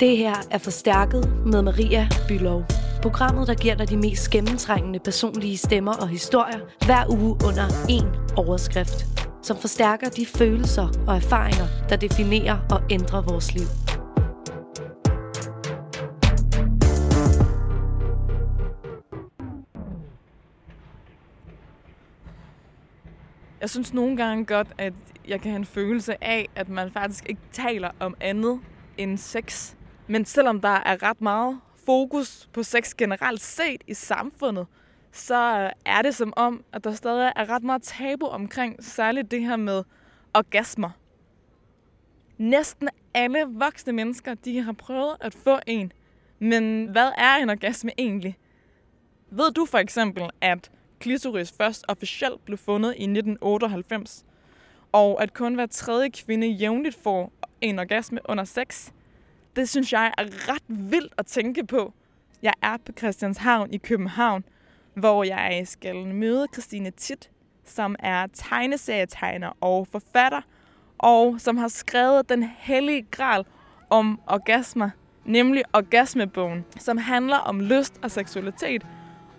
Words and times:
Det 0.00 0.16
her 0.16 0.34
er 0.50 0.58
Forstærket 0.58 1.46
med 1.46 1.62
Maria 1.62 2.08
Bylov. 2.28 2.64
Programmet, 3.02 3.48
der 3.48 3.54
giver 3.54 3.74
dig 3.74 3.90
de 3.90 3.96
mest 3.96 4.30
gennemtrængende 4.30 4.98
personlige 4.98 5.56
stemmer 5.56 5.92
og 5.92 6.08
historier 6.08 6.58
hver 6.86 7.04
uge 7.10 7.30
under 7.48 7.68
én 7.68 8.34
overskrift. 8.36 9.06
Som 9.42 9.56
forstærker 9.56 10.08
de 10.08 10.26
følelser 10.26 10.88
og 11.06 11.16
erfaringer, 11.16 11.66
der 11.88 11.96
definerer 11.96 12.58
og 12.70 12.82
ændrer 12.90 13.22
vores 13.22 13.54
liv. 13.54 13.66
Jeg 23.60 23.70
synes 23.70 23.94
nogle 23.94 24.16
gange 24.16 24.44
godt, 24.44 24.68
at 24.78 24.92
jeg 25.28 25.40
kan 25.40 25.50
have 25.50 25.58
en 25.58 25.64
følelse 25.64 26.24
af, 26.24 26.48
at 26.56 26.68
man 26.68 26.90
faktisk 26.92 27.24
ikke 27.28 27.40
taler 27.52 27.90
om 28.00 28.14
andet 28.20 28.60
end 28.98 29.18
sex. 29.18 29.74
Men 30.06 30.24
selvom 30.24 30.60
der 30.60 30.68
er 30.68 31.02
ret 31.02 31.20
meget 31.20 31.60
fokus 31.86 32.48
på 32.52 32.62
sex 32.62 32.94
generelt 32.94 33.40
set 33.40 33.82
i 33.86 33.94
samfundet, 33.94 34.66
så 35.12 35.70
er 35.84 36.02
det 36.02 36.14
som 36.14 36.32
om, 36.36 36.64
at 36.72 36.84
der 36.84 36.92
stadig 36.92 37.32
er 37.36 37.48
ret 37.50 37.62
meget 37.62 37.82
tabu 37.82 38.26
omkring 38.26 38.84
særligt 38.84 39.30
det 39.30 39.40
her 39.40 39.56
med 39.56 39.82
orgasmer. 40.34 40.90
Næsten 42.38 42.88
alle 43.14 43.44
voksne 43.48 43.92
mennesker, 43.92 44.34
de 44.34 44.62
har 44.62 44.72
prøvet 44.72 45.16
at 45.20 45.34
få 45.34 45.58
en. 45.66 45.92
Men 46.38 46.86
hvad 46.86 47.10
er 47.18 47.36
en 47.36 47.50
orgasme 47.50 47.90
egentlig? 47.98 48.38
Ved 49.30 49.52
du 49.52 49.66
for 49.66 49.78
eksempel, 49.78 50.30
at 50.40 50.70
klitoris 50.98 51.54
først 51.58 51.84
officielt 51.88 52.44
blev 52.44 52.58
fundet 52.58 52.88
i 52.88 53.02
1998, 53.02 54.24
og 54.92 55.22
at 55.22 55.34
kun 55.34 55.54
hver 55.54 55.66
tredje 55.66 56.10
kvinde 56.10 56.46
jævnligt 56.46 56.96
får 57.02 57.32
en 57.60 57.78
orgasme 57.78 58.20
under 58.24 58.44
sex? 58.44 58.90
Det 59.56 59.68
synes 59.68 59.92
jeg 59.92 60.12
er 60.18 60.24
ret 60.52 60.62
vildt 60.68 61.14
at 61.18 61.26
tænke 61.26 61.66
på. 61.66 61.92
Jeg 62.42 62.52
er 62.62 62.76
på 62.76 62.92
Christianshavn 62.98 63.72
i 63.72 63.76
København, 63.76 64.44
hvor 64.94 65.24
jeg 65.24 65.62
skal 65.64 66.06
møde 66.06 66.46
Christine 66.52 66.90
Tit, 66.90 67.30
som 67.64 67.96
er 67.98 68.26
tegneserietegner 68.26 69.52
og 69.60 69.88
forfatter, 69.92 70.40
og 70.98 71.40
som 71.40 71.56
har 71.56 71.68
skrevet 71.68 72.28
den 72.28 72.42
hellige 72.58 73.06
gral 73.10 73.44
om 73.90 74.20
orgasmer, 74.26 74.90
nemlig 75.24 75.62
Orgasmebogen, 75.72 76.64
som 76.78 76.98
handler 76.98 77.36
om 77.36 77.60
lyst 77.60 78.00
og 78.02 78.10
seksualitet, 78.10 78.86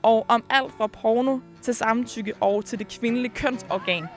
og 0.02 0.26
om 0.28 0.44
alt 0.50 0.74
fra 0.78 0.88
porno 0.88 1.40
til 1.62 1.76
samtykke 1.76 2.34
og 2.42 2.66
til 2.66 2.80
det 2.80 2.88
kvindelige 2.88 3.34
kønsorgan. 3.36 4.08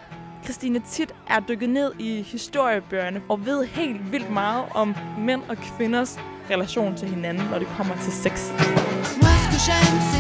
Christine 0.44 0.80
Tit 0.80 1.14
er 1.28 1.40
dykket 1.40 1.70
ned 1.70 1.92
i 1.98 2.22
historiebøgerne 2.22 3.22
og 3.28 3.46
ved 3.46 3.66
helt 3.66 4.12
vildt 4.12 4.30
meget 4.30 4.64
om 4.74 4.94
mænd 5.18 5.42
og 5.48 5.56
kvinders 5.56 6.18
relation 6.50 6.96
til 6.96 7.08
hinanden, 7.08 7.44
når 7.50 7.58
det 7.58 7.68
kommer 7.68 7.94
til 7.94 8.12
sex. 8.12 8.50
Moi, 9.22 10.17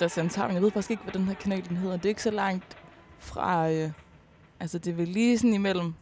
Christianshavn. 0.00 0.52
Jeg 0.54 0.62
ved 0.62 0.70
faktisk 0.70 0.90
ikke, 0.90 1.02
hvad 1.02 1.12
den 1.12 1.24
her 1.28 1.34
kanal 1.34 1.68
den 1.68 1.76
hedder. 1.76 1.96
Det 1.96 2.04
er 2.04 2.08
ikke 2.08 2.22
så 2.22 2.30
langt 2.30 2.76
fra... 3.18 3.70
Øh, 3.70 3.90
altså, 4.60 4.78
det 4.78 4.90
er 4.90 4.94
vel 4.94 5.08
lige 5.08 5.38
sådan 5.38 5.54
imellem... 5.54 5.94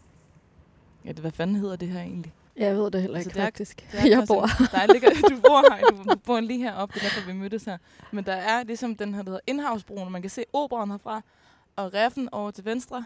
Ja, 1.04 1.08
det, 1.12 1.18
hvad 1.18 1.30
fanden 1.32 1.56
hedder 1.56 1.76
det 1.76 1.88
her 1.88 2.00
egentlig? 2.00 2.32
Jeg 2.56 2.76
ved 2.76 2.90
det 2.90 3.00
heller 3.02 3.16
Altså, 3.16 3.30
ikke, 3.30 3.34
det 3.34 3.40
er- 3.42 3.46
faktisk. 3.46 3.88
Det 3.92 4.00
er 4.00 4.06
Jeg 4.18 4.24
bor. 4.28 4.40
Der 4.72 4.92
ligger, 4.92 5.10
du 5.10 5.40
bor 5.40 5.74
her, 5.74 6.04
du 6.14 6.18
bor 6.26 6.40
lige 6.40 6.58
heroppe, 6.62 6.94
det 6.94 7.04
er 7.06 7.08
derfor, 7.08 7.26
vi 7.26 7.32
mødtes 7.32 7.64
her. 7.64 7.78
Men 8.12 8.24
der 8.24 8.32
er 8.32 8.64
ligesom 8.64 8.96
den 8.96 9.14
her, 9.14 9.22
der 9.22 9.30
hedder 9.30 9.40
Indhavsbroen, 9.46 10.12
man 10.12 10.20
kan 10.22 10.30
se 10.30 10.44
operan 10.52 10.90
herfra, 10.90 11.20
og 11.76 11.94
reffen 11.94 12.28
over 12.32 12.50
til 12.50 12.64
venstre. 12.64 13.04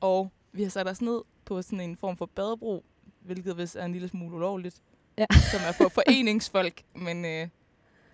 Og 0.00 0.30
vi 0.52 0.62
har 0.62 0.70
sat 0.70 0.88
os 0.88 1.00
ned 1.02 1.20
på 1.44 1.62
sådan 1.62 1.80
en 1.80 1.96
form 1.96 2.16
for 2.16 2.26
badebro, 2.26 2.84
hvilket 3.20 3.56
vist 3.58 3.76
er 3.76 3.84
en 3.84 3.92
lille 3.92 4.08
smule 4.08 4.36
ulovligt, 4.36 4.76
Ja. 5.18 5.26
som 5.50 5.60
er 5.68 5.72
for 5.72 5.88
foreningsfolk. 5.98 6.82
Men 6.94 7.24
øh, 7.24 7.48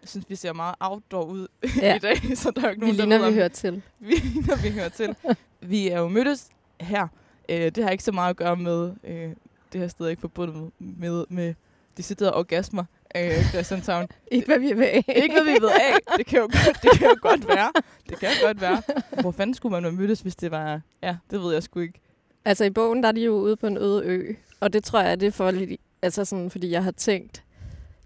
jeg 0.05 0.09
synes, 0.09 0.31
vi 0.31 0.35
ser 0.37 0.53
meget 0.53 0.75
outdoor 0.81 1.25
ud 1.25 1.47
Ja. 1.83 1.97
i 1.97 1.99
dag, 1.99 2.17
så 2.39 2.51
der 2.51 2.63
er 2.63 2.67
jo 2.67 2.71
ikke 2.71 2.81
Vi 2.87 2.87
nogen, 2.93 2.99
der 2.99 3.05
ligner, 3.07 3.19
ved, 3.19 3.31
vi 3.31 3.35
hører 3.35 3.49
til. 3.49 3.83
vi 4.01 4.15
ligner, 4.15 4.63
vi 4.63 4.71
hører 4.71 4.89
til. 4.89 5.17
Vi 5.61 5.89
er 5.89 5.99
jo 6.01 6.09
mødtes 6.09 6.49
her. 6.81 7.09
Øh, 7.49 7.57
det 7.71 7.85
har 7.85 7.91
ikke 7.91 8.05
så 8.05 8.13
meget 8.13 8.31
at 8.31 8.37
gøre 8.37 8.57
med, 8.57 8.93
øh, 9.05 9.31
det 9.73 9.81
her 9.81 9.89
sted 9.89 10.07
er 10.07 10.11
ikke 10.11 10.21
forbundet 10.21 10.57
med, 10.57 10.71
med, 11.11 11.25
med 11.29 11.55
deciderede 11.97 12.35
orgasmer. 12.35 12.85
øh, 13.17 13.45
Christianshavn. 13.49 14.09
Ikke 14.31 14.47
hvad 14.47 14.59
vi 14.59 14.73
ved. 14.73 14.87
Ikke 15.17 15.33
hvad 15.35 15.45
vi 15.45 15.51
ved 15.63 15.71
af. 15.71 16.17
Det 16.17 16.27
kan 16.27 16.39
jo, 16.39 16.43
godt- 16.45 16.83
det 16.83 16.91
kan 16.99 17.09
jo 17.09 17.17
godt 17.21 17.49
være. 17.49 17.73
Det 18.09 18.19
kan 18.19 18.29
jo 18.29 18.47
godt 18.47 18.61
være. 18.61 18.83
Hvor 19.21 19.31
fanden 19.31 19.55
skulle 19.55 19.71
man 19.73 19.83
have 19.85 19.95
mødtes, 19.95 20.21
hvis 20.21 20.37
det 20.37 20.51
var... 20.51 20.81
Ja, 21.03 21.17
det 21.31 21.41
ved 21.41 21.53
jeg 21.53 21.63
sgu 21.63 21.81
ikke. 21.81 22.01
Altså 22.45 22.65
i 22.65 22.71
bogen, 22.71 23.03
der 23.03 23.09
er 23.09 23.13
de 23.13 23.21
jo 23.25 23.33
ude 23.33 23.57
på 23.57 23.67
en 23.67 23.77
øde 23.77 24.03
ø, 24.05 24.35
og 24.61 24.73
det 24.73 24.85
tror 24.85 25.01
jeg, 25.01 25.21
det 25.21 25.27
er 25.27 25.31
for 25.31 25.51
lidt, 25.51 25.81
altså 26.03 26.25
sådan, 26.25 26.51
fordi 26.51 26.71
jeg 26.71 26.85
har 26.85 26.91
tænkt, 26.91 27.44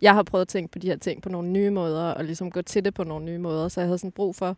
jeg 0.00 0.14
har 0.14 0.22
prøvet 0.22 0.42
at 0.42 0.48
tænke 0.48 0.72
på 0.72 0.78
de 0.78 0.86
her 0.86 0.96
ting 0.96 1.22
på 1.22 1.28
nogle 1.28 1.48
nye 1.48 1.70
måder, 1.70 2.04
og 2.04 2.24
ligesom 2.24 2.50
gå 2.50 2.62
til 2.62 2.84
det 2.84 2.94
på 2.94 3.04
nogle 3.04 3.24
nye 3.24 3.38
måder, 3.38 3.68
så 3.68 3.80
jeg 3.80 3.88
havde 3.88 3.98
sådan 3.98 4.12
brug 4.12 4.36
for 4.36 4.56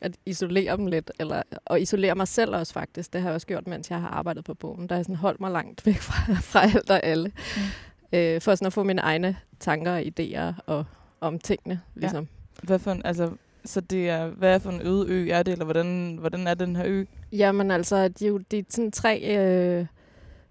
at 0.00 0.16
isolere 0.26 0.76
dem 0.76 0.86
lidt, 0.86 1.10
eller, 1.18 1.42
og 1.64 1.80
isolere 1.80 2.14
mig 2.14 2.28
selv 2.28 2.54
også 2.54 2.72
faktisk. 2.72 3.12
Det 3.12 3.20
har 3.20 3.28
jeg 3.28 3.34
også 3.34 3.46
gjort, 3.46 3.66
mens 3.66 3.90
jeg 3.90 4.00
har 4.00 4.08
arbejdet 4.08 4.44
på 4.44 4.54
bogen. 4.54 4.88
Der 4.88 4.94
har 4.94 4.98
jeg 4.98 5.04
sådan 5.04 5.16
holdt 5.16 5.40
mig 5.40 5.50
langt 5.50 5.86
væk 5.86 5.98
fra, 6.08 6.34
fra 6.34 6.62
alt 6.62 6.90
og 6.90 7.04
alle, 7.04 7.32
mm. 7.56 8.18
øh, 8.18 8.40
for 8.40 8.54
sådan 8.54 8.66
at 8.66 8.72
få 8.72 8.82
mine 8.82 9.00
egne 9.00 9.36
tanker 9.60 9.92
og 9.92 10.00
idéer 10.00 10.62
og, 10.66 10.84
om 11.20 11.38
tingene. 11.38 11.80
Ligesom. 11.94 12.28
Hvad 12.62 12.78
for 12.78 12.90
en, 12.90 13.02
altså, 13.04 13.30
så 13.64 13.80
det 13.80 14.08
er, 14.08 14.26
hvad 14.26 14.54
er 14.54 14.58
for 14.58 14.70
en 14.70 14.86
øde 14.86 15.06
ø 15.08 15.28
er 15.30 15.42
det, 15.42 15.52
eller 15.52 15.64
hvordan, 15.64 16.16
hvordan 16.20 16.46
er 16.46 16.54
den 16.54 16.76
her 16.76 16.84
ø? 16.86 17.04
Jamen 17.32 17.70
altså, 17.70 18.08
de 18.08 18.24
er 18.24 18.28
jo 18.28 18.38
de 18.38 18.58
er 18.58 18.62
sådan 18.68 18.92
tre, 18.92 19.38
øh, 19.38 19.86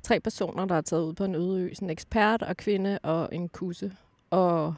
tre 0.04 0.20
personer, 0.20 0.66
der 0.66 0.76
er 0.76 0.82
taget 0.82 1.04
ud 1.04 1.14
på 1.14 1.24
en 1.24 1.36
øde 1.36 1.62
ø. 1.62 1.74
Sådan 1.74 1.86
en 1.86 1.90
ekspert 1.90 2.44
og 2.44 2.58
kvinde 2.58 3.00
og 3.04 3.30
en 3.32 3.50
kusse. 3.50 3.92
Og 4.30 4.74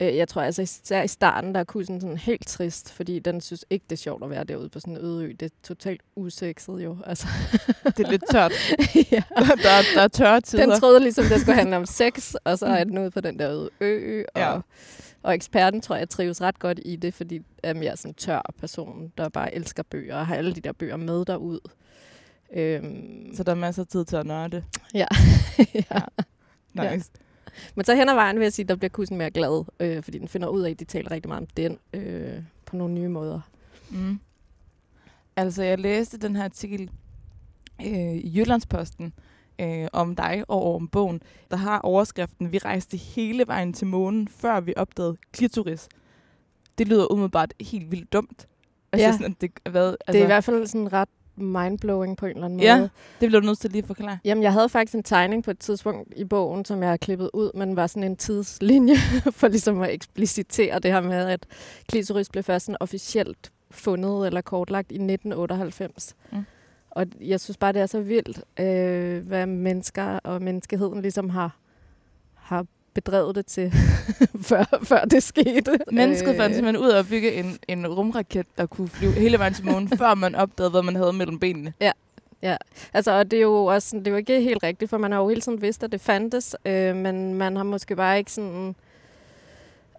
øh, 0.00 0.16
jeg 0.16 0.28
tror 0.28 0.42
altså 0.42 0.62
især 0.62 1.02
i 1.02 1.08
starten, 1.08 1.54
der 1.54 1.60
er 1.60 1.64
kussen 1.64 2.00
sådan 2.00 2.16
helt 2.16 2.46
trist, 2.48 2.92
fordi 2.92 3.18
den 3.18 3.40
synes 3.40 3.64
ikke, 3.70 3.84
det 3.90 3.96
er 3.96 4.00
sjovt 4.00 4.24
at 4.24 4.30
være 4.30 4.44
derude 4.44 4.68
på 4.68 4.80
sådan 4.80 4.96
en 4.96 5.04
øde 5.04 5.24
ø. 5.24 5.28
Det 5.40 5.42
er 5.42 5.54
totalt 5.62 6.00
usekset 6.16 6.84
jo. 6.84 6.96
Altså, 7.06 7.26
Det 7.84 8.06
er 8.06 8.10
lidt 8.10 8.24
tørt. 8.30 8.52
ja. 9.12 9.22
der, 9.62 9.70
er, 9.70 9.82
der 9.94 10.02
er 10.02 10.08
tørre 10.08 10.40
tider. 10.40 10.66
Den 10.66 10.80
troede 10.80 11.00
ligesom, 11.00 11.24
det 11.24 11.40
skulle 11.40 11.54
handle 11.56 11.76
om 11.76 11.86
sex, 11.86 12.34
og 12.44 12.58
så 12.58 12.66
er 12.66 12.84
den 12.84 12.98
ude 12.98 13.10
på 13.10 13.20
den 13.20 13.38
der 13.38 13.50
øde 13.50 13.70
ø. 13.80 14.22
Og, 14.34 14.40
Ja. 14.40 14.58
og 15.22 15.34
eksperten 15.34 15.80
tror 15.80 15.96
jeg 15.96 16.08
trives 16.08 16.40
ret 16.42 16.58
godt 16.58 16.80
i 16.84 16.96
det, 16.96 17.14
fordi 17.14 17.40
er 17.62 17.74
mere 17.74 17.96
sådan 17.96 18.10
en 18.10 18.14
tør 18.14 18.52
person, 18.60 19.12
der 19.18 19.28
bare 19.28 19.54
elsker 19.54 19.82
bøger 19.82 20.16
og 20.16 20.26
har 20.26 20.34
alle 20.36 20.54
de 20.54 20.60
der 20.60 20.72
bøger 20.72 20.96
med 20.96 21.24
derud. 21.24 21.60
Øhm, 22.56 23.34
Så 23.36 23.42
der 23.42 23.52
er 23.52 23.56
masser 23.56 23.82
af 23.82 23.86
tid 23.88 24.04
til 24.04 24.16
at 24.16 24.26
nørde. 24.26 24.64
ja. 24.94 25.06
ja. 25.74 26.00
Nice. 26.92 27.10
Men 27.74 27.84
så 27.84 27.94
hen 27.94 28.08
ad 28.08 28.14
vejen 28.14 28.36
vil 28.38 28.42
jeg 28.44 28.52
sige, 28.52 28.66
der 28.68 28.76
bliver 28.76 28.88
kussen 28.90 29.18
mere 29.18 29.30
glad, 29.30 29.64
øh, 29.80 30.02
fordi 30.02 30.18
den 30.18 30.28
finder 30.28 30.48
ud 30.48 30.62
af, 30.62 30.70
at 30.70 30.80
de 30.80 30.84
taler 30.84 31.10
rigtig 31.10 31.28
meget 31.28 31.40
om 31.40 31.46
den 31.46 31.78
øh, 31.92 32.42
på 32.66 32.76
nogle 32.76 32.94
nye 32.94 33.08
måder. 33.08 33.40
Mm. 33.90 34.18
Altså, 35.36 35.62
jeg 35.62 35.78
læste 35.78 36.18
den 36.18 36.36
her 36.36 36.44
artikel 36.44 36.90
øh, 37.80 38.14
i 38.14 38.38
Jyllandsposten 38.38 39.12
øh, 39.60 39.86
om 39.92 40.16
dig 40.16 40.44
og 40.48 40.74
om 40.74 40.88
bogen. 40.88 41.22
Der 41.50 41.56
har 41.56 41.78
overskriften, 41.80 42.52
vi 42.52 42.58
rejste 42.58 42.96
hele 42.96 43.46
vejen 43.46 43.72
til 43.72 43.86
månen, 43.86 44.28
før 44.28 44.60
vi 44.60 44.72
opdagede 44.76 45.16
klitoris. 45.32 45.88
Det 46.78 46.88
lyder 46.88 47.12
umiddelbart 47.12 47.54
helt 47.60 47.90
vildt 47.90 48.12
dumt. 48.12 48.48
Altså, 48.92 49.06
Ja. 49.06 49.12
sådan, 49.12 49.26
at 49.32 49.40
det, 49.40 49.50
hvad, 49.70 49.88
altså, 49.88 50.12
Det 50.12 50.18
er 50.18 50.22
i 50.22 50.26
hvert 50.26 50.44
fald 50.44 50.66
sådan 50.66 50.92
ret 50.92 51.08
mindblowing 51.36 52.16
på 52.16 52.26
en 52.26 52.30
eller 52.30 52.44
anden 52.44 52.56
måde. 52.56 52.68
Ja. 52.68 52.80
det 53.20 53.28
bliver 53.28 53.40
du 53.40 53.46
nødt 53.46 53.58
til 53.58 53.70
lige 53.70 53.82
at 53.82 53.86
forklare. 53.86 54.18
Jamen, 54.24 54.42
jeg 54.42 54.52
havde 54.52 54.68
faktisk 54.68 54.94
en 54.94 55.02
tegning 55.02 55.44
på 55.44 55.50
et 55.50 55.58
tidspunkt 55.58 56.12
i 56.16 56.24
bogen, 56.24 56.64
som 56.64 56.82
jeg 56.82 56.90
har 56.90 56.96
klippet 56.96 57.30
ud, 57.32 57.50
men 57.54 57.76
var 57.76 57.86
sådan 57.86 58.02
en 58.02 58.16
tidslinje 58.16 58.96
for 59.38 59.48
ligesom 59.48 59.82
at 59.82 59.90
eksplicitere 59.90 60.78
det 60.78 60.92
her 60.92 61.00
med, 61.00 61.26
at 61.26 61.46
klitoris 61.88 62.28
blev 62.28 62.44
først 62.44 62.66
sådan 62.66 62.76
officielt 62.80 63.52
fundet 63.70 64.26
eller 64.26 64.40
kortlagt 64.40 64.92
i 64.92 64.94
1998. 64.94 66.16
Mm. 66.32 66.44
Og 66.90 67.06
jeg 67.20 67.40
synes 67.40 67.56
bare, 67.56 67.72
det 67.72 67.82
er 67.82 67.86
så 67.86 68.00
vildt, 68.00 68.40
øh, 68.60 69.26
hvad 69.26 69.46
mennesker 69.46 70.18
og 70.18 70.42
menneskeheden 70.42 71.02
ligesom 71.02 71.30
har, 71.30 71.56
har 72.34 72.66
bedrevet 72.94 73.34
det 73.34 73.46
til, 73.46 73.72
før, 74.48 74.64
før 74.82 75.04
det 75.04 75.22
skete. 75.22 75.78
Mennesket 75.92 76.30
Øh, 76.30 76.36
fandt 76.36 76.56
simpelthen 76.56 76.86
ud 76.86 76.90
af 76.90 76.98
at 76.98 77.08
bygge 77.08 77.32
en, 77.32 77.58
en 77.68 77.86
rumraket, 77.86 78.46
der 78.58 78.66
kunne 78.66 78.88
flyve 78.88 79.12
hele 79.12 79.38
vejen 79.38 79.54
til 79.54 79.64
månen, 79.64 79.88
før 79.98 80.14
man 80.14 80.34
opdagede, 80.34 80.70
hvad 80.70 80.82
man 80.82 80.96
havde 80.96 81.12
mellem 81.12 81.38
benene. 81.38 81.72
Altså, 82.94 83.12
og 83.12 83.30
det 83.30 83.36
er 83.36 83.42
jo 83.42 83.64
også 83.64 83.88
sådan, 83.88 84.00
det 84.00 84.06
er 84.06 84.10
jo 84.10 84.16
ikke 84.16 84.40
helt 84.40 84.62
rigtigt, 84.62 84.90
for 84.90 84.98
man 84.98 85.12
har 85.12 85.18
jo 85.18 85.28
hele 85.28 85.40
tiden 85.40 85.62
vidst, 85.62 85.84
at 85.84 85.92
det 85.92 86.00
fandtes, 86.00 86.56
øh, 86.64 86.96
men 86.96 87.34
man 87.34 87.56
har 87.56 87.64
måske 87.64 87.96
bare 87.96 88.18
ikke 88.18 88.32
sådan 88.32 88.74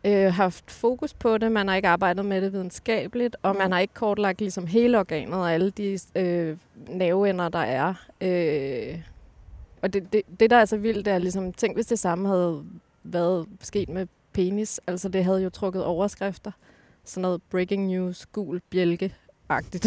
øh, 0.06 0.34
haft 0.34 0.72
fokus 0.72 1.14
på 1.14 1.38
det, 1.38 1.52
man 1.52 1.68
har 1.68 1.76
ikke 1.76 1.88
arbejdet 1.88 2.26
med 2.26 2.42
det 2.42 2.54
videnskabeligt, 2.54 3.36
og 3.42 3.56
man 3.56 3.72
har 3.72 3.80
ikke 3.80 3.94
kortlagt 3.94 4.40
ligesom 4.40 4.68
hele 4.68 5.00
organet 5.00 5.34
og 5.34 5.54
alle 5.54 5.70
de 5.70 6.00
øh, 6.16 6.58
nerveender, 6.90 7.50
der 7.50 7.60
er. 7.60 7.94
Øh, 8.22 9.00
og 9.82 9.94
det, 9.94 10.14
det, 10.14 10.22
det, 10.40 10.50
der 10.50 10.58
er 10.58 10.66
så 10.66 10.78
vildt, 10.78 11.06
det 11.06 11.14
er 11.14 11.18
ligesom, 11.18 11.54
tænk 11.54 11.76
hvis 11.76 11.86
det 11.86 12.00
samme 12.00 12.28
havde 12.28 12.64
været 13.06 13.48
sket 13.62 13.90
med 13.90 14.08
penis, 14.34 14.80
altså 14.88 15.10
det 15.10 15.24
havde 15.24 15.42
jo 15.44 15.50
trukket 15.50 15.84
overskrifter. 15.84 16.52
Sådan 17.06 17.22
noget 17.22 17.42
breaking 17.50 17.88
news, 17.88 18.26
gul 18.26 18.62
bjælke, 18.70 19.14
agtigt. 19.50 19.86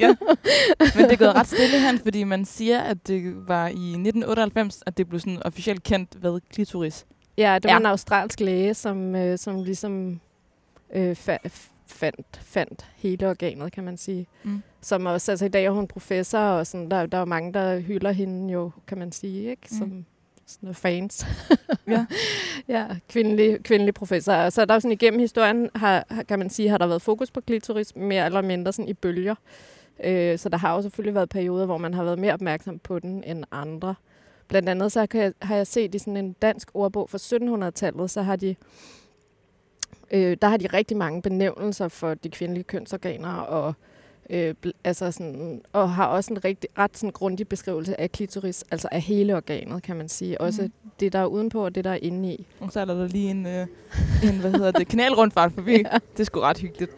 ja. 0.00 0.14
Men 0.96 1.04
det 1.04 1.12
er 1.12 1.16
gået 1.16 1.34
ret 1.34 1.46
stille 1.46 1.80
hen, 1.86 1.98
fordi 1.98 2.24
man 2.24 2.44
siger, 2.44 2.80
at 2.80 3.08
det 3.08 3.48
var 3.48 3.66
i 3.66 3.70
1998, 3.70 4.82
at 4.86 4.98
det 4.98 5.08
blev 5.08 5.20
sådan 5.20 5.42
officielt 5.46 5.82
kendt, 5.82 6.14
hvad 6.14 6.40
klitoris. 6.50 7.06
Ja, 7.38 7.54
det 7.54 7.64
var 7.64 7.70
Ja. 7.70 7.76
en 7.76 7.86
australsk 7.86 8.40
læge, 8.40 8.74
som, 8.74 9.14
øh, 9.16 9.38
som 9.38 9.62
ligesom 9.62 10.20
øh, 10.94 11.10
fa- 11.28 11.48
fandt, 11.86 12.40
fandt 12.44 12.86
hele 12.96 13.28
organet, 13.30 13.72
kan 13.72 13.84
man 13.84 13.96
sige. 13.96 14.26
Mm. 14.42 14.62
Som 14.80 15.06
også, 15.06 15.32
altså 15.32 15.44
i 15.44 15.48
dag 15.48 15.64
er 15.64 15.70
hun 15.70 15.86
professor, 15.88 16.38
og 16.38 16.66
sådan, 16.66 16.90
der, 16.90 17.06
der 17.06 17.18
er 17.18 17.24
mange, 17.24 17.52
der 17.52 17.78
hylder 17.80 18.12
hende 18.12 18.52
jo, 18.52 18.70
kan 18.86 18.98
man 18.98 19.12
sige, 19.12 19.50
ikke? 19.50 19.68
Som 19.78 19.88
Mm. 19.88 20.04
Sådan 20.46 20.66
noget 20.66 20.76
fans. 20.76 21.26
Ja. 21.88 22.06
ja, 22.74 22.86
kvindelig, 23.08 23.62
kvindelig 23.62 23.94
professor. 23.94 24.32
Og 24.32 24.52
så 24.52 24.60
er 24.60 24.64
der 24.64 24.74
jo 24.74 24.80
sådan 24.80 24.92
igennem 24.92 25.20
historien, 25.20 25.70
har, 25.74 26.04
har- 26.10 26.22
kan 26.22 26.38
man 26.38 26.50
sige, 26.50 26.68
har 26.68 26.78
der 26.78 26.86
været 26.86 27.02
fokus 27.02 27.30
på 27.30 27.40
klitoris 27.40 27.96
mere 27.96 28.26
eller 28.26 28.40
mindre 28.42 28.72
sådan 28.72 28.88
i 28.88 28.92
bølger. 28.94 29.34
Øh, 30.04 30.38
så 30.38 30.48
der 30.48 30.56
har 30.58 30.74
jo 30.74 30.82
selvfølgelig 30.82 31.14
været 31.14 31.28
perioder, 31.28 31.66
hvor 31.66 31.78
man 31.78 31.94
har 31.94 32.04
været 32.04 32.18
mere 32.18 32.32
opmærksom 32.34 32.78
på 32.78 32.98
den 32.98 33.24
end 33.24 33.44
andre. 33.50 33.94
Blandt 34.48 34.68
andet 34.68 34.92
så 34.92 35.06
kan 35.06 35.20
jeg, 35.20 35.32
har 35.42 35.56
jeg 35.56 35.66
set 35.66 35.94
i 35.94 35.98
sådan 35.98 36.16
en 36.16 36.32
dansk 36.32 36.70
ordbog 36.74 37.10
fra 37.10 37.18
1700-tallet, 37.18 38.10
så 38.10 38.22
har 38.22 38.36
de, 38.36 38.54
øh, 40.10 40.36
der 40.42 40.48
har 40.48 40.56
de 40.56 40.66
rigtig 40.66 40.96
mange 40.96 41.22
benævnelser 41.22 41.88
for 41.88 42.14
de 42.14 42.30
kvindelige 42.30 42.64
kønsorganer, 42.64 43.32
og, 43.34 43.68
øh, 43.68 43.74
bl- 44.30 44.70
altså 44.84 45.10
sådan, 45.10 45.60
og 45.72 45.90
har 45.90 46.06
også 46.06 46.32
en 46.32 46.44
rigtig, 46.44 46.70
ret 46.78 46.98
sådan 46.98 47.10
grundig 47.12 47.48
beskrivelse 47.48 48.00
af 48.00 48.12
klitoris, 48.12 48.64
altså 48.70 48.88
af 48.92 49.00
hele 49.00 49.36
organet, 49.36 49.82
kan 49.82 49.96
man 49.96 50.08
sige. 50.08 50.40
Også 50.40 50.62
Mhm. 50.62 50.72
det, 51.00 51.12
der 51.12 51.18
er 51.18 51.26
udenpå, 51.26 51.64
og 51.64 51.74
det, 51.74 51.84
der 51.84 51.90
er 51.90 51.98
inde 52.02 52.32
i. 52.32 52.46
Og 52.60 52.72
så 52.72 52.80
er 52.80 52.84
der 52.84 53.08
lige 53.08 53.30
en, 53.30 53.46
øh, 53.46 53.66
en 54.24 54.38
hvad 54.40 54.50
hedder 54.50 54.70
det, 54.70 54.88
kanalrundfart 54.88 55.52
forbi. 55.52 55.72
ja. 55.92 55.98
Det 56.12 56.20
er 56.20 56.24
sgu 56.24 56.40
ret 56.40 56.58
hyggeligt. 56.58 56.90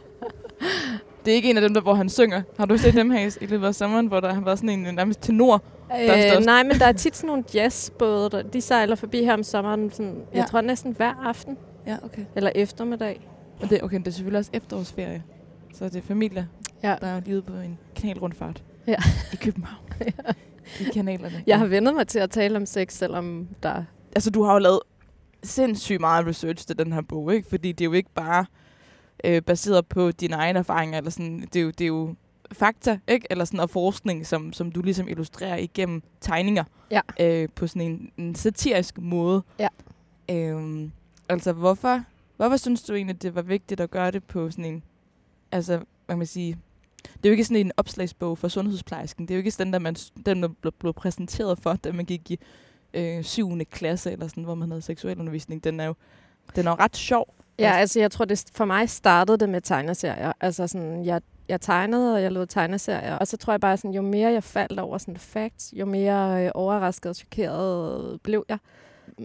Det 1.25 1.31
er 1.31 1.35
ikke 1.35 1.51
en 1.51 1.57
af 1.57 1.63
dem, 1.63 1.75
der, 1.75 1.81
hvor 1.81 1.95
han 1.95 2.09
synger. 2.09 2.43
Har 2.59 2.67
du 2.67 2.77
set 2.79 2.95
dem 2.95 3.11
her 3.11 3.37
i 3.41 3.47
løbet 3.47 3.67
af 3.67 3.75
sommeren, 3.75 4.07
hvor 4.07 4.21
der 4.21 4.35
har 4.35 4.41
været 4.41 4.59
sådan 4.59 4.71
en 4.71 4.87
øh, 4.87 4.93
nærmest 4.93 5.23
tenor? 5.23 5.63
er 5.91 6.23
størst. 6.23 6.39
Øh, 6.41 6.45
nej, 6.47 6.63
men 6.63 6.73
der 6.79 6.87
er 6.87 6.93
tit 6.93 7.17
sådan 7.17 7.29
nogle 7.29 7.45
jazzbåde, 7.55 8.31
der, 8.31 8.43
de 8.43 8.61
sejler 8.61 8.97
forbi 8.97 9.25
her 9.25 9.33
om 9.35 9.43
sommeren, 9.43 9.91
sådan. 9.91 10.15
Ja. 10.35 10.39
jeg 10.39 10.47
tror 10.51 10.61
næsten 10.61 10.93
hver 10.97 11.13
aften, 11.27 11.57
Ja, 11.87 11.97
okay. 12.03 12.23
eller 12.37 12.51
eftermiddag. 12.55 13.29
Og 13.63 13.71
det, 13.71 13.83
okay, 13.83 13.99
det 13.99 14.07
er 14.07 14.11
selvfølgelig 14.11 14.39
også 14.39 14.51
efterårsferie. 14.55 15.23
Så 15.75 15.85
det 15.85 15.97
er 15.97 16.03
familier, 16.03 16.45
Ja. 16.83 16.97
der 17.01 17.07
er 17.07 17.21
lige 17.21 17.35
ude 17.35 17.43
på 17.43 17.53
en 17.53 17.79
kanalrundfart. 17.97 18.65
Ja. 18.87 18.97
I 19.33 19.37
København. 19.37 19.85
ja. 20.01 20.33
I 20.81 20.85
kanalerne. 20.95 21.43
Jeg 21.47 21.59
har 21.59 21.67
vendet 21.67 21.95
mig 21.95 22.09
til 22.09 22.19
at 22.19 22.31
tale 22.31 22.57
om 22.57 22.67
sex, 22.67 22.93
selvom 22.93 23.49
der... 23.63 23.85
altså, 24.17 24.31
du 24.31 24.43
har 24.43 24.53
jo 24.53 24.59
lavet 24.59 24.81
sindssygt 25.43 26.01
meget 26.01 26.27
research 26.27 26.67
til 26.67 26.79
den 26.79 26.93
her 26.93 27.01
bog, 27.03 27.35
ikke? 27.35 27.49
Fordi 27.49 27.73
det 27.73 27.81
er 27.85 27.89
jo 27.89 27.93
ikke 27.93 28.11
bare 28.15 28.47
øh, 29.25 29.43
baseret 29.43 29.87
på 29.87 30.11
dine 30.11 30.37
egne 30.37 30.59
erfaringer, 30.59 30.99
eller 30.99 31.11
sådan, 31.11 31.41
det 31.53 31.57
er 31.57 31.63
jo, 31.63 31.71
det 31.71 31.81
er 31.81 31.87
jo 31.89 32.15
fakta, 32.53 32.99
ikke? 33.09 33.27
Eller 33.31 33.45
sådan, 33.45 33.61
og 33.61 33.71
forskning, 33.71 34.27
som, 34.27 34.53
som 34.53 34.73
du 34.73 34.83
ligesom 34.83 35.09
illustrerer 35.09 35.57
igennem 35.57 36.03
tegninger. 36.21 36.65
Ja. 36.91 37.01
Øh, 37.21 37.49
på 37.55 37.67
sådan 37.67 37.83
en, 37.83 38.11
en 38.17 38.35
satirisk 38.35 38.99
måde. 38.99 39.43
Ja. 39.59 39.69
Øhm, 40.31 40.93
altså, 41.29 41.53
hvorfor, 41.53 42.03
hvorfor 42.37 42.57
synes 42.57 42.83
du 42.83 42.95
egentlig, 42.95 43.23
det 43.23 43.35
var 43.35 43.43
vigtigt 43.43 43.81
at 43.81 43.91
gøre 43.91 44.11
det 44.11 44.25
på 44.25 44.51
sådan 44.51 44.65
en, 44.65 44.83
altså, 45.55 45.77
hvad 45.77 45.87
kan 46.09 46.19
man 46.19 46.27
sige, 46.27 46.59
det 47.05 47.25
er 47.25 47.29
jo 47.29 47.31
ikke 47.31 47.45
sådan 47.45 47.67
en 47.67 47.73
opslagsbog 47.77 48.39
for 48.39 48.49
sundhedsplejersken. 48.49 49.29
Det 49.29 49.35
er 49.35 49.37
jo 49.37 49.39
ikke 49.39 49.51
sådan, 49.51 49.73
der 49.73 49.79
man, 49.79 49.95
den 50.27 50.43
der 50.43 50.49
blev, 50.49 50.73
blev 50.73 50.93
præsenteret 50.93 51.59
for, 51.59 51.75
da 51.75 51.93
man 51.93 52.05
gik 52.05 52.31
i 52.31 52.39
øh, 52.95 53.25
7. 53.25 53.59
klasse, 53.71 54.13
eller 54.13 54.29
sådan, 54.29 54.45
hvor 54.45 54.55
man 54.55 54.71
havde 54.71 54.83
seksualundervisning. 54.83 55.65
Den 55.65 55.81
er 55.81 55.85
jo, 55.85 55.95
den 56.57 56.67
er 56.67 56.71
jo 56.71 56.77
ret 56.81 56.97
sjov. 56.97 57.35
Ja, 57.59 57.73
altså 57.73 58.01
jeg 58.01 58.11
tror, 58.11 58.25
det 58.25 58.45
for 58.55 58.65
mig 58.65 58.91
startede 58.91 59.39
det 59.39 59.49
med 59.49 59.61
tegneserier. 59.61 60.33
Altså 60.41 60.67
sådan, 60.67 61.05
jeg, 61.05 61.21
jeg 61.49 61.61
tegnede, 61.61 62.15
og 62.15 62.23
jeg 62.23 62.33
lavede 62.33 62.51
tegneserier. 62.51 63.15
Og 63.17 63.27
så 63.27 63.37
tror 63.37 63.53
jeg 63.53 63.61
bare, 63.61 63.77
sådan, 63.77 63.95
jo 63.95 64.03
mere 64.03 64.33
jeg 64.33 64.45
faldt 64.45 64.81
over 64.81 64.99
sådan 64.99 65.17
facts, 65.17 65.75
jo 65.77 65.87
mere 65.87 66.45
øh, 66.45 66.51
overrasket 66.55 67.11
og 67.11 67.17
chokeret 67.17 68.21
blev 68.23 68.45
jeg. 68.49 68.59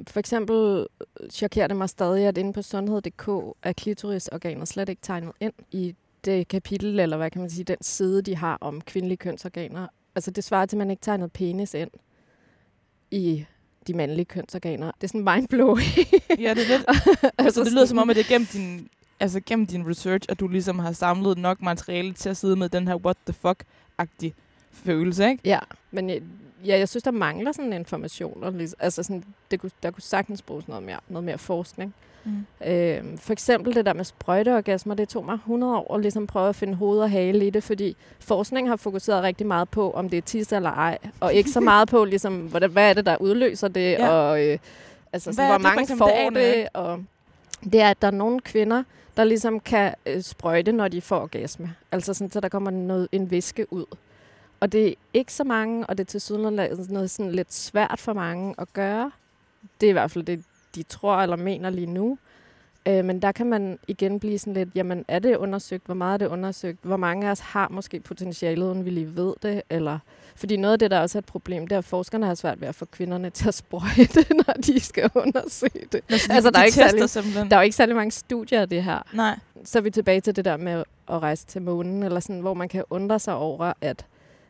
For 0.08 0.20
eksempel 0.20 0.88
øh, 1.22 1.30
chokerer 1.30 1.68
det 1.68 1.78
mig 1.78 1.90
stadig, 1.90 2.26
at 2.26 2.38
inde 2.38 2.54
på 2.54 2.62
sundhed.dk 2.62 3.28
er 3.64 3.74
klitorisorganet 3.74 4.68
slet 4.68 4.90
ikke 4.90 5.02
tegnet 5.02 5.32
ind 5.40 5.54
i 5.72 5.96
det 6.26 6.48
kapitel, 6.48 7.00
eller 7.00 7.18
hvad 7.18 7.32
kan 7.32 7.42
man 7.42 7.50
sige, 7.50 7.64
den 7.64 7.78
side, 7.82 8.22
de 8.22 8.36
har 8.36 8.58
om 8.62 8.82
kvindelige 8.82 9.18
kønsorganer. 9.18 9.88
Altså 10.16 10.32
det 10.32 10.44
svarer 10.44 10.66
til, 10.66 10.76
at 10.76 10.78
man 10.78 10.92
ikke 10.92 11.02
tegnede 11.02 11.30
penis 11.30 11.74
ind 11.74 11.90
i 13.12 13.46
de 13.88 13.94
mandlige 13.94 14.26
kønsorganer. 14.26 14.92
Det 14.92 15.04
er 15.04 15.08
sådan 15.08 15.36
mindblowing. 15.36 15.90
Ja, 16.40 16.54
det 16.54 16.72
er 16.72 16.78
lidt. 16.78 16.86
altså, 17.38 17.64
det 17.64 17.72
lyder 17.72 17.86
som 17.86 17.98
om, 17.98 18.10
at 18.10 18.16
det 18.16 18.26
er 18.26 18.30
gennem 18.30 18.48
din, 18.54 18.90
altså, 19.20 19.42
gennem 19.46 19.68
din 19.68 19.90
research, 19.90 20.26
at 20.30 20.40
du 20.40 20.48
ligesom 20.48 20.80
har 20.80 20.92
samlet 20.92 21.38
nok 21.38 21.62
materiale 21.62 22.14
til 22.14 22.30
at 22.30 22.38
sidde 22.38 22.56
med 22.56 22.70
den 22.70 22.88
her 22.88 22.96
what 22.96 23.18
the 23.26 23.36
fuck-agtige 23.46 24.34
følelse, 24.72 25.30
ikke? 25.30 25.42
Ja, 25.46 25.60
men 25.92 26.10
jeg, 26.10 26.22
ja, 26.66 26.78
jeg 26.78 26.90
synes, 26.90 27.04
der 27.04 27.12
mangler 27.12 27.52
sådan 27.52 27.74
information. 27.74 28.44
Og 28.44 28.54
ligesom, 28.54 28.78
altså 28.82 29.04
sådan, 29.04 29.24
det 29.52 29.60
kunne, 29.60 29.72
der 29.84 29.92
kunne 29.92 30.04
sagtens 30.04 30.42
bruges 30.42 30.68
noget 30.68 30.84
mere, 30.84 31.00
noget 31.10 31.24
mere 31.24 31.38
forskning. 31.38 31.94
Mm. 32.24 32.46
Øh, 32.68 33.18
for 33.18 33.34
eksempel 33.34 33.76
det 33.76 33.86
der 33.86 33.94
med 33.94 34.04
sprøjteorgasmer, 34.04 34.94
det 34.94 35.10
tog 35.10 35.26
mig 35.26 35.34
100 35.34 35.76
år 35.78 35.96
at 35.96 36.02
ligesom 36.02 36.28
prøve 36.28 36.50
at 36.50 36.56
finde 36.56 36.74
hoved 36.76 37.00
og 37.00 37.12
hale 37.12 37.48
i 37.48 37.50
det, 37.50 37.64
fordi 37.64 37.96
forskning 38.20 38.70
har 38.70 38.76
fokuseret 38.76 39.24
rigtig 39.24 39.48
meget 39.48 39.70
på, 39.70 39.92
om 39.92 40.10
det 40.10 40.18
er 40.18 40.22
tis 40.22 40.52
eller 40.54 40.72
ej, 40.72 40.98
og 41.20 41.34
ikke 41.34 41.50
så 41.50 41.60
meget 41.72 41.90
på, 41.90 42.06
ligesom, 42.06 42.38
hvad, 42.38 42.62
hvad 42.62 42.90
er 42.90 42.94
det, 42.94 43.06
der 43.06 43.18
udløser 43.18 43.68
det, 43.68 43.92
Ja. 43.92 44.10
og 44.10 44.46
øh, 44.46 44.58
altså, 45.14 45.34
sådan, 45.34 45.48
hvor 45.48 45.54
det 45.58 45.64
mange 45.64 45.82
eksempel, 45.82 46.08
det 46.08 46.14
får 46.16 46.22
jeg 46.24 46.56
det, 46.56 46.68
og 46.74 47.04
det 47.64 47.82
er, 47.82 47.90
at 47.90 48.02
der 48.02 48.08
er 48.08 48.12
nogle 48.12 48.40
kvinder, 48.40 48.84
der 49.18 49.24
ligesom 49.24 49.60
kan 49.60 49.94
øh, 50.06 50.22
sprøjte, 50.22 50.72
når 50.72 50.88
de 50.88 51.02
får 51.02 51.20
orgasme. 51.20 51.76
Altså 51.92 52.14
sådan, 52.14 52.32
så 52.32 52.40
der 52.40 52.50
kommer 52.50 52.72
noget, 52.72 53.08
en 53.12 53.32
væske 53.32 53.74
ud. 53.74 53.86
Og 54.60 54.72
det 54.72 54.88
er 54.88 54.94
ikke 55.14 55.34
så 55.34 55.44
mange, 55.44 55.86
og 55.86 55.98
det 55.98 56.04
er 56.04 56.08
til 56.08 56.22
syden 56.22 56.42
noget 56.90 57.12
sådan 57.12 57.32
lidt 57.32 57.54
svært 57.54 58.00
for 58.00 58.14
mange 58.14 58.56
at 58.58 58.74
gøre. 58.74 59.12
Det 59.82 59.88
er 59.88 59.90
i 59.90 59.94
hvert 59.94 60.12
fald 60.12 60.24
det, 60.24 60.44
de 60.76 60.84
tror 60.84 61.16
eller 61.22 61.36
mener 61.36 61.70
lige 61.70 61.88
nu. 61.88 62.18
Øh, 62.86 63.06
men 63.06 63.22
der 63.22 63.32
kan 63.32 63.46
man 63.48 63.80
igen 63.88 64.20
blive 64.20 64.40
sådan 64.40 64.54
lidt, 64.54 64.70
jamen 64.76 65.06
er 65.08 65.20
det 65.20 65.36
undersøgt? 65.36 65.86
Hvor 65.86 65.94
meget 65.96 66.14
er 66.14 66.18
det 66.18 66.34
undersøgt? 66.34 66.80
Hvor 66.82 66.98
mange 66.98 67.28
af 67.28 67.32
os 67.32 67.40
har 67.40 67.68
måske 67.72 68.00
potentialet, 68.00 68.66
uden 68.66 68.86
vi 68.86 68.90
lige 68.90 69.16
ved 69.16 69.34
det? 69.42 69.62
Eller, 69.70 70.00
fordi 70.36 70.58
noget 70.58 70.74
af 70.74 70.80
det, 70.80 70.92
der 70.92 71.00
også 71.00 71.18
er 71.18 71.20
et 71.22 71.26
problem, 71.26 71.68
det 71.68 71.76
er, 71.76 71.80
at 71.80 71.86
forskerne 71.86 72.26
har 72.26 72.36
svært 72.36 72.62
ved 72.62 72.68
at 72.68 72.76
få 72.76 72.86
kvinderne 72.86 73.30
til 73.30 73.48
at 73.48 73.54
sprøjte, 73.54 74.34
når 74.48 74.54
de 74.54 74.80
skal 74.80 75.10
undersøge 75.16 75.86
det. 75.92 76.02
Altså, 76.10 76.32
Altså, 76.34 76.50
de, 76.50 76.54
der 76.54 76.60
er 76.60 76.64
ikke 76.64 76.76
særlig- 76.76 77.10
simpelthen. 77.10 77.50
Der 77.50 77.56
er 77.56 77.62
jo 77.62 77.64
ikke 77.64 77.76
særlig 77.76 77.96
mange 77.96 78.12
studier 78.12 78.62
af 78.62 78.70
det 78.70 78.84
her. 78.84 79.00
Nej. 79.14 79.40
Så 79.64 79.78
er 79.80 79.82
vi 79.82 79.90
tilbage 79.92 80.22
til 80.22 80.36
det 80.36 80.46
der 80.46 80.58
med 80.58 80.72
at 81.10 81.22
rejse 81.22 81.46
til 81.46 81.62
månen, 81.62 82.04
eller 82.04 82.20
sådan, 82.20 82.40
hvor 82.42 82.54
man 82.54 82.70
kan 82.70 82.84
undre 82.90 83.20
sig 83.20 83.36
over, 83.36 83.74
at, 83.82 84.06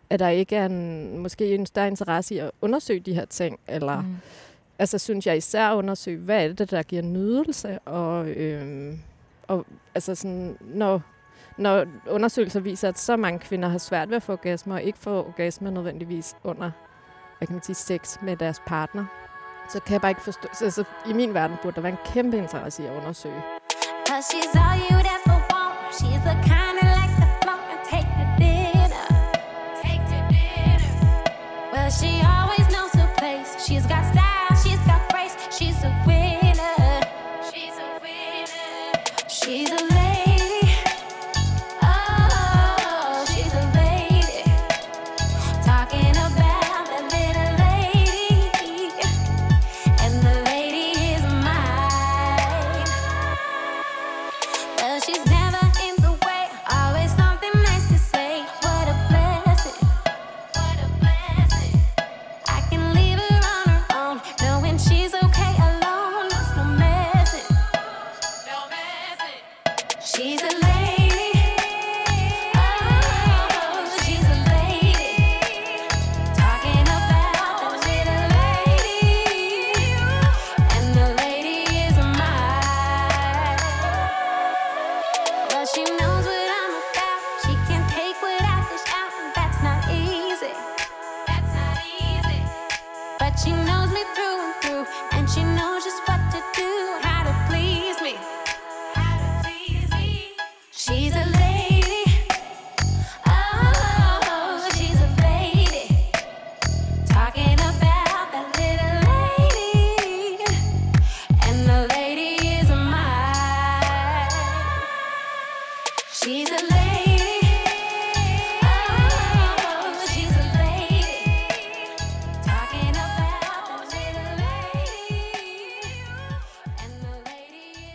at 0.10 0.20
der 0.20 0.30
ikke 0.30 0.56
er 0.56 0.66
en, 0.66 1.18
måske 1.18 1.56
en 1.56 1.66
større 1.66 1.88
interesse 1.88 2.36
i 2.36 2.38
at 2.38 2.52
undersøge 2.62 3.00
de 3.00 3.14
her 3.14 3.26
ting, 3.26 3.60
eller 3.68 4.02
Mm 4.02 4.16
altså 4.79 4.98
synes 4.98 5.27
jeg 5.27 5.38
især 5.38 5.69
at 5.69 5.75
undersøge, 5.75 6.17
hvad 6.17 6.43
er 6.43 6.53
det, 6.53 6.71
der 6.71 6.83
giver 6.83 7.01
nydelse, 7.01 7.79
og, 7.79 8.29
øhm, 8.29 9.00
og 9.48 9.65
altså 9.95 10.15
sådan, 10.15 10.57
når, 10.62 11.01
når 11.57 11.86
undersøgelser 12.09 12.59
viser, 12.59 12.89
at 12.89 13.00
så 13.00 13.17
mange 13.17 13.39
kvinder 13.39 13.69
har 13.69 13.77
svært 13.77 14.09
ved 14.09 14.15
at 14.15 14.24
få 14.24 14.31
orgasmer, 14.31 14.75
og 14.75 14.83
ikke 14.83 15.00
få 15.00 15.25
orgasmer 15.25 15.69
nødvendigvis 15.69 16.36
under, 16.43 16.71
hvad 17.38 17.48
kan 17.48 17.55
man 17.55 17.63
sige, 17.63 17.75
sex 17.75 18.21
med 18.21 18.38
deres 18.38 18.62
partner, 18.67 19.05
så 19.69 19.79
kan 19.79 19.93
jeg 19.93 20.01
bare 20.01 20.12
ikke 20.12 20.21
forstå, 20.21 20.48
så, 20.53 20.65
altså, 20.65 20.83
i 21.09 21.13
min 21.13 21.33
verden 21.33 21.57
burde 21.63 21.75
der 21.75 21.81
være 21.81 21.91
en 21.91 22.13
kæmpe 22.13 22.38
interesse 22.38 22.83
i 22.83 22.86
at 22.86 22.91
undersøge. 22.91 23.41
She's 24.29 24.55
all 24.65 24.79
you'd 24.89 25.07
ever 25.15 25.38
want. 25.51 25.93
She's 26.00 26.21
the 26.29 26.36
kind 26.43 26.78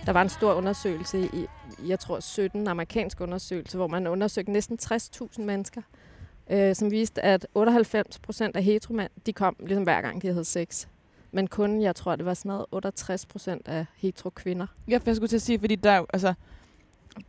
Der 0.06 0.12
var 0.12 0.22
en 0.22 0.28
stor 0.28 0.52
undersøgelse 0.54 1.28
i, 1.32 1.46
jeg 1.86 2.00
tror 2.00 2.20
17 2.20 2.68
amerikansk 2.68 3.20
undersøgelse, 3.20 3.76
hvor 3.76 3.86
man 3.86 4.06
undersøgte 4.06 4.52
næsten 4.52 4.78
60.000 4.82 5.42
mennesker, 5.42 5.82
øh, 6.50 6.74
som 6.74 6.90
viste, 6.90 7.24
at 7.24 7.46
98 7.54 8.18
procent 8.18 8.56
af 8.56 8.62
heteromænd, 8.62 9.10
de 9.26 9.32
kom 9.32 9.56
ligesom 9.60 9.82
hver 9.82 10.00
gang, 10.00 10.22
de 10.22 10.26
havde 10.26 10.44
sex. 10.44 10.86
Men 11.32 11.46
kun, 11.46 11.82
jeg 11.82 11.96
tror, 11.96 12.16
det 12.16 12.26
var 12.26 12.34
sådan 12.34 12.48
noget 12.48 12.66
68 12.72 13.26
procent 13.26 13.68
af 13.68 13.86
hetero-kvinder. 13.96 14.66
Ja, 14.88 14.96
for 14.96 15.02
jeg 15.06 15.16
skulle 15.16 15.28
til 15.28 15.36
at 15.36 15.42
sige, 15.42 15.58
fordi 15.58 15.74
der 15.74 16.04
altså, 16.12 16.34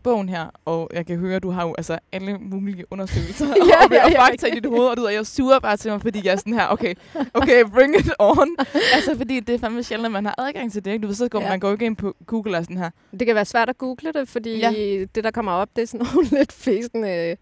bogen 0.03 0.29
her, 0.29 0.45
og 0.65 0.89
jeg 0.93 1.05
kan 1.05 1.17
høre, 1.17 1.35
at 1.35 1.43
du 1.43 1.49
har 1.49 1.67
jo 1.67 1.75
altså 1.77 1.99
alle 2.11 2.37
mulige 2.37 2.83
undersøgelser 2.91 3.45
Ja, 3.71 3.85
og, 3.85 3.91
ja, 3.91 4.05
og 4.05 4.11
ja. 4.11 4.21
fakta 4.21 4.47
i 4.47 4.49
dit 4.49 4.65
hoved, 4.65 4.87
og 4.87 4.97
du 4.97 5.01
ved, 5.01 5.09
jeg 5.11 5.25
suger 5.25 5.59
bare 5.59 5.77
til 5.77 5.91
mig, 5.91 6.01
fordi 6.01 6.21
jeg 6.25 6.31
er 6.31 6.35
sådan 6.35 6.53
her, 6.53 6.67
okay, 6.67 6.93
okay, 7.33 7.63
bring 7.73 7.95
it 7.99 8.11
on. 8.19 8.55
altså, 8.95 9.17
fordi 9.17 9.39
det 9.39 9.55
er 9.55 9.59
fandme 9.59 9.83
sjældent, 9.83 10.05
at 10.05 10.11
man 10.11 10.25
har 10.25 10.35
adgang 10.37 10.71
til 10.71 10.85
det, 10.85 10.91
ikke? 10.91 11.01
Du 11.03 11.07
ved, 11.07 11.15
så 11.15 11.27
går 11.29 11.41
Ja. 11.41 11.49
man 11.49 11.59
går 11.59 11.71
ikke 11.71 11.85
ind 11.85 11.95
på 11.95 12.15
Google 12.25 12.57
og 12.57 12.63
sådan 12.63 12.77
her. 12.77 12.89
Det 13.19 13.25
kan 13.27 13.35
være 13.35 13.45
svært 13.45 13.69
at 13.69 13.77
google 13.77 14.13
det, 14.13 14.29
fordi 14.29 14.57
Ja. 14.57 14.69
ja. 14.71 15.05
det, 15.15 15.23
der 15.23 15.31
kommer 15.31 15.51
op, 15.51 15.69
det 15.75 15.81
er 15.81 15.85
sådan 15.87 16.07
nogle 16.13 16.27
lidt 16.31 16.51
fæsende, 16.53 17.37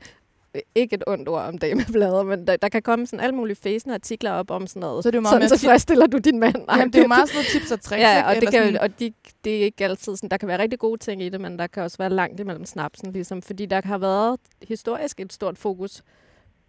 ikke 0.75 0.93
et 0.95 1.03
ondt 1.07 1.29
ord 1.29 1.41
om 1.41 1.57
dameblader, 1.57 2.23
men 2.23 2.47
der, 2.47 2.57
der 2.57 2.69
kan 2.69 2.81
komme 2.81 3.07
sådan 3.07 3.19
alle 3.19 3.35
mulige 3.35 3.55
fæsende 3.55 3.93
artikler 3.95 4.31
op 4.31 4.51
om 4.51 4.67
sådan 4.67 4.79
noget. 4.79 5.03
Så 5.03 5.11
det 5.11 5.15
er 5.15 5.19
jo 5.19 5.21
meget 5.21 5.33
sådan 5.33 5.47
tip- 5.57 5.59
tilfredstiller 5.59 6.07
du 6.07 6.17
din 6.17 6.39
mand. 6.39 6.55
Jamen, 6.71 6.87
det 6.93 6.95
er 6.95 7.01
jo 7.01 7.07
meget 7.07 7.29
sådan 7.29 7.37
noget 7.37 7.47
tips 7.51 7.71
og 7.71 7.81
tricks, 7.81 8.01
Ja, 8.01 8.29
og, 8.29 8.35
det, 8.35 8.49
kan, 8.49 8.51
sådan- 8.63 8.77
og 8.81 8.99
de, 8.99 9.13
det 9.43 9.57
er 9.57 9.63
ikke 9.65 9.83
altid 9.83 10.15
sådan, 10.15 10.29
der 10.29 10.37
kan 10.37 10.47
være 10.47 10.59
rigtig 10.61 10.79
gode 10.79 10.97
ting 10.99 11.21
i 11.23 11.29
det, 11.29 11.41
men 11.41 11.59
der 11.59 11.67
kan 11.67 11.83
også 11.83 11.97
være 11.97 12.09
langt 12.09 12.39
imellem 12.39 12.65
snapsen, 12.65 13.11
ligesom, 13.11 13.41
fordi 13.41 13.65
der 13.65 13.81
har 13.85 13.97
været 13.97 14.39
historisk 14.67 15.19
et 15.19 15.33
stort 15.33 15.57
fokus 15.57 16.03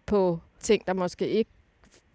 på 0.07 0.39
ting, 0.61 0.87
der 0.87 0.93
måske 0.93 1.29
ikke 1.29 1.51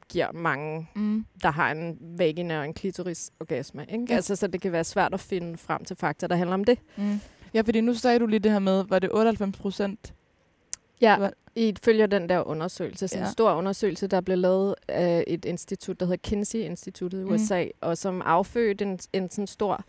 giver 0.09 0.31
mange, 0.33 0.87
Mm. 0.95 1.25
der 1.43 1.51
har 1.51 1.71
en 1.71 1.97
vagina 2.17 2.59
og 2.59 2.65
en 2.65 2.73
klitoris 2.73 3.31
orgasme. 3.39 3.85
Ikke? 3.91 4.05
Ja. 4.09 4.15
Altså, 4.15 4.35
så 4.35 4.47
det 4.47 4.61
kan 4.61 4.71
være 4.71 4.83
svært 4.83 5.13
at 5.13 5.19
finde 5.19 5.57
frem 5.57 5.83
til 5.85 5.95
fakta, 5.95 6.27
der 6.27 6.35
handler 6.35 6.53
om 6.53 6.63
det. 6.63 6.79
Mm. 6.97 7.19
Ja, 7.53 7.61
fordi 7.61 7.81
nu 7.81 7.93
sagde 7.93 8.19
du 8.19 8.25
lige 8.25 8.39
det 8.39 8.51
her 8.51 8.59
med, 8.59 8.83
var 8.87 8.99
det 8.99 9.09
98 9.13 9.57
procent? 9.57 10.13
Ja, 11.01 11.29
i 11.55 11.75
følger 11.83 12.05
den 12.07 12.29
der 12.29 12.47
undersøgelse, 12.47 13.07
sådan 13.07 13.23
Ja. 13.23 13.27
en 13.27 13.31
stor 13.33 13.53
undersøgelse, 13.53 14.07
der 14.07 14.21
blev 14.21 14.37
lavet 14.37 14.75
af 14.87 15.23
et 15.27 15.45
institut, 15.45 15.99
der 15.99 16.05
hedder 16.05 16.17
Kinsey-instituttet 16.23 17.21
i 17.21 17.23
Mm. 17.23 17.31
USA, 17.31 17.65
og 17.81 17.97
som 17.97 18.21
affødte 18.25 18.85
en, 18.85 18.99
en 19.13 19.29
sådan 19.29 19.47
stor 19.47 19.83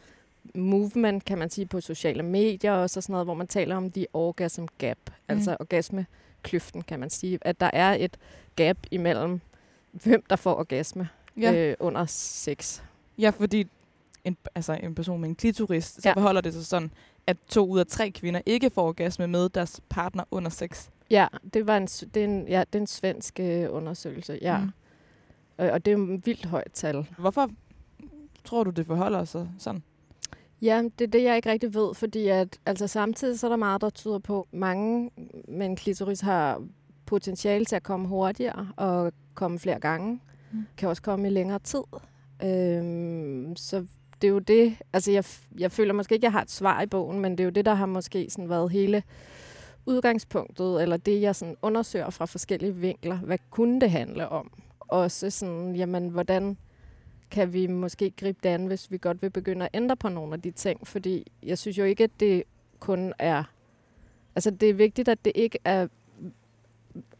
movement, 0.54 1.24
kan 1.24 1.38
man 1.38 1.50
sige, 1.50 1.66
på 1.66 1.80
sociale 1.80 2.22
medier 2.22 2.72
og 2.72 2.90
sådan 2.90 3.12
noget, 3.12 3.26
hvor 3.26 3.34
man 3.34 3.46
taler 3.46 3.76
om 3.76 3.90
the 3.92 4.06
orgasm 4.12 4.64
gap, 4.78 4.98
mm. 5.06 5.12
altså 5.28 5.56
orgasmekløften, 5.60 6.82
kan 6.82 7.00
man 7.00 7.10
sige, 7.10 7.38
at 7.42 7.60
der 7.60 7.70
er 7.72 7.96
et 8.00 8.16
gap 8.56 8.76
imellem, 8.90 9.40
hvem 9.92 10.22
der 10.30 10.36
får 10.36 10.54
orgasme 10.54 11.08
Ja. 11.40 11.52
øh, 11.54 11.76
under 11.80 12.06
sex. 12.08 12.80
Ja, 13.18 13.30
fordi 13.30 13.66
en, 14.24 14.36
altså 14.54 14.78
en 14.82 14.94
person 14.94 15.20
med 15.20 15.28
en 15.28 15.34
klitoris, 15.34 15.84
så. 15.84 16.00
Ja. 16.04 16.12
forholder 16.12 16.40
det 16.40 16.54
sig 16.54 16.66
sådan, 16.66 16.90
at 17.26 17.36
to 17.48 17.66
ud 17.66 17.78
af 17.80 17.86
tre 17.86 18.10
kvinder 18.10 18.40
ikke 18.46 18.70
får 18.70 18.88
orgasme 18.88 19.26
med 19.26 19.48
deres 19.48 19.80
partner 19.88 20.24
under 20.30 20.50
sex. 20.50 20.88
Ja, 21.10 21.26
det 21.54 21.66
var 21.66 21.76
en, 21.76 21.86
det 21.86 22.16
er 22.16 22.24
en, 22.24 22.48
ja, 22.48 22.64
det 22.72 22.74
er 22.74 22.80
en 22.80 22.86
svensk 22.86 23.40
øh, 23.40 23.66
undersøgelse, 23.70 24.38
ja. 24.42 24.58
Mm. 24.58 24.70
Og, 25.58 25.70
og 25.70 25.84
det 25.84 25.92
er 25.92 25.96
et 25.96 26.26
vildt 26.26 26.46
højt 26.46 26.72
tal. 26.72 27.06
Hvorfor 27.18 27.50
tror 28.44 28.64
du, 28.64 28.70
det 28.70 28.86
forholder 28.86 29.24
sig 29.24 29.48
sådan? 29.58 29.82
Ja, 30.62 30.82
det 30.98 31.04
er 31.04 31.10
det, 31.10 31.22
jeg 31.22 31.36
ikke 31.36 31.50
rigtig 31.50 31.74
ved, 31.74 31.94
fordi 31.94 32.28
at, 32.28 32.58
altså, 32.66 32.86
samtidig 32.86 33.38
så 33.38 33.46
er 33.46 33.48
der 33.48 33.56
meget, 33.56 33.80
der 33.80 33.90
tyder 33.90 34.18
på, 34.18 34.40
at 34.52 34.58
mange 34.58 35.10
med 35.48 35.66
en 35.66 35.76
klitoris 35.76 36.20
har 36.20 36.62
potentiale 37.06 37.64
til 37.64 37.76
at 37.76 37.82
komme 37.82 38.08
hurtigere 38.08 38.68
og 38.76 39.12
komme 39.34 39.58
flere 39.58 39.80
gange. 39.80 40.20
Mm. 40.52 40.66
Kan 40.76 40.88
også 40.88 41.02
komme 41.02 41.28
i 41.28 41.30
længere 41.30 41.58
tid. 41.58 41.82
Øhm, 42.42 43.56
så 43.56 43.86
det 44.22 44.28
er 44.28 44.32
jo 44.32 44.38
det, 44.38 44.76
altså 44.92 45.12
jeg, 45.12 45.24
jeg 45.58 45.72
føler 45.72 45.92
måske 45.92 46.14
ikke, 46.14 46.22
at 46.26 46.32
jeg 46.32 46.32
har 46.32 46.42
et 46.42 46.50
svar 46.50 46.82
i 46.82 46.86
bogen, 46.86 47.20
men 47.20 47.32
det 47.32 47.40
er 47.40 47.44
jo 47.44 47.50
det, 47.50 47.64
der 47.64 47.74
har 47.74 47.86
måske 47.86 48.26
sådan 48.30 48.48
været 48.48 48.72
hele 48.72 49.02
udgangspunktet, 49.86 50.82
eller 50.82 50.96
det, 50.96 51.20
jeg 51.20 51.36
sådan 51.36 51.56
undersøger 51.62 52.10
fra 52.10 52.26
forskellige 52.26 52.74
vinkler. 52.74 53.16
Hvad 53.16 53.38
kunne 53.50 53.80
det 53.80 53.90
handle 53.90 54.28
om? 54.28 54.50
Også 54.80 55.30
sådan, 55.30 55.76
jamen, 55.76 56.08
hvordan 56.08 56.56
kan 57.30 57.52
vi 57.52 57.66
måske 57.66 58.10
gribe 58.10 58.38
det 58.42 58.48
an, 58.48 58.66
hvis 58.66 58.90
vi 58.90 58.98
godt 58.98 59.22
vil 59.22 59.30
begynde 59.30 59.64
at 59.64 59.70
ændre 59.74 59.96
på 59.96 60.08
nogle 60.08 60.34
af 60.34 60.42
de 60.42 60.50
ting? 60.50 60.86
Fordi 60.86 61.26
jeg 61.42 61.58
synes 61.58 61.78
jo 61.78 61.84
ikke, 61.84 62.04
at 62.04 62.10
det 62.20 62.42
kun 62.78 63.12
er... 63.18 63.44
Altså, 64.34 64.50
det 64.50 64.70
er 64.70 64.74
vigtigt, 64.74 65.08
at 65.08 65.24
det 65.24 65.32
ikke 65.34 65.58
er 65.64 65.86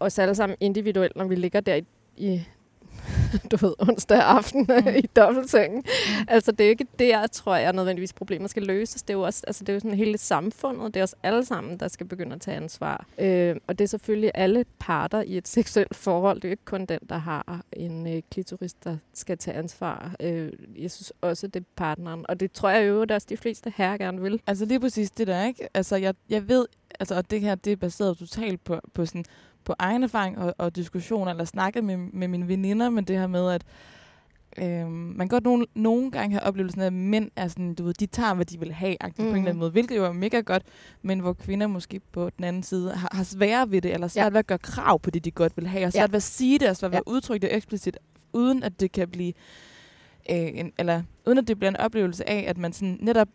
os 0.00 0.18
alle 0.18 0.34
sammen 0.34 0.56
individuelt, 0.60 1.16
når 1.16 1.24
vi 1.24 1.34
ligger 1.34 1.60
der 1.60 1.74
i, 1.74 1.84
i 2.16 2.42
du 3.50 3.56
ved, 3.56 3.74
onsdag 3.78 4.18
aften 4.18 4.60
Mm. 4.68 4.94
i 5.04 5.06
dobbeltsengen. 5.16 5.84
Altså, 6.28 6.52
det 6.52 6.60
er 6.60 6.68
jo 6.68 6.70
ikke 6.70 6.86
der, 6.98 7.26
tror 7.26 7.56
jeg, 7.56 7.72
nødvendigvis 7.72 8.12
problemet 8.12 8.50
skal 8.50 8.62
løses. 8.62 9.02
Det 9.02 9.14
er 9.14 9.18
jo 9.18 9.22
også, 9.22 9.44
altså, 9.46 9.64
det 9.64 9.68
er 9.68 9.74
jo 9.74 9.80
sådan 9.80 9.96
hele 9.96 10.18
samfundet. 10.18 10.94
Det 10.94 11.00
er 11.00 11.04
os 11.04 11.14
alle 11.22 11.44
sammen, 11.44 11.80
der 11.80 11.88
skal 11.88 12.06
begynde 12.06 12.34
at 12.34 12.40
tage 12.40 12.56
ansvar. 12.56 13.06
Øh, 13.18 13.56
og 13.66 13.78
det 13.78 13.84
er 13.84 13.88
selvfølgelig 13.88 14.30
alle 14.34 14.64
parter 14.78 15.22
i 15.22 15.36
et 15.36 15.48
seksuelt 15.58 15.96
forhold. 15.96 16.36
Det 16.36 16.44
er 16.44 16.48
jo 16.48 16.52
ikke 16.52 16.64
kun 16.64 16.84
den, 16.84 16.98
der 17.08 17.18
har 17.18 17.60
en 17.72 18.16
øh, 18.16 18.22
klitoris, 18.30 18.72
der 18.74 18.96
skal 19.14 19.38
tage 19.38 19.56
ansvar. 19.56 20.14
Øh, 20.20 20.52
jeg 20.78 20.90
synes 20.90 21.12
også, 21.20 21.46
det 21.46 21.60
er 21.60 21.64
partneren. 21.76 22.24
Og 22.28 22.40
det 22.40 22.52
tror 22.52 22.68
jeg 22.68 22.88
jo, 22.88 23.06
også 23.10 23.26
de 23.30 23.36
fleste 23.36 23.72
her 23.76 23.96
gerne 23.96 24.22
vil. 24.22 24.40
Altså 24.46 24.64
lige 24.64 24.80
præcis 24.80 25.10
det 25.10 25.26
der, 25.26 25.44
ikke? 25.44 25.68
Altså 25.74 25.96
jeg, 25.96 26.14
jeg 26.28 26.48
ved, 26.48 26.66
altså 27.00 27.14
og 27.14 27.30
det 27.30 27.40
her, 27.40 27.54
det 27.54 27.72
er 27.72 27.76
baseret 27.76 28.18
totalt 28.18 28.64
på, 28.64 28.80
på 28.94 29.06
sådan, 29.06 29.24
på 29.64 29.74
egen 29.78 30.02
erfaring 30.02 30.38
og, 30.38 30.54
og 30.58 30.76
diskussioner, 30.76 31.30
eller 31.30 31.44
snakket 31.44 31.84
med, 31.84 31.96
med 31.96 32.28
mine 32.28 32.48
veninder, 32.48 32.90
men 32.90 33.04
det 33.04 33.18
her 33.18 33.26
med, 33.26 33.50
at 33.50 33.62
øhm, 34.58 34.90
man 34.90 35.18
kan 35.18 35.28
godt 35.28 35.44
nogle, 35.44 35.66
nogle 35.74 36.10
gange 36.10 36.32
have 36.34 36.42
oplevelsen 36.42 36.80
af, 36.80 36.86
at 36.86 36.92
mænd 36.92 37.30
er 37.36 37.48
sådan, 37.48 37.74
du 37.74 37.84
ved, 37.84 37.94
de 37.94 38.06
tager, 38.06 38.34
hvad 38.34 38.44
de 38.44 38.58
vil 38.58 38.72
have, 38.72 38.96
mm. 39.04 39.10
på 39.12 39.22
en 39.22 39.26
eller 39.28 39.38
anden 39.38 39.52
Mhm. 39.52 39.58
måde, 39.58 39.70
hvilket 39.70 39.96
jo 39.96 40.04
er 40.04 40.12
mega 40.12 40.40
godt, 40.40 40.62
men 41.02 41.20
hvor 41.20 41.32
kvinder 41.32 41.66
måske 41.66 42.00
på 42.12 42.30
den 42.36 42.44
anden 42.44 42.62
side 42.62 42.92
har, 42.94 43.08
har 43.12 43.24
sværere 43.24 43.70
ved 43.70 43.80
det, 43.80 43.94
eller 43.94 44.08
svært 44.08 44.24
ja. 44.24 44.30
ved 44.30 44.38
at 44.38 44.46
gøre 44.46 44.58
krav 44.58 45.00
på 45.00 45.10
det, 45.10 45.24
de 45.24 45.30
godt 45.30 45.56
vil 45.56 45.66
have, 45.66 45.86
og 45.86 45.92
svært 45.92 46.00
Ja. 46.02 46.06
ved 46.12 46.16
at 46.16 46.22
sige 46.22 46.58
det, 46.58 46.68
og 46.68 46.76
svært 46.76 46.90
ved 46.90 46.96
Ja. 46.96 47.02
at 47.06 47.12
udtrykke 47.12 47.46
det 47.46 47.56
eksplicit, 47.56 47.98
uden 48.32 48.62
at 48.62 48.80
det 48.80 48.92
kan 48.92 49.08
blive, 49.08 49.32
øh, 50.30 50.36
en, 50.54 50.72
eller 50.78 51.02
uden 51.26 51.38
at 51.38 51.48
det 51.48 51.58
bliver 51.58 51.70
en 51.70 51.76
oplevelse 51.76 52.28
af, 52.28 52.44
at 52.48 52.58
man 52.58 52.72
sådan 52.72 52.98
netop 53.00 53.28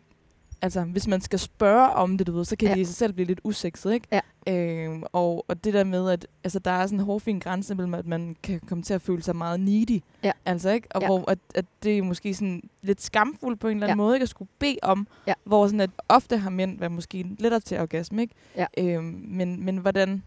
altså, 0.62 0.80
hvis 0.84 1.06
man 1.06 1.20
skal 1.20 1.38
spørge 1.38 1.88
om 1.90 2.18
det, 2.18 2.26
du 2.26 2.32
ved, 2.32 2.44
så 2.44 2.56
kan 2.56 2.66
ja. 2.66 2.70
Ja. 2.70 2.74
det 2.74 2.80
i 2.80 2.84
sig 2.84 2.94
selv 2.94 3.12
blive 3.12 3.26
lidt 3.26 3.40
usekset, 3.44 3.92
ikke? 3.94 4.06
Ja. 4.12 4.20
Øhm, 4.48 5.02
og, 5.12 5.44
og 5.48 5.64
det 5.64 5.74
der 5.74 5.84
med, 5.84 6.10
at 6.10 6.26
altså, 6.44 6.58
der 6.58 6.70
er 6.70 6.86
sådan 6.86 6.98
en 6.98 7.04
hårfin 7.04 7.38
grænse 7.38 7.74
mellem, 7.74 7.94
at 7.94 8.06
man 8.06 8.36
kan 8.42 8.60
komme 8.68 8.82
til 8.84 8.94
at 8.94 9.02
føle 9.02 9.22
sig 9.22 9.36
meget 9.36 9.60
needy. 9.60 10.00
Ja. 10.22 10.32
Altså, 10.46 10.70
ikke? 10.70 10.88
Og 10.90 11.00
Ja. 11.02 11.06
hvor 11.06 11.30
at, 11.30 11.38
at 11.54 11.64
det 11.82 11.98
er 11.98 12.02
måske 12.02 12.34
sådan 12.34 12.62
lidt 12.82 13.02
skamfuldt 13.02 13.60
på 13.60 13.68
en 13.68 13.76
eller 13.76 13.86
anden 13.86 13.98
Ja. 13.98 14.04
måde, 14.04 14.16
ikke? 14.16 14.22
At 14.22 14.28
skulle 14.28 14.48
bede 14.58 14.78
om, 14.82 15.06
Ja. 15.26 15.34
hvor 15.44 15.66
sådan, 15.66 15.80
at 15.80 15.90
ofte 16.08 16.36
har 16.36 16.50
mænd 16.50 16.78
været 16.78 16.92
måske 16.92 17.26
lettere 17.38 17.60
til 17.60 17.80
orgasme, 17.80 18.22
ikke? 18.22 18.34
Ja. 18.56 18.66
Øhm, 18.78 19.24
men, 19.28 19.64
men 19.64 19.76
hvordan... 19.76 20.22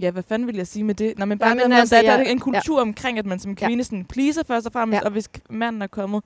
Ja, 0.00 0.10
hvad 0.10 0.22
fanden 0.22 0.48
vil 0.48 0.56
jeg 0.56 0.66
sige 0.66 0.84
med 0.84 0.94
det? 0.94 1.18
Nå, 1.18 1.24
men 1.24 1.38
bare 1.38 1.48
Ja, 1.48 1.54
ja, 1.54 1.60
men 1.62 1.68
med, 1.68 1.76
altså, 1.76 1.96
der, 1.96 2.02
der 2.02 2.12
jeg- 2.18 2.26
er 2.26 2.30
en 2.30 2.38
kultur 2.38 2.76
ja. 2.78 2.82
omkring, 2.82 3.18
at 3.18 3.26
man 3.26 3.38
som 3.38 3.56
Ja. 3.60 3.66
kvinde 3.66 3.84
sådan 3.84 4.04
pleaser 4.04 4.42
først 4.42 4.66
og 4.66 4.72
fremmest, 4.72 5.00
Ja. 5.00 5.04
og 5.04 5.10
hvis 5.12 5.28
manden 5.50 5.82
er 5.82 5.86
kommet, 5.86 6.22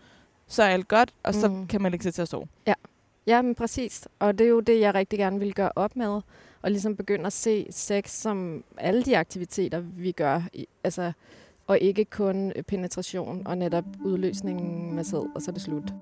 så 0.48 0.62
er 0.62 0.66
alt 0.68 0.88
godt, 0.88 1.14
og 1.22 1.34
så 1.34 1.48
Mhm. 1.48 1.66
kan 1.66 1.82
man 1.82 1.90
lægge 1.92 2.02
sig 2.02 2.14
til 2.14 2.22
at 2.22 2.28
sove. 2.28 2.46
Ja, 2.66 2.72
Ja, 3.26 3.42
men 3.42 3.54
præcis. 3.54 4.08
Og 4.18 4.38
det 4.38 4.44
er 4.44 4.48
jo 4.48 4.60
det, 4.60 4.80
jeg 4.80 4.94
rigtig 4.94 5.18
gerne 5.18 5.38
vil 5.38 5.54
gøre 5.54 5.70
op 5.76 5.96
med. 5.96 6.20
Og 6.62 6.70
ligesom 6.70 6.96
begynde 6.96 7.26
at 7.26 7.32
se 7.32 7.66
sex 7.70 8.10
som 8.10 8.64
alle 8.78 9.02
de 9.02 9.18
aktiviteter, 9.18 9.80
vi 9.80 10.12
gør. 10.12 10.42
I, 10.52 10.66
altså, 10.84 11.12
og 11.66 11.78
ikke 11.78 12.04
kun 12.04 12.52
øh, 12.56 12.62
penetration 12.62 13.46
og 13.46 13.58
netop 13.58 13.84
udløsningen 14.04 14.94
med 14.94 15.04
sæd, 15.04 15.30
og 15.34 15.42
så 15.42 15.50
er 15.50 15.52
det 15.52 15.62
slut. 15.62 15.94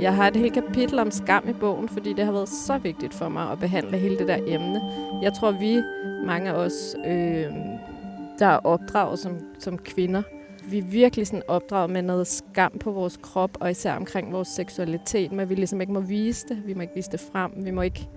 Jeg 0.00 0.16
har 0.16 0.28
et 0.28 0.36
helt 0.36 0.54
kapitel 0.54 0.98
om 0.98 1.10
skam 1.10 1.48
i 1.48 1.52
bogen, 1.52 1.88
fordi 1.88 2.12
det 2.12 2.24
har 2.24 2.32
været 2.32 2.48
så 2.48 2.78
vigtigt 2.78 3.14
for 3.14 3.28
mig 3.28 3.50
at 3.50 3.58
behandle 3.58 3.98
hele 3.98 4.18
det 4.18 4.28
der 4.28 4.38
emne. 4.46 4.80
Jeg 5.22 5.32
tror, 5.32 5.50
vi, 5.50 5.82
mange 6.26 6.50
af 6.50 6.54
os, 6.54 6.96
øh, 7.06 7.52
der 8.38 8.46
er 8.46 8.58
opdraget 8.58 9.18
som, 9.18 9.38
som 9.58 9.78
kvinder, 9.78 10.22
vi 10.70 10.78
er 10.78 10.82
virkelig 10.82 11.26
sådan 11.26 11.42
opdraget 11.48 11.90
med 11.90 12.02
noget 12.02 12.26
skam 12.26 12.72
på 12.80 12.90
vores 12.92 13.18
krop, 13.22 13.50
og 13.60 13.70
især 13.70 13.94
omkring 13.96 14.32
vores 14.32 14.48
seksualitet, 14.48 15.32
men 15.32 15.48
vi 15.48 15.54
ligesom 15.54 15.80
ikke 15.80 15.92
må 15.92 16.00
vise 16.00 16.46
det. 16.48 16.62
Vi 16.66 16.74
må 16.74 16.80
ikke 16.80 16.94
vise 16.94 17.10
det 17.10 17.20
frem. 17.32 17.52
Vi 17.56 17.70
må 17.70 17.82
ikke 17.82 18.08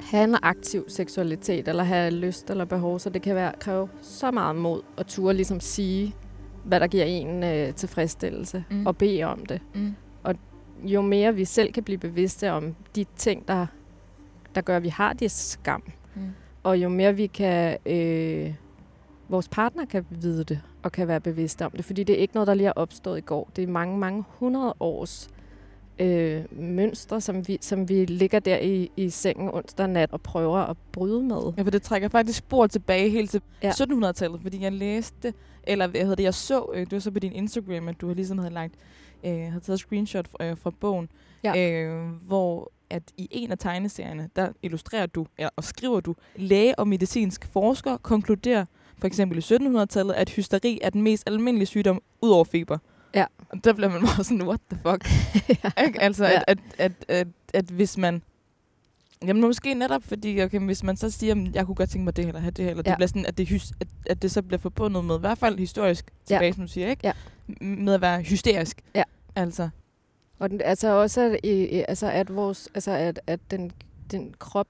have 0.00 0.24
en 0.24 0.36
aktiv 0.42 0.84
seksualitet, 0.88 1.68
eller 1.68 1.82
have 1.84 2.10
lyst 2.10 2.50
eller 2.50 2.64
behov, 2.64 2.98
så 2.98 3.10
det 3.10 3.22
kan 3.22 3.34
være, 3.34 3.52
kræve 3.60 3.88
så 4.02 4.30
meget 4.30 4.56
mod 4.56 4.80
at 4.98 5.06
turde 5.06 5.34
ligesom 5.34 5.60
sige, 5.60 6.14
hvad 6.64 6.80
der 6.80 6.86
giver 6.86 7.04
en 7.04 7.44
øh, 7.44 7.74
tilfredsstillelse, 7.74 8.64
Mm. 8.70 8.86
og 8.86 8.96
bede 8.96 9.22
om 9.24 9.46
det. 9.46 9.60
Mm. 9.74 9.94
Jo 10.84 11.00
mere 11.02 11.34
vi 11.34 11.44
selv 11.44 11.72
kan 11.72 11.82
blive 11.84 11.98
bevidste 11.98 12.52
om 12.52 12.74
de 12.96 13.04
ting, 13.16 13.48
der, 13.48 13.66
der 14.54 14.60
gør, 14.60 14.76
at 14.76 14.82
vi 14.82 14.88
har 14.88 15.12
det 15.12 15.30
skam, 15.30 15.82
Mm. 16.14 16.22
og 16.62 16.78
jo 16.78 16.88
mere 16.88 17.16
vi 17.16 17.26
kan, 17.26 17.78
øh, 17.86 18.54
vores 19.28 19.48
partner 19.48 19.84
kan 19.84 20.06
vide 20.10 20.44
det, 20.44 20.60
og 20.82 20.92
kan 20.92 21.08
være 21.08 21.20
bevidste 21.20 21.64
om 21.66 21.70
det. 21.70 21.84
Fordi 21.84 22.04
det 22.04 22.14
er 22.14 22.18
ikke 22.18 22.34
noget, 22.34 22.46
der 22.46 22.54
lige 22.54 22.66
er 22.68 22.72
opstået 22.76 23.18
i 23.18 23.20
går. 23.20 23.50
Det 23.56 23.64
er 23.64 23.68
mange, 23.68 23.98
mange 23.98 24.24
hundrede 24.28 24.74
års 24.80 25.28
øh, 25.98 26.44
mønstre, 26.52 27.20
som 27.20 27.48
vi, 27.48 27.58
som 27.60 27.88
vi 27.88 28.04
ligger 28.04 28.38
der 28.38 28.58
i, 28.58 28.90
i 28.96 29.10
sengen 29.10 29.50
onsdag 29.54 29.88
nat 29.88 30.12
og 30.12 30.20
prøver 30.20 30.58
at 30.58 30.76
bryde 30.92 31.22
med. 31.22 31.52
Ja, 31.56 31.62
for 31.62 31.70
det 31.70 31.82
trækker 31.82 32.08
faktisk 32.08 32.38
spor 32.38 32.66
tilbage 32.66 33.10
helt 33.10 33.30
til 33.30 33.40
ja. 33.62 33.66
Ja. 33.80 33.84
1700-tallet, 33.84 34.40
fordi 34.42 34.62
jeg 34.62 34.72
læste, 34.72 35.34
eller 35.64 35.86
hvad 35.86 36.00
hedder 36.00 36.14
det, 36.14 36.22
jeg 36.24 36.34
så, 36.34 36.66
øh, 36.74 36.80
det 36.80 36.92
var 36.92 36.98
så 36.98 37.10
på 37.10 37.18
din 37.18 37.32
Instagram, 37.32 37.88
at 37.88 38.00
du 38.00 38.06
har 38.06 38.14
ligesom 38.14 38.38
havde 38.38 38.54
lagt, 38.54 38.74
øh, 39.24 39.30
havde 39.32 39.60
taget 39.60 39.78
screenshot 39.78 40.28
fra, 40.28 40.44
øh, 40.44 40.56
fra 40.58 40.70
bogen, 40.80 41.08
Ja. 41.44 41.70
øh, 41.82 42.08
hvor 42.26 42.72
at 42.90 43.02
i 43.16 43.28
en 43.30 43.50
af 43.52 43.58
tegneserierne, 43.58 44.30
der 44.36 44.52
illustrerer 44.62 45.06
du, 45.06 45.26
eller, 45.38 45.50
og 45.56 45.64
skriver 45.64 46.00
du, 46.00 46.14
læge 46.36 46.78
og 46.78 46.88
medicinsk 46.88 47.46
forsker 47.52 47.96
konkluderer, 47.96 48.64
for 49.00 49.06
eksempel 49.06 49.38
i 49.38 49.40
1700-tallet, 49.40 50.14
at 50.14 50.28
hysteri 50.30 50.78
er 50.82 50.90
den 50.90 51.02
mest 51.02 51.22
almindelige 51.26 51.66
sygdom 51.66 52.02
ud 52.20 52.30
over 52.30 52.44
feber. 52.44 52.78
Ja. 53.14 53.24
Og 53.48 53.64
der 53.64 53.72
bliver 53.72 53.88
man 53.90 54.00
bare 54.00 54.24
sådan, 54.24 54.42
what 54.42 54.60
the 54.70 54.80
fuck? 54.86 55.08
ja. 55.64 55.84
Ikke? 55.86 56.00
Altså, 56.02 56.24
Ja. 56.24 56.40
at, 56.46 56.58
at, 56.78 56.92
at, 56.98 57.04
at, 57.08 57.26
at 57.54 57.64
hvis 57.64 57.98
man... 57.98 58.22
Jamen 59.26 59.42
måske 59.42 59.74
netop, 59.74 60.02
fordi 60.04 60.42
okay, 60.42 60.58
hvis 60.60 60.82
man 60.82 60.96
så 60.96 61.10
siger, 61.10 61.34
at 61.34 61.54
jeg 61.54 61.66
kunne 61.66 61.74
godt 61.74 61.90
tænke 61.90 62.04
mig 62.04 62.16
det, 62.16 62.26
eller 62.26 62.40
have 62.40 62.50
det, 62.50 62.68
eller 62.70 62.82
ja. 62.86 62.90
Ja. 62.90 62.92
det 62.92 62.96
bliver 62.98 63.06
sådan, 63.08 63.26
at 63.26 63.38
det, 63.38 63.48
hys, 63.48 63.72
at, 63.80 63.88
at 64.06 64.22
det 64.22 64.30
så 64.30 64.42
bliver 64.42 64.58
forbundet 64.60 65.04
med, 65.04 65.16
i 65.16 65.20
hvert 65.20 65.38
fald 65.38 65.58
historisk 65.58 66.04
Ja. 66.30 66.34
tilbage, 66.34 66.52
som 66.52 66.62
du 66.66 66.68
siger, 66.72 66.90
ikke? 66.90 67.00
Ja. 67.06 67.12
Med 67.60 67.94
at 67.94 68.00
være 68.00 68.22
hysterisk. 68.22 68.80
Ja. 68.94 69.02
Altså, 69.36 69.68
Og 70.38 70.50
den, 70.50 70.60
altså 70.64 70.88
også, 70.88 71.20
at, 71.20 71.40
øh, 71.44 71.84
altså 71.88 72.06
at, 72.10 72.34
vores, 72.36 72.68
altså 72.74 72.90
at, 72.90 73.20
at 73.26 73.40
den, 73.50 73.70
den 74.10 74.34
krop, 74.38 74.68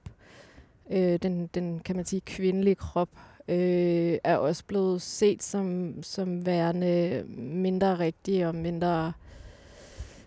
øh, 0.91 1.19
den, 1.21 1.47
den, 1.47 1.79
kan 1.79 1.95
man 1.95 2.05
sige, 2.05 2.21
kvindelige 2.21 2.75
krop, 2.75 3.09
øh, 3.49 4.17
er 4.23 4.37
også 4.37 4.63
blevet 4.65 5.01
set 5.01 5.43
som, 5.43 5.93
som 6.03 6.45
værende 6.45 7.23
mindre 7.37 7.99
rigtig 7.99 8.47
og 8.47 8.55
mindre 8.55 9.13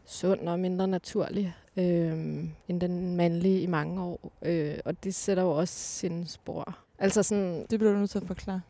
sund 0.05 0.49
og 0.49 0.61
mindre 0.61 0.89
naturlig 0.89 1.55
øh, 1.77 2.45
end 2.69 2.81
den 2.81 3.17
mandlige 3.17 3.61
i 3.61 3.67
mange 3.67 4.03
år. 4.03 4.33
Øh, 4.43 4.79
og 4.85 5.05
det 5.05 5.15
sætter 5.15 5.43
jo 5.43 5.51
også 5.51 5.75
sine 5.75 6.27
spor. 6.27 6.79
Altså 6.99 7.23
sådan, 7.23 7.67
det 7.71 7.79
bliver 7.79 7.93
du 7.93 7.99
nødt 7.99 8.11
til 8.11 8.19
at 8.19 8.27
forklare. 8.27 8.61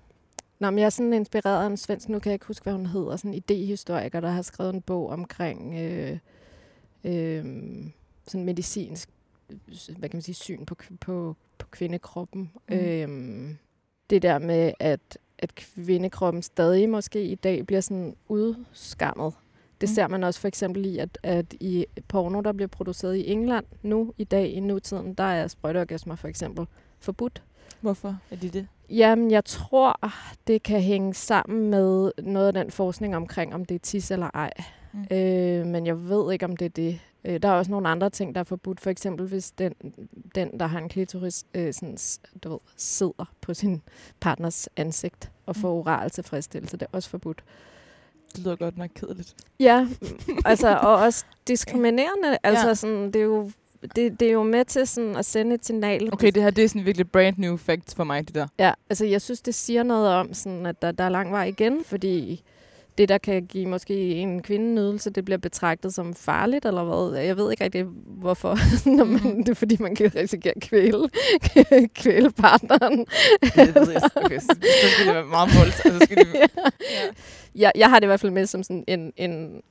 Nå, 0.58 0.70
men 0.70 0.78
jeg 0.78 0.86
er 0.86 0.90
sådan 0.90 1.12
inspireret 1.12 1.62
af 1.62 1.66
en 1.66 1.76
svensk, 1.76 2.08
nu 2.08 2.18
kan 2.18 2.30
jeg 2.30 2.34
ikke 2.34 2.46
huske, 2.46 2.62
hvad 2.62 2.72
hun 2.72 2.86
hedder, 2.86 3.16
sådan 3.16 3.30
en 3.30 3.34
idehistoriker, 3.34 4.20
der 4.20 4.30
har 4.30 4.42
skrevet 4.42 4.74
en 4.74 4.82
bog 4.82 5.08
omkring 5.08 5.74
øh, 5.80 6.18
øh, 7.04 7.44
sådan 8.26 8.44
medicinsk, 8.44 9.08
hvad 9.98 10.08
kan 10.08 10.16
man 10.16 10.22
sige, 10.22 10.34
syn 10.34 10.64
på, 10.64 10.76
på, 11.00 11.36
på 11.58 11.66
kvindekroppen. 11.70 12.50
Mm. 12.68 12.74
Øh, 12.74 13.54
det 14.12 14.22
der 14.22 14.38
med, 14.38 14.72
at, 14.80 15.18
at 15.38 15.54
kvindekroppen 15.54 16.42
stadig 16.42 16.88
måske 16.88 17.24
i 17.24 17.34
dag 17.34 17.66
bliver 17.66 17.80
sådan 17.80 18.16
udskammet. 18.28 19.32
Det 19.80 19.88
Mm. 19.88 19.94
ser 19.94 20.08
man 20.08 20.24
også 20.24 20.40
for 20.40 20.48
eksempel 20.48 20.86
i, 20.86 20.98
at, 20.98 21.18
at 21.22 21.54
i 21.60 21.86
porno, 22.08 22.40
der 22.40 22.52
bliver 22.52 22.68
produceret 22.68 23.16
i 23.16 23.30
England 23.30 23.64
nu, 23.82 24.12
i 24.18 24.24
dag, 24.24 24.48
i 24.50 24.60
nutiden, 24.60 25.14
der 25.14 25.24
er 25.24 25.48
sprøjteorgasmer 25.48 26.16
for 26.16 26.28
eksempel 26.28 26.66
forbudt. 27.00 27.42
Hvorfor 27.80 28.18
er 28.30 28.36
de 28.36 28.48
det? 28.48 28.66
Jamen, 28.90 29.30
jeg 29.30 29.44
tror, 29.44 30.00
det 30.46 30.62
kan 30.62 30.80
hænge 30.80 31.14
sammen 31.14 31.70
med 31.70 32.12
noget 32.22 32.46
af 32.46 32.52
den 32.52 32.70
forskning 32.70 33.16
omkring, 33.16 33.54
om 33.54 33.64
det 33.64 33.74
er 33.74 33.78
tis 33.78 34.10
eller 34.10 34.30
ej. 34.34 34.50
Mm. 34.92 34.98
Mm. 35.10 35.16
Øh, 35.16 35.66
men 35.66 35.86
jeg 35.86 36.08
ved 36.08 36.32
ikke, 36.32 36.44
om 36.44 36.56
det 36.56 36.64
er 36.64 36.68
det. 36.68 37.00
Øh, 37.24 37.42
der 37.42 37.48
er 37.48 37.52
også 37.52 37.70
nogle 37.70 37.88
andre 37.88 38.10
ting, 38.10 38.34
der 38.34 38.40
er 38.40 38.44
forbudt. 38.44 38.80
For 38.80 38.90
eksempel, 38.90 39.26
hvis 39.28 39.50
den, 39.50 39.72
den 40.34 40.60
der 40.60 40.66
har 40.66 40.78
en 40.78 40.88
klitoris, 40.88 41.44
øh, 41.54 41.72
sådan, 41.74 41.96
du 42.44 42.48
ved, 42.50 42.58
sidder 42.76 43.30
på 43.40 43.54
sin 43.54 43.82
partners 44.20 44.68
ansigt. 44.76 45.30
at 45.48 45.56
få 45.56 45.68
oral 45.72 46.10
tilfredsstillelse. 46.10 46.76
Det 46.76 46.82
er 46.82 46.96
også 46.96 47.10
forbudt. 47.10 47.44
Det 48.36 48.44
lyder 48.44 48.56
godt 48.56 48.78
nok 48.78 48.90
kedeligt. 48.94 49.34
Ja, 49.60 49.86
altså, 50.44 50.76
og 50.82 50.96
også 50.96 51.24
diskriminerende. 51.48 52.38
Altså, 52.42 52.68
Ja. 52.68 52.74
sådan, 52.74 53.06
det, 53.06 53.16
er 53.16 53.22
jo, 53.24 53.50
det, 53.96 54.20
det 54.20 54.28
er 54.28 54.32
jo 54.32 54.42
med 54.42 54.64
til 54.64 54.86
sådan, 54.86 55.16
at 55.16 55.24
sende 55.24 55.54
et 55.54 55.66
signal. 55.66 56.08
Okay, 56.12 56.30
det 56.32 56.42
her 56.42 56.50
det 56.50 56.64
er 56.64 56.68
sådan 56.68 56.84
virkelig 56.84 57.10
brand 57.10 57.38
new 57.38 57.56
fact 57.56 57.94
for 57.94 58.04
mig, 58.04 58.26
det 58.26 58.34
der. 58.34 58.46
Ja, 58.58 58.72
altså 58.90 59.04
jeg 59.06 59.22
synes, 59.22 59.40
det 59.40 59.54
siger 59.54 59.82
noget 59.82 60.08
om, 60.08 60.34
sådan, 60.34 60.66
at 60.66 60.82
der, 60.82 60.92
der 60.92 61.04
er 61.04 61.08
lang 61.08 61.32
vej 61.32 61.44
igen, 61.44 61.84
fordi 61.84 62.42
det, 62.98 63.08
der 63.08 63.18
kan 63.18 63.46
give 63.46 63.66
måske 63.66 64.14
en 64.14 64.42
kvinde 64.42 64.74
nydelse, 64.74 65.10
det 65.10 65.24
bliver 65.24 65.38
betragtet 65.38 65.94
som 65.94 66.14
farligt, 66.14 66.64
eller 66.66 66.84
hvad? 66.84 67.22
Jeg 67.22 67.36
ved 67.36 67.50
ikke 67.50 67.64
rigtig, 67.64 67.84
hvorfor. 68.06 68.58
Når 68.96 69.04
man, 69.04 69.38
det 69.38 69.48
er, 69.48 69.54
fordi 69.54 69.76
man 69.80 69.94
kan 69.94 70.12
risikere 70.16 70.52
at 70.56 70.62
kvæle, 70.62 71.08
kvæle 72.02 72.30
partneren. 72.30 73.06
Det 73.42 73.74
ved 73.74 73.90
jeg. 73.92 74.02
Okay, 74.16 74.38
så, 74.38 74.56
så 74.82 74.88
skal 74.94 75.06
det 75.06 75.14
være 75.14 75.24
meget 75.24 75.50
voldsomt. 75.58 75.94
Altså, 75.94 75.98
så 75.98 76.04
skal 76.04 76.16
det, 76.16 76.34
ja. 76.40 76.46
Jeg, 77.54 77.72
jeg 77.74 77.90
har 77.90 77.98
det 77.98 78.06
i 78.06 78.06
hvert 78.06 78.20
fald 78.20 78.32
med 78.32 78.46
som 78.46 78.62
sådan 78.62 78.84
en, 78.88 79.12
en, 79.16 79.62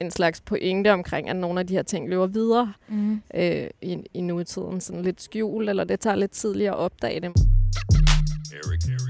en 0.00 0.10
slags 0.10 0.40
pointe 0.40 0.92
omkring, 0.92 1.28
at 1.28 1.36
nogle 1.36 1.60
af 1.60 1.66
de 1.66 1.74
her 1.74 1.82
ting 1.82 2.08
løber 2.08 2.26
videre 2.26 2.72
mm. 2.88 3.22
øh, 3.34 3.66
i, 3.82 3.96
i 4.14 4.20
nutiden. 4.20 4.80
Sådan 4.80 5.02
lidt 5.02 5.22
skjult, 5.22 5.68
eller 5.68 5.84
det 5.84 6.00
tager 6.00 6.16
lidt 6.16 6.30
tidligere 6.30 6.74
at 6.74 6.78
opdage 6.78 7.20
dem. 7.20 7.34
Eric, 8.52 8.84
Eric, 8.88 9.09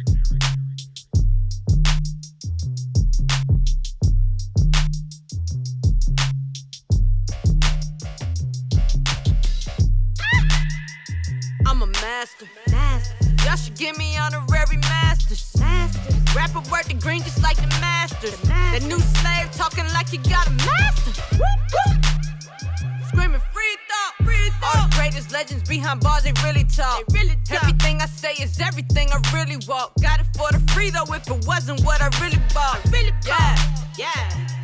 I'm 12.03 12.07
master. 12.07 12.47
Y'all 13.45 13.57
should 13.57 13.77
give 13.77 13.99
me 13.99 14.17
honorary 14.17 14.79
masters. 14.79 15.53
Rapper 16.35 16.61
work 16.71 16.85
the 16.85 16.95
green 16.95 17.23
just 17.23 17.43
like 17.43 17.57
the 17.57 17.67
masters. 17.81 18.41
That 18.43 18.83
new 18.83 18.99
slave 18.99 19.53
talking 19.53 19.85
like 19.93 20.11
you 20.13 20.19
got 20.31 20.47
a 20.47 20.51
master. 20.65 21.13
Screaming 23.09 23.41
free 23.53 23.77
thought, 23.89 24.27
free 24.27 24.51
thought. 24.61 24.77
All 24.77 24.89
the 24.89 24.97
greatest 24.97 25.31
legends 25.33 25.69
behind 25.69 26.01
bars, 26.01 26.23
they 26.23 26.33
really 26.43 26.65
talk. 26.65 27.05
really 27.13 27.37
talk. 27.45 27.65
Everything 27.65 28.01
I 28.01 28.07
say 28.07 28.33
is 28.41 28.59
everything 28.61 29.09
I 29.13 29.21
really 29.35 29.59
walk. 29.69 29.93
Got 30.01 30.21
it 30.21 30.27
for 30.37 30.51
the 30.53 30.61
free 30.73 30.89
though, 30.89 31.13
if 31.13 31.29
it 31.29 31.47
wasn't 31.47 31.85
what 31.85 32.01
I 32.01 32.09
really 32.23 32.41
bought. 32.55 32.81
really 32.91 33.13
bought. 33.27 33.59
Yeah, 33.99 34.09
yeah. 34.17 34.60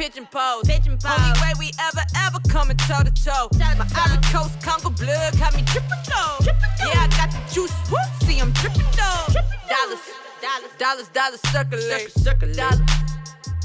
Pigeon 0.00 0.26
pose. 0.32 0.64
Pigeon 0.64 0.96
pose. 0.96 1.12
Only 1.12 1.40
way 1.44 1.52
we 1.58 1.70
ever, 1.78 2.00
ever 2.24 2.40
coming 2.48 2.78
toe 2.88 3.04
to 3.04 3.12
toe. 3.12 3.50
My 3.76 3.84
Ivory 3.94 4.16
Coast 4.32 4.56
Congo 4.62 4.88
blood 4.88 5.38
got 5.38 5.54
me 5.54 5.60
tripping 5.66 5.90
though. 6.08 6.40
Yeah, 6.80 7.04
I 7.04 7.08
got 7.20 7.28
the 7.30 7.40
juice. 7.52 7.70
Woo. 7.92 7.98
See, 8.24 8.40
I'm 8.40 8.50
tripping 8.54 8.88
though. 8.96 9.28
Dollars, 9.68 10.00
dollars, 10.40 10.72
dollars, 10.78 11.08
dollars, 11.12 11.40
circulate. 11.52 12.12
Circulate. 12.12 12.80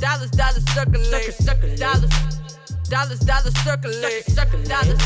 Dollars, 0.02 0.32
dollars, 0.32 0.66
circulate. 0.74 1.34
Circulate. 1.36 1.80
Dollars, 1.80 2.12
dollars, 2.90 3.20
dollars, 3.20 3.54
circulate. 3.64 4.26
Circulate. 4.26 4.68
Dollars. 4.68 5.02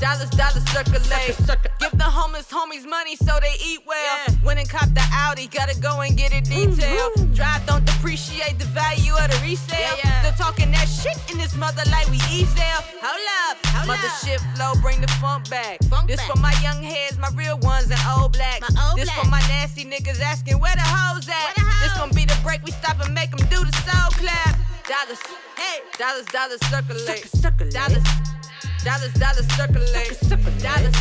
Dollars, 0.00 0.30
dollars 0.30 0.64
circulate. 0.70 1.34
Give 1.80 1.90
the 1.98 2.04
homeless 2.04 2.46
homies 2.46 2.86
money 2.86 3.16
so 3.16 3.38
they 3.40 3.54
eat 3.64 3.80
well. 3.84 4.34
When 4.44 4.58
and 4.58 4.68
cop 4.68 4.88
the 4.94 5.02
Audi, 5.12 5.48
gotta 5.48 5.78
go 5.80 6.00
and 6.02 6.16
get 6.16 6.32
it 6.32 6.44
detailed. 6.44 7.34
Drive 7.34 7.66
don't 7.66 7.84
depreciate 7.84 8.58
the 8.60 8.64
value 8.66 9.12
of 9.14 9.30
the 9.30 9.38
resale. 9.42 9.98
yeah 10.04 10.22
Still 10.22 10.46
talking 10.46 10.70
that 10.70 10.86
shit 10.86 11.18
in 11.32 11.38
this 11.38 11.56
mother 11.56 11.82
like 11.90 12.06
we 12.10 12.18
easel. 12.30 12.62
Hold 13.02 13.26
up, 13.50 13.86
mother 13.88 14.08
shit 14.22 14.40
flow, 14.54 14.74
bring 14.80 15.00
the 15.00 15.08
funk 15.18 15.50
back. 15.50 15.80
this 16.06 16.22
for 16.22 16.38
my 16.38 16.54
young 16.62 16.80
heads, 16.82 17.18
my 17.18 17.30
real 17.34 17.58
ones 17.58 17.90
and 17.90 18.00
old 18.16 18.32
blacks. 18.34 18.68
this 18.94 19.10
for 19.10 19.26
my 19.26 19.40
nasty 19.48 19.84
niggas 19.84 20.20
asking 20.20 20.60
where 20.60 20.74
the 20.76 20.86
hoes 20.86 21.28
at. 21.28 21.56
This 21.82 21.92
gonna 21.98 22.14
be 22.14 22.24
the 22.24 22.38
break 22.44 22.62
we 22.64 22.70
stop 22.70 23.00
and 23.04 23.12
make 23.14 23.30
them 23.34 23.44
do 23.50 23.64
the 23.64 23.72
soul 23.82 24.10
clap. 24.14 24.67
Dollars, 24.88 25.20
hey, 25.58 25.80
dollars, 25.98 26.24
dollars 26.32 26.60
circulate. 26.70 27.28
Dollars. 27.74 28.04
Dollars, 28.84 29.12
dollars 29.20 29.46
circulate. 29.52 30.16
Dollars, 30.64 30.96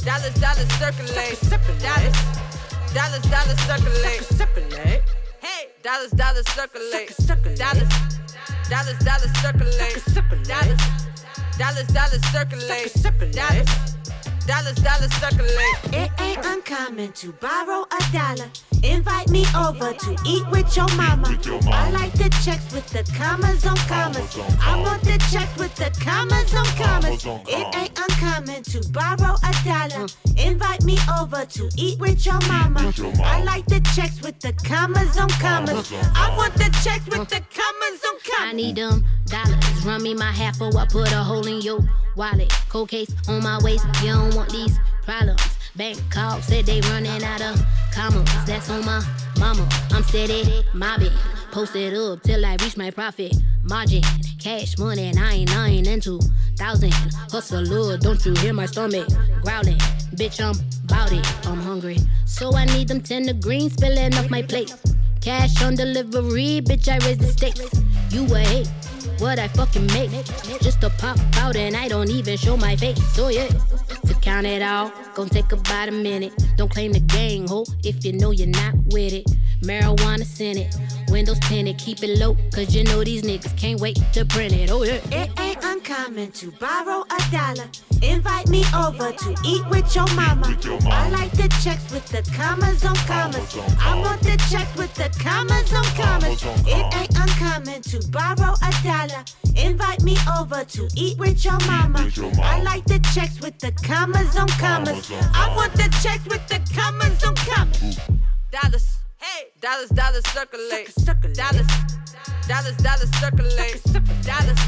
dollars, 0.00 0.34
dollars 0.40 0.68
circulate. 0.80 1.36
Dollars, 1.84 3.20
dollars, 3.28 3.60
dollars 3.68 4.26
circulate. 4.38 5.02
Hey, 5.38 5.68
dollars, 5.82 6.12
dollars 6.12 6.48
circulate. 6.48 7.12
Dollars, 7.58 7.88
dollars, 8.70 8.98
dollars 9.04 9.32
circulate. 9.44 10.00
Dollars, 10.48 10.80
dollars, 11.58 11.86
dollars 11.92 12.24
circulate. 12.32 12.88
Dollars, 13.36 13.99
dollars, 14.50 14.76
dollars 14.76 15.12
circulate. 15.14 15.78
It 15.92 16.10
ain't 16.20 16.44
uncommon 16.44 17.12
to 17.12 17.32
borrow 17.34 17.86
a 17.98 18.00
dollar. 18.12 18.50
Invite 18.82 19.28
me 19.30 19.44
over 19.56 19.92
to 19.92 20.16
eat 20.26 20.44
with 20.50 20.76
your 20.76 20.88
mama. 20.96 21.28
I 21.70 21.90
like 21.90 22.12
the 22.14 22.28
checks 22.44 22.72
with 22.72 22.88
the 22.88 23.04
commas 23.16 23.64
on 23.64 23.76
commas. 23.86 24.38
I 24.60 24.80
want 24.82 25.02
the 25.02 25.18
checks 25.30 25.54
with 25.56 25.74
the 25.76 25.90
commas 26.02 26.52
on 26.54 26.66
commas. 26.82 27.24
It 27.46 27.66
ain't 27.76 27.96
uncommon 27.96 28.62
to 28.72 28.78
borrow 28.90 29.36
a 29.50 29.52
dollar. 29.64 30.06
Invite 30.36 30.82
me 30.82 30.98
over 31.20 31.44
to 31.44 31.70
eat 31.76 32.00
with 32.00 32.26
your 32.26 32.40
mama. 32.48 32.92
I 33.22 33.44
like 33.44 33.66
the 33.66 33.80
checks 33.94 34.20
with 34.20 34.40
the 34.40 34.52
commas 34.64 35.16
on 35.16 35.30
commas. 35.38 35.92
I 36.16 36.34
want 36.36 36.54
the 36.54 36.70
checks 36.82 37.06
with 37.06 37.28
the 37.28 37.42
commas 37.54 38.00
on 38.08 38.16
commas. 38.26 38.38
I 38.38 38.50
commas. 38.50 38.54
need 38.54 38.76
them 38.76 39.04
dollars. 39.30 39.86
Run 39.86 40.02
me 40.02 40.14
my 40.14 40.30
half 40.30 40.60
or 40.60 40.76
I 40.76 40.86
put 40.86 41.10
a 41.12 41.22
hole 41.22 41.46
in 41.46 41.60
your 41.60 41.80
wallet. 42.16 42.52
Cold 42.68 42.88
case 42.88 43.14
on 43.28 43.42
my 43.42 43.58
waist. 43.62 43.86
You 44.02 44.12
don't 44.12 44.34
want 44.34 44.50
these 44.50 44.78
problems. 45.04 45.40
Bank 45.76 45.98
call 46.10 46.40
said 46.42 46.66
they 46.66 46.80
running 46.82 47.22
out 47.22 47.40
of 47.40 47.60
commas. 47.94 48.28
That's 48.46 48.68
on 48.70 48.84
my 48.84 49.02
mama. 49.38 49.66
I'm 49.92 50.02
steady 50.02 50.64
mobbing. 50.74 51.12
Posted 51.52 51.94
up 51.94 52.22
till 52.22 52.44
I 52.44 52.56
reach 52.62 52.76
my 52.76 52.90
profit 52.90 53.34
margin. 53.64 54.02
Cash 54.38 54.78
money, 54.78 55.10
nine 55.12 55.44
nine 55.46 55.86
into 55.86 56.20
thousand. 56.56 56.92
Hustler, 57.30 57.96
don't 57.98 58.24
you 58.24 58.34
hear 58.34 58.52
my 58.52 58.66
stomach 58.66 59.08
growling? 59.42 59.78
Bitch, 60.14 60.40
I'm 60.40 60.54
bout 60.86 61.12
it. 61.12 61.46
I'm 61.46 61.60
hungry, 61.60 61.98
so 62.24 62.54
I 62.54 62.64
need 62.66 62.88
them 62.88 63.00
tender 63.00 63.32
greens 63.32 63.72
spilling 63.72 64.14
off 64.14 64.30
my 64.30 64.42
plate. 64.42 64.74
Cash 65.20 65.62
on 65.62 65.74
delivery, 65.74 66.62
bitch, 66.62 66.88
I 66.88 67.04
raise 67.06 67.18
the 67.18 67.26
stakes. 67.26 67.68
You 68.10 68.24
a 68.34 68.38
hate, 68.38 68.70
what 69.20 69.38
I 69.38 69.48
fucking 69.48 69.86
make. 69.88 70.10
Just 70.60 70.80
to 70.80 70.90
pop 70.98 71.18
out 71.36 71.54
and 71.54 71.76
I 71.76 71.88
don't 71.88 72.10
even 72.10 72.36
show 72.36 72.56
my 72.56 72.74
face. 72.76 73.00
So 73.14 73.28
yeah, 73.28 73.48
to 74.06 74.14
count 74.20 74.46
it 74.46 74.62
all, 74.62 74.92
gon' 75.14 75.28
take 75.28 75.52
about 75.52 75.88
a 75.88 75.92
minute. 75.92 76.32
Don't 76.56 76.70
claim 76.70 76.92
the 76.92 77.00
gang, 77.00 77.46
ho, 77.46 77.64
if 77.84 78.04
you 78.04 78.12
know 78.14 78.30
you're 78.30 78.48
not 78.48 78.74
with 78.86 79.12
it. 79.12 79.39
Marijuana 79.62 80.24
Senate, 80.24 80.74
windows 81.08 81.38
tinted, 81.40 81.76
keep 81.76 82.02
it 82.02 82.18
low, 82.18 82.34
cause 82.52 82.74
you 82.74 82.82
know 82.84 83.04
these 83.04 83.22
niggas 83.22 83.56
can't 83.58 83.78
wait 83.78 83.98
to 84.12 84.24
print 84.24 84.54
it. 84.54 84.70
Oh 84.70 84.82
yeah. 84.82 85.00
It 85.12 85.38
ain't 85.38 85.62
uncommon 85.62 86.32
to 86.32 86.50
borrow 86.52 87.04
a 87.04 87.30
dollar. 87.30 87.68
Invite 88.02 88.48
me 88.48 88.64
over 88.74 89.12
to 89.12 89.34
eat 89.44 89.62
with 89.68 89.94
your 89.94 90.06
mama. 90.14 90.56
I 90.86 91.10
like 91.10 91.32
the 91.32 91.48
checks 91.62 91.92
with 91.92 92.06
the 92.08 92.22
commas 92.34 92.84
on 92.86 92.96
commas. 93.04 93.54
I 93.80 94.00
want 94.00 94.22
the 94.22 94.36
checks 94.50 94.74
with 94.78 94.94
the 94.94 95.10
commas 95.20 95.72
on 95.74 95.84
commas. 95.94 96.42
It 96.66 96.94
ain't 96.94 97.18
uncommon 97.18 97.82
to 97.82 98.08
borrow 98.08 98.54
a 98.62 98.72
dollar. 98.82 99.24
Invite 99.56 100.02
me 100.02 100.16
over 100.38 100.64
to 100.64 100.88
eat 100.96 101.18
with 101.18 101.44
your 101.44 101.58
mama. 101.66 102.08
I 102.42 102.62
like 102.62 102.86
the 102.86 102.98
checks 103.12 103.40
with 103.40 103.58
the 103.58 103.72
commas 103.72 104.36
on 104.36 104.48
commas. 104.48 105.10
I 105.34 105.52
want 105.54 105.74
the 105.74 105.94
checks 106.02 106.24
with 106.24 106.46
the 106.48 106.60
commas 106.74 107.22
on 107.24 107.34
commas. 107.36 107.98
Dollars, 108.50 108.99
hey, 109.20 109.50
dollars, 109.60 109.90
dollars 109.90 110.26
circulate. 110.28 110.94
Dollars, 111.34 111.66
dollars, 112.48 112.76
dollars 112.76 113.10
circulate. 113.20 113.82
Dollars, 114.24 114.60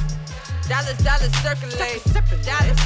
dollars, 0.68 0.98
dollars 0.98 1.32
circulate. 1.42 2.02
Dollars, 2.46 2.80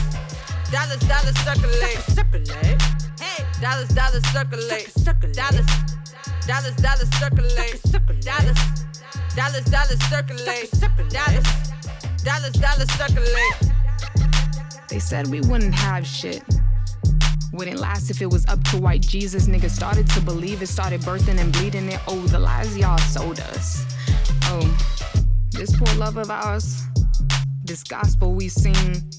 dollars, 0.71 1.01
dollars 1.07 1.37
circulate. 1.45 2.83
Hey, 3.21 3.45
dollars, 3.61 3.89
dollars 3.89 4.27
circulate. 4.33 4.93
Dollars, 5.35 5.67
dollars, 6.47 6.77
dollars 6.77 7.11
circulate. 7.21 7.81
Dollars, 8.23 8.59
dollars, 9.37 9.65
dollars 9.67 10.01
circulate. 10.09 10.71
Dollars, 11.11 11.47
dollars, 12.25 12.53
dollars 12.55 12.91
circulate. 12.93 13.59
They 14.89 14.99
said 14.99 15.27
we 15.29 15.41
wouldn't 15.43 15.75
have 15.75 16.07
shit. 16.07 16.43
Wouldn't 17.57 17.81
last 17.81 18.11
if 18.11 18.21
it 18.21 18.27
was 18.27 18.45
up 18.49 18.63
to 18.65 18.77
white 18.77 19.01
Jesus. 19.01 19.47
Niggas 19.47 19.71
started 19.71 20.07
to 20.11 20.21
believe 20.21 20.61
it, 20.61 20.67
started 20.67 21.01
birthing 21.01 21.41
and 21.41 21.51
bleeding 21.55 21.89
it. 21.89 21.99
Oh, 22.07 22.21
the 22.27 22.39
lies 22.39 22.77
y'all 22.77 22.99
sold 22.99 23.41
us. 23.41 23.87
Oh, 24.45 24.61
this 25.53 25.75
poor 25.75 25.95
love 25.95 26.19
of 26.19 26.31
ours, 26.31 26.83
this 27.65 27.83
gospel 27.83 28.35
we 28.35 28.49
sing, 28.49 29.11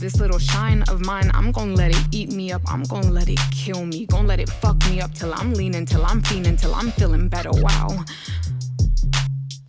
this 0.00 0.16
little 0.16 0.40
shine 0.40 0.82
of 0.88 1.06
mine, 1.06 1.30
I'm 1.32 1.52
gonna 1.52 1.74
let 1.74 1.92
it 1.92 2.04
eat 2.10 2.32
me 2.32 2.50
up. 2.50 2.62
I'm 2.66 2.82
gonna 2.82 3.12
let 3.12 3.28
it 3.28 3.38
kill 3.52 3.86
me. 3.86 4.04
Gonna 4.06 4.26
let 4.26 4.40
it 4.40 4.48
fuck 4.48 4.76
me 4.90 5.00
up 5.00 5.14
till 5.14 5.32
I'm 5.32 5.54
leaning, 5.54 5.86
till 5.86 6.04
I'm 6.04 6.22
fiending, 6.22 6.60
till 6.60 6.74
I'm 6.74 6.90
feeling 6.90 7.28
better. 7.28 7.50
Wow. 7.52 8.04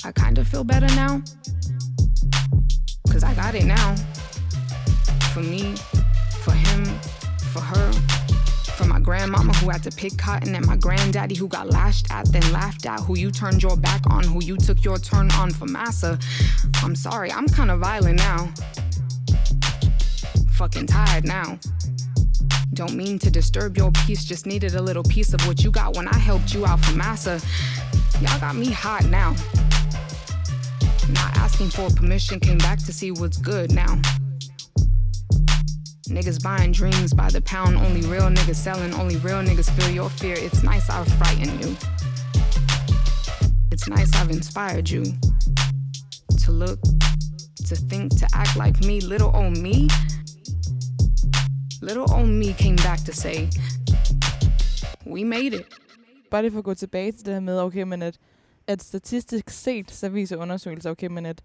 I 0.04 0.12
kinda 0.12 0.44
feel 0.44 0.64
better 0.64 0.88
now. 0.96 1.22
Cause 3.12 3.24
I 3.24 3.36
got 3.36 3.54
it 3.54 3.66
now 3.66 3.96
for 5.34 5.42
me, 5.42 5.76
for 6.44 6.52
him, 6.52 7.00
for 7.58 7.64
her, 7.64 7.92
for 8.76 8.86
my 8.86 9.00
grandmama 9.00 9.54
who 9.56 9.70
had 9.70 9.82
to 9.84 9.92
pick 9.92 10.18
cotton, 10.18 10.54
and 10.56 10.66
my 10.66 10.78
granddaddy 10.78 11.36
who 11.36 11.48
got 11.48 11.68
lashed 11.68 12.08
at, 12.12 12.32
then 12.32 12.52
laughed 12.52 12.86
at, 12.86 13.00
who 13.00 13.18
you 13.18 13.32
turned 13.32 13.64
your 13.64 13.76
back 13.76 14.02
on, 14.10 14.24
who 14.24 14.44
you 14.44 14.58
took 14.58 14.84
your 14.84 14.98
turn 14.98 15.32
on 15.32 15.50
for 15.52 15.66
massa. 15.66 16.20
I'm 16.84 16.96
sorry, 16.96 17.32
I'm 17.32 17.48
kind 17.48 17.72
of 17.72 17.80
violent 17.80 18.18
now. 18.18 18.52
Fucking 20.52 20.88
tired 20.88 21.26
now. 21.26 21.60
Don't 22.74 22.94
mean 22.94 23.18
to 23.20 23.32
disturb 23.32 23.78
your 23.78 23.92
peace, 23.92 24.24
just 24.24 24.46
needed 24.46 24.76
a 24.76 24.82
little 24.82 25.04
piece 25.04 25.34
of 25.34 25.46
what 25.48 25.64
you 25.64 25.72
got 25.72 25.96
when 25.96 26.08
I 26.08 26.18
helped 26.18 26.54
you 26.54 26.66
out 26.66 26.80
for 26.82 26.96
massa. 26.96 27.42
Y'all 28.22 28.40
got 28.40 28.56
me 28.56 28.72
hot 28.72 29.06
now. 29.06 29.32
Not 31.10 31.36
asking 31.38 31.70
for 31.70 31.90
permission, 31.90 32.40
came 32.40 32.60
back 32.60 32.80
to 32.80 32.94
see 32.94 33.12
what's 33.12 33.38
good 33.38 33.72
now. 33.72 34.00
Niggas 36.10 36.42
buying 36.42 36.72
dreams 36.72 37.14
by 37.14 37.30
the 37.30 37.42
pound, 37.42 37.76
only 37.76 38.02
real 38.02 38.30
niggas 38.30 38.56
selling, 38.56 38.94
only 38.94 39.18
real 39.18 39.44
niggas 39.44 39.70
feel 39.72 39.90
your 39.90 40.10
fear. 40.10 40.36
It's 40.38 40.64
nice 40.64 40.90
I've 40.90 41.08
frightened 41.18 41.62
you. 41.62 41.76
It's 43.72 43.90
nice 43.90 44.16
I've 44.16 44.30
inspired 44.30 44.90
you 44.90 45.04
to 46.46 46.52
look, 46.52 46.80
to 47.68 47.76
think, 47.76 48.18
to 48.20 48.28
act 48.34 48.56
like 48.56 48.80
me, 48.86 49.02
little 49.02 49.36
old 49.36 49.58
me. 49.58 49.90
Little 51.82 52.12
old 52.14 52.30
me 52.30 52.54
came 52.54 52.78
back 52.78 53.04
to 53.04 53.14
say, 53.14 53.50
We 55.06 55.26
made 55.26 55.54
it. 55.54 55.66
Bare 56.32 56.42
lige 56.42 56.52
for 56.52 56.60
at 56.60 56.66
gå 56.66 56.74
tilbage 56.74 57.12
til 57.12 57.26
det 57.26 57.34
her 57.34 57.40
med, 57.40 57.60
okay, 57.60 57.84
men 57.84 58.02
at, 58.02 58.18
at 58.68 58.84
statistisk 58.84 59.50
set, 59.50 59.92
så 59.92 60.10
viser 60.10 60.38
undersøgelser, 60.38 60.90
okay, 60.90 61.08
men 61.08 61.26
at, 61.26 61.42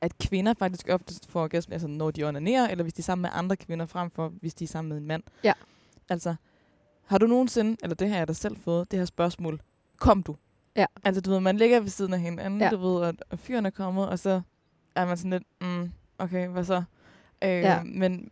at 0.00 0.18
kvinder 0.18 0.54
faktisk 0.58 0.88
oftest 0.88 1.30
får 1.30 1.42
orgasme, 1.42 1.72
altså 1.74 1.88
når 1.88 2.10
de 2.10 2.24
onanerer, 2.24 2.68
eller 2.68 2.82
hvis 2.84 2.94
de 2.94 3.00
er 3.00 3.04
sammen 3.04 3.22
med 3.22 3.30
andre 3.32 3.56
kvinder, 3.56 3.86
frem 3.86 4.10
for 4.10 4.28
hvis 4.28 4.54
de 4.54 4.64
er 4.64 4.68
sammen 4.68 4.88
med 4.88 4.96
en 4.96 5.06
mand. 5.06 5.22
Ja. 5.44 5.52
Altså, 6.08 6.34
har 7.06 7.18
du 7.18 7.26
nogensinde, 7.26 7.76
eller 7.82 7.94
det 7.96 8.08
har 8.08 8.16
jeg 8.16 8.28
da 8.28 8.32
selv 8.32 8.56
fået, 8.56 8.90
det 8.90 8.98
her 8.98 9.06
spørgsmål, 9.06 9.60
kom 9.96 10.22
du? 10.22 10.36
Ja. 10.76 10.86
Altså, 11.04 11.20
du 11.20 11.30
ved, 11.30 11.40
man 11.40 11.56
ligger 11.56 11.80
ved 11.80 11.88
siden 11.88 12.12
af 12.14 12.20
hinanden, 12.20 12.60
Ja. 12.60 12.70
du 12.70 12.76
ved, 12.76 13.06
at, 13.08 13.24
at 13.30 13.38
fyren 13.38 13.66
er 13.66 13.70
kommet, 13.70 14.08
og 14.08 14.18
så 14.18 14.40
er 14.94 15.06
man 15.06 15.16
sådan 15.16 15.30
lidt, 15.30 15.42
mm, 15.60 15.92
okay, 16.18 16.48
hvad 16.48 16.64
så? 16.64 16.82
Øh, 17.44 17.50
Ja. 17.50 17.82
Men 17.84 18.30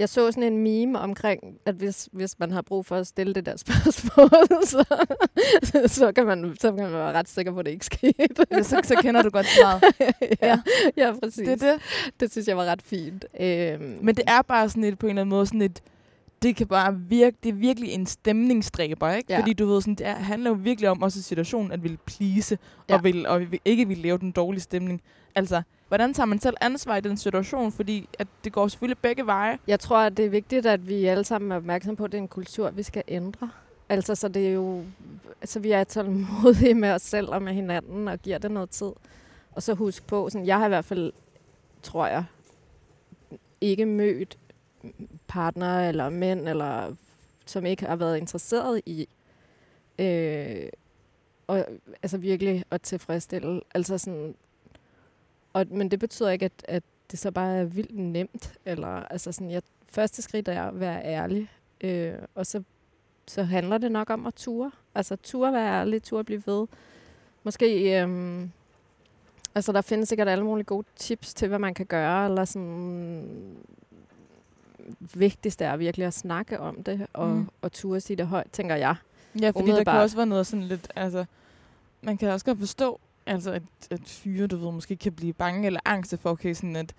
Jeg 0.00 0.08
så 0.08 0.32
sådan 0.32 0.52
en 0.52 0.58
meme 0.58 0.98
omkring, 0.98 1.40
at 1.66 1.74
hvis, 1.74 2.08
hvis 2.12 2.38
man 2.38 2.50
har 2.50 2.62
brug 2.62 2.86
for 2.86 2.96
at 2.96 3.06
stille 3.06 3.34
det 3.34 3.46
der 3.46 3.56
spørgsmål, 3.66 4.30
så, 4.64 4.84
så, 5.86 6.12
kan, 6.12 6.26
man, 6.26 6.56
så 6.60 6.72
kan 6.72 6.82
man 6.82 6.92
være 6.92 7.12
ret 7.12 7.28
sikker 7.28 7.52
på, 7.52 7.58
at 7.58 7.66
det 7.66 7.72
ikke 7.72 7.84
skete. 7.84 8.14
Ja, 8.50 8.62
så- 8.62 8.80
så 8.84 8.94
kender 9.02 9.22
du 9.22 9.30
godt 9.30 9.46
svaret. 9.46 9.82
ja, 10.42 10.60
ja, 10.96 11.12
præcis. 11.22 11.48
Det 11.48 11.60
det. 11.60 11.74
Det 12.20 12.32
synes 12.32 12.48
jeg 12.48 12.56
var 12.56 12.64
ret 12.64 12.82
fint. 12.82 13.24
Øhm, 13.40 13.98
Men 14.02 14.14
det 14.16 14.24
er 14.26 14.42
bare 14.42 14.68
sådan 14.68 14.84
et, 14.84 14.98
på 14.98 15.06
en 15.06 15.10
eller 15.10 15.20
anden 15.22 15.30
måde, 15.30 15.46
sådan 15.46 15.62
et, 15.62 15.80
det 16.42 16.56
kan 16.56 16.66
bare 16.66 16.96
virke, 17.08 17.36
det 17.42 17.48
er 17.48 17.52
virkelig 17.54 17.90
en 17.92 18.06
stemningsdræber, 18.06 19.10
ikke? 19.12 19.32
Ja. 19.32 19.38
Fordi 19.40 19.52
du 19.52 19.66
ved, 19.66 19.80
sådan, 19.82 19.94
det 19.94 20.06
er, 20.06 20.14
handler 20.14 20.50
jo 20.50 20.56
virkelig 20.60 20.90
om 20.90 21.02
også 21.02 21.22
situationen, 21.22 21.72
at 21.72 21.82
ville 21.82 21.98
please, 22.06 22.58
Ja. 22.88 22.94
og, 22.94 23.04
vil, 23.04 23.26
og 23.26 23.40
vil, 23.50 23.60
ikke 23.64 23.88
vil 23.88 23.98
lave 23.98 24.18
den 24.18 24.30
dårlige 24.30 24.60
stemning. 24.62 25.02
Altså, 25.34 25.62
hvordan 25.90 26.14
tager 26.14 26.26
man 26.26 26.40
selv 26.40 26.56
ansvar 26.60 26.96
i 26.96 27.00
den 27.00 27.16
situation? 27.16 27.72
Fordi 27.72 28.08
at 28.18 28.26
det 28.44 28.52
går 28.52 28.68
selvfølgelig 28.68 28.98
begge 28.98 29.26
veje. 29.26 29.58
Jeg 29.66 29.80
tror, 29.80 29.96
at 29.96 30.16
det 30.16 30.24
er 30.24 30.30
vigtigt, 30.30 30.66
at 30.66 30.88
vi 30.88 31.04
alle 31.04 31.24
sammen 31.24 31.52
er 31.52 31.56
opmærksomme 31.56 31.96
på, 31.96 32.04
at 32.04 32.12
det 32.12 32.18
er 32.18 32.22
en 32.22 32.28
kultur, 32.28 32.70
vi 32.70 32.82
skal 32.82 33.02
ændre. 33.08 33.50
Altså, 33.88 34.14
så 34.14 34.28
det 34.28 34.48
er 34.48 34.52
jo... 34.52 34.84
Altså, 35.40 35.60
vi 35.60 35.70
er 35.70 35.84
tålmodige 35.84 36.74
med 36.74 36.90
os 36.90 37.02
selv 37.02 37.28
og 37.28 37.42
med 37.42 37.52
hinanden, 37.52 38.08
og 38.08 38.18
giver 38.18 38.38
det 38.38 38.50
noget 38.50 38.70
tid. 38.70 38.90
Og 39.52 39.62
så 39.62 39.74
husk 39.74 40.06
på, 40.06 40.30
sådan, 40.30 40.46
jeg 40.46 40.58
har 40.58 40.66
i 40.66 40.68
hvert 40.68 40.84
fald, 40.84 41.12
tror 41.82 42.06
jeg, 42.06 42.24
ikke 43.60 43.86
mødt 43.86 44.38
partnere 45.28 45.88
eller 45.88 46.10
mænd, 46.10 46.48
eller 46.48 46.94
som 47.46 47.66
ikke 47.66 47.86
har 47.86 47.96
været 47.96 48.16
interesseret 48.16 48.82
i 48.86 49.08
øh, 49.98 50.68
og, 51.46 51.66
altså 52.02 52.18
virkelig 52.18 52.64
at 52.70 52.82
tilfredsstille. 52.82 53.60
Altså 53.74 53.98
sådan, 53.98 54.34
og, 55.52 55.66
men 55.70 55.90
det 55.90 55.98
betyder 55.98 56.30
ikke, 56.30 56.44
at, 56.44 56.52
at 56.68 56.82
det 57.10 57.18
så 57.18 57.30
bare 57.30 57.56
er 57.56 57.64
vildt 57.64 57.98
nemt. 57.98 58.52
Eller, 58.66 58.88
altså 58.88 59.32
sådan, 59.32 59.50
jeg, 59.50 59.62
første 59.88 60.22
skridt 60.22 60.48
er 60.48 60.62
at 60.62 60.80
være 60.80 61.04
ærlig. 61.04 61.48
Øh, 61.80 62.14
og 62.34 62.46
så, 62.46 62.62
så 63.26 63.42
handler 63.42 63.78
det 63.78 63.92
nok 63.92 64.10
om 64.10 64.26
at 64.26 64.34
ture. 64.34 64.70
Altså 64.94 65.16
ture 65.16 65.52
være 65.52 65.80
ærlig, 65.80 66.02
ture 66.02 66.24
blive 66.24 66.42
ved. 66.46 66.66
Måske, 67.44 68.00
øhm, 68.02 68.50
altså 69.54 69.72
der 69.72 69.80
findes 69.80 70.08
sikkert 70.08 70.28
alle 70.28 70.44
mulige 70.44 70.64
gode 70.64 70.86
tips 70.96 71.34
til, 71.34 71.48
hvad 71.48 71.58
man 71.58 71.74
kan 71.74 71.86
gøre. 71.86 72.24
Eller 72.24 72.44
sådan, 72.44 73.56
vigtigst 75.14 75.62
er 75.62 75.76
virkelig 75.76 76.06
at 76.06 76.14
snakke 76.14 76.60
om 76.60 76.82
det, 76.82 77.06
og, 77.12 77.28
Mm. 77.28 77.48
og 77.62 77.72
ture 77.72 78.00
sige 78.00 78.16
det 78.16 78.26
højt, 78.26 78.46
tænker 78.52 78.74
jeg. 78.74 78.96
Ja, 79.34 79.34
fordi 79.34 79.44
der 79.46 79.52
kan 79.52 79.62
Umiddelbart. 79.62 80.02
også 80.02 80.16
være 80.16 80.26
noget 80.26 80.46
sådan 80.46 80.62
lidt, 80.66 80.92
altså, 80.96 81.24
man 82.02 82.16
kan 82.16 82.28
også 82.28 82.46
godt 82.46 82.58
forstå, 82.58 83.00
altså, 83.30 83.52
at, 83.52 83.62
at 83.90 84.00
fyre, 84.04 84.46
du 84.46 84.56
ved, 84.56 84.72
måske 84.72 84.96
kan 84.96 85.12
blive 85.12 85.32
bange 85.32 85.66
eller 85.66 85.80
angst 85.84 86.18
for, 86.18 86.30
okay, 86.30 86.54
sådan 86.54 86.76
at, 86.76 86.94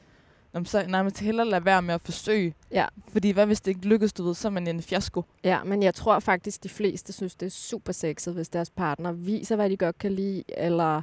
Nå, 0.53 0.63
så 0.63 0.85
nærmest 0.87 1.19
hellere 1.19 1.49
lade 1.49 1.65
være 1.65 1.81
med 1.81 1.93
at 1.93 2.01
forsøge. 2.01 2.53
Ja. 2.71 2.85
Fordi 3.07 3.31
hvad 3.31 3.45
hvis 3.45 3.61
det 3.61 3.71
ikke 3.71 3.87
lykkes, 3.87 4.13
du 4.13 4.23
ved, 4.23 4.33
så 4.33 4.47
er 4.47 4.49
man 4.49 4.67
en 4.67 4.81
fiasko. 4.81 5.23
Ja, 5.43 5.63
men 5.63 5.83
jeg 5.83 5.95
tror 5.95 6.19
faktisk, 6.19 6.63
de 6.63 6.69
fleste 6.69 7.13
synes, 7.13 7.35
det 7.35 7.45
er 7.45 7.49
super 7.49 7.93
sexet, 7.93 8.33
hvis 8.33 8.49
deres 8.49 8.69
partner 8.69 9.11
viser, 9.11 9.55
hvad 9.55 9.69
de 9.69 9.77
godt 9.77 9.97
kan 9.97 10.11
lide, 10.11 10.43
eller 10.47 11.01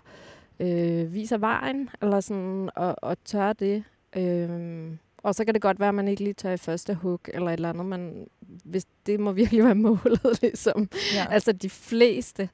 øh, 0.60 1.14
viser 1.14 1.38
vejen, 1.38 1.90
eller 2.02 2.20
sådan, 2.20 2.70
og, 2.76 2.94
og 3.02 3.16
tør 3.24 3.52
det. 3.52 3.84
Øhm, 4.16 4.98
og 5.18 5.34
så 5.34 5.44
kan 5.44 5.54
det 5.54 5.62
godt 5.62 5.80
være, 5.80 5.88
at 5.88 5.94
man 5.94 6.08
ikke 6.08 6.24
lige 6.24 6.34
tør 6.34 6.52
i 6.52 6.56
første 6.56 6.94
hug, 6.94 7.20
eller 7.28 7.48
et 7.48 7.52
eller 7.52 7.68
andet, 7.68 7.86
men 7.86 8.26
hvis 8.64 8.86
det 9.06 9.20
må 9.20 9.32
virkelig 9.42 9.64
være 9.64 9.74
målet, 9.74 10.38
ligesom. 10.42 10.88
Ja. 11.14 11.26
Altså 11.30 11.52
de 11.52 11.70
fleste, 11.70 12.42
øh, 12.42 12.48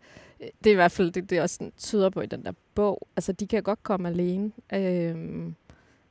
det 0.64 0.70
er 0.70 0.72
i 0.72 0.74
hvert 0.74 0.92
fald 0.92 1.11
det, 1.11 1.30
det 1.30 1.40
også 1.40 1.54
sådan, 1.54 1.72
tyder 1.78 2.11
på 2.11 2.20
i 2.20 2.26
den 2.26 2.44
der 2.44 2.52
bog, 2.74 3.09
altså 3.16 3.33
de 3.33 3.46
kan 3.46 3.62
godt 3.62 3.83
komme 3.83 4.09
alene. 4.09 4.52
Øhm, 4.74 5.54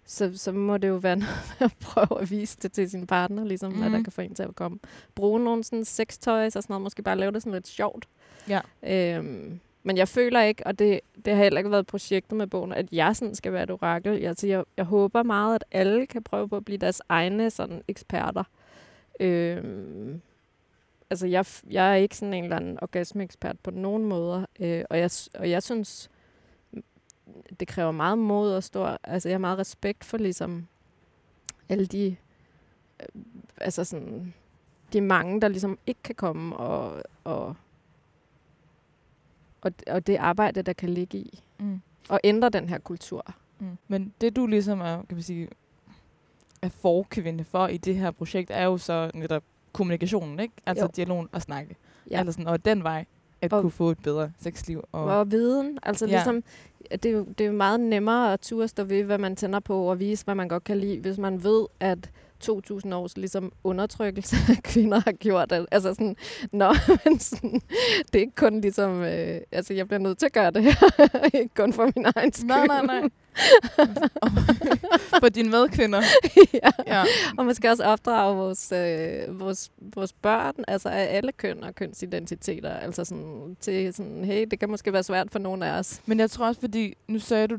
så, 0.05 0.31
så 0.37 0.51
må 0.51 0.77
det 0.77 0.87
jo 0.87 0.95
være 0.95 1.15
noget 1.25 1.33
at 1.59 1.73
prøve 1.81 2.21
at 2.21 2.31
vise 2.31 2.57
det 2.61 2.71
til 2.71 2.89
sin 2.89 3.07
partner, 3.07 3.43
ligesom, 3.43 3.71
mm. 3.71 3.77
hvad 3.79 3.89
der 3.89 3.97
Mhm. 3.97 4.03
kan 4.03 4.13
få 4.13 4.21
en 4.21 4.35
til 4.35 4.43
at 4.43 4.55
komme. 4.55 4.79
Bruge 5.15 5.39
nogle 5.39 5.63
sådan 5.63 5.85
sextoys 5.85 6.55
og 6.55 6.63
sådan 6.63 6.73
noget, 6.73 6.81
måske 6.83 7.03
bare 7.03 7.17
lave 7.17 7.31
det 7.31 7.41
sådan 7.41 7.53
lidt 7.53 7.67
sjovt. 7.67 8.05
Ja. 8.49 8.59
Øhm, 8.83 9.59
men 9.83 9.97
jeg 9.97 10.07
føler 10.07 10.41
ikke, 10.41 10.67
og 10.67 10.79
det, 10.79 10.99
det 11.25 11.35
har 11.35 11.43
heller 11.43 11.59
ikke 11.59 11.71
været 11.71 11.87
projektet 11.87 12.37
med 12.37 12.47
bogen, 12.47 12.71
at 12.73 12.85
jeg 12.91 13.15
sådan 13.15 13.35
skal 13.35 13.53
være 13.53 13.63
et 13.63 13.71
orakel. 13.71 14.11
Jeg, 14.19 14.29
altså, 14.29 14.47
jeg, 14.47 14.63
jeg 14.77 14.85
håber 14.85 15.23
meget, 15.23 15.55
at 15.55 15.63
alle 15.71 16.05
kan 16.07 16.23
prøve 16.23 16.49
på 16.49 16.57
at 16.57 16.65
blive 16.65 16.77
deres 16.77 17.01
egne 17.09 17.49
sådan, 17.49 17.81
eksperter. 17.87 18.43
Øhm, 19.19 20.21
altså, 21.09 21.27
jeg, 21.27 21.45
jeg 21.69 21.91
er 21.91 21.95
ikke 21.95 22.17
sådan 22.17 22.33
en 22.33 22.43
eller 22.43 22.55
anden 22.55 22.79
orgasmeekspert 22.81 23.59
på 23.59 23.71
nogen 23.71 24.05
måder, 24.05 24.45
øh, 24.59 24.83
og, 24.89 24.99
jeg, 24.99 25.09
og 25.33 25.49
jeg 25.49 25.63
synes, 25.63 26.09
det 27.59 27.67
kræver 27.67 27.91
meget 27.91 28.17
mod 28.17 28.51
og 28.51 28.63
stor... 28.63 28.99
Altså, 29.03 29.29
jeg 29.29 29.33
har 29.33 29.39
meget 29.39 29.57
respekt 29.57 30.03
for 30.03 30.17
ligesom 30.17 30.67
alle 31.69 31.85
de... 31.85 32.15
Øh, 32.99 33.21
altså 33.57 33.83
sådan... 33.83 34.33
De 34.93 35.01
mange, 35.01 35.41
der 35.41 35.47
ligesom 35.47 35.77
ikke 35.87 36.03
kan 36.03 36.15
komme 36.15 36.57
og... 36.57 37.03
og 37.23 37.55
og, 39.63 39.71
og 39.87 40.07
det 40.07 40.15
arbejde, 40.15 40.61
der 40.61 40.73
kan 40.73 40.89
ligge 40.89 41.17
i. 41.17 41.43
Mm. 41.59 41.81
Og 42.09 42.19
ændre 42.23 42.49
den 42.49 42.69
her 42.69 42.77
kultur. 42.77 43.33
Mm. 43.59 43.77
Men 43.87 44.13
det 44.21 44.35
du 44.35 44.47
ligesom 44.47 44.81
er, 44.81 45.03
kan 45.09 45.17
vi 45.17 45.21
sige, 45.21 45.47
er 46.61 46.69
forkvinde 46.69 47.43
for 47.43 47.67
i 47.67 47.77
det 47.77 47.95
her 47.95 48.11
projekt, 48.11 48.51
er 48.51 48.63
jo 48.63 48.77
så 48.77 49.11
netop 49.13 49.43
kommunikationen, 49.73 50.39
ikke? 50.39 50.53
Altså 50.65 50.83
Jo. 50.85 50.89
dialogen 50.95 51.27
og 51.31 51.41
snakke. 51.41 51.75
Ja. 52.11 52.17
Altså 52.17 52.31
sådan, 52.31 52.47
og 52.47 52.65
den 52.65 52.83
vej 52.83 53.05
at 53.41 53.53
Og- 53.53 53.61
kunne 53.61 53.71
få 53.71 53.89
et 53.91 53.97
bedre 54.03 54.31
sexliv. 54.41 54.83
Og, 54.91 55.03
Og, 55.03 55.31
viden. 55.31 55.79
Altså 55.83 56.05
Ja. 56.05 56.11
ligesom, 56.11 56.43
det 56.91 57.05
er, 57.05 57.09
jo, 57.11 57.25
det 57.37 57.41
er 57.41 57.45
jo 57.47 57.53
meget 57.53 57.79
nemmere 57.79 58.33
at 58.33 58.39
turde 58.39 58.67
stå 58.67 58.83
ved, 58.83 59.03
hvad 59.03 59.17
man 59.17 59.35
tænder 59.35 59.59
på, 59.59 59.83
og 59.89 59.99
vise, 59.99 60.25
hvad 60.25 60.35
man 60.35 60.47
godt 60.47 60.63
kan 60.63 60.77
lide, 60.77 60.99
hvis 60.99 61.17
man 61.17 61.43
ved, 61.43 61.65
at 61.79 62.09
2.000 62.43 62.93
års 62.95 63.17
ligesom, 63.17 63.51
undertrykkelse 63.63 64.35
af 64.49 64.63
kvinder 64.73 64.99
har 64.99 65.11
gjort 65.11 65.49
det. 65.49 65.65
Altså 65.71 65.93
sådan, 65.93 66.15
nå, 66.51 66.73
men 67.05 67.19
sådan, 67.19 67.61
det 68.13 68.15
er 68.15 68.19
ikke 68.19 68.35
kun 68.35 68.61
ligesom, 68.61 69.01
øh, 69.01 69.41
altså 69.51 69.73
jeg 69.73 69.87
bliver 69.87 69.99
nødt 69.99 70.17
til 70.17 70.25
at 70.25 70.33
gøre 70.33 70.51
det 70.51 70.63
her, 70.63 70.75
ikke 71.41 71.55
kun 71.55 71.73
for 71.73 71.91
min 71.95 72.05
egen 72.15 72.33
skyld. 72.33 72.47
Nej, 72.47 72.67
nej, 72.67 72.85
nej. 72.85 73.09
for 75.21 75.29
dine 75.29 75.49
medkvinder. 75.49 76.01
ja. 76.63 76.69
Ja. 76.87 77.03
Og 77.37 77.45
man 77.45 77.55
skal 77.55 77.69
også 77.69 77.83
opdrage 77.83 78.35
vores, 78.35 78.71
øh, 78.71 79.39
vores, 79.39 79.71
vores 79.95 80.13
børn, 80.13 80.53
altså 80.67 80.89
af 80.89 81.17
alle 81.17 81.31
køn 81.31 81.63
og 81.63 81.75
kønsidentiteter. 81.75 82.73
Altså 82.73 83.05
sådan, 83.05 83.57
til 83.59 83.93
sådan, 83.93 84.25
hey, 84.25 84.45
det 84.51 84.59
kan 84.59 84.69
måske 84.69 84.93
være 84.93 85.03
svært 85.03 85.31
for 85.31 85.39
nogle 85.39 85.65
af 85.65 85.79
os. 85.79 86.01
Men 86.05 86.19
jeg 86.19 86.31
tror 86.31 86.47
også, 86.47 86.61
fordi 86.61 86.93
nu 87.07 87.19
sagde 87.19 87.47
du 87.47 87.57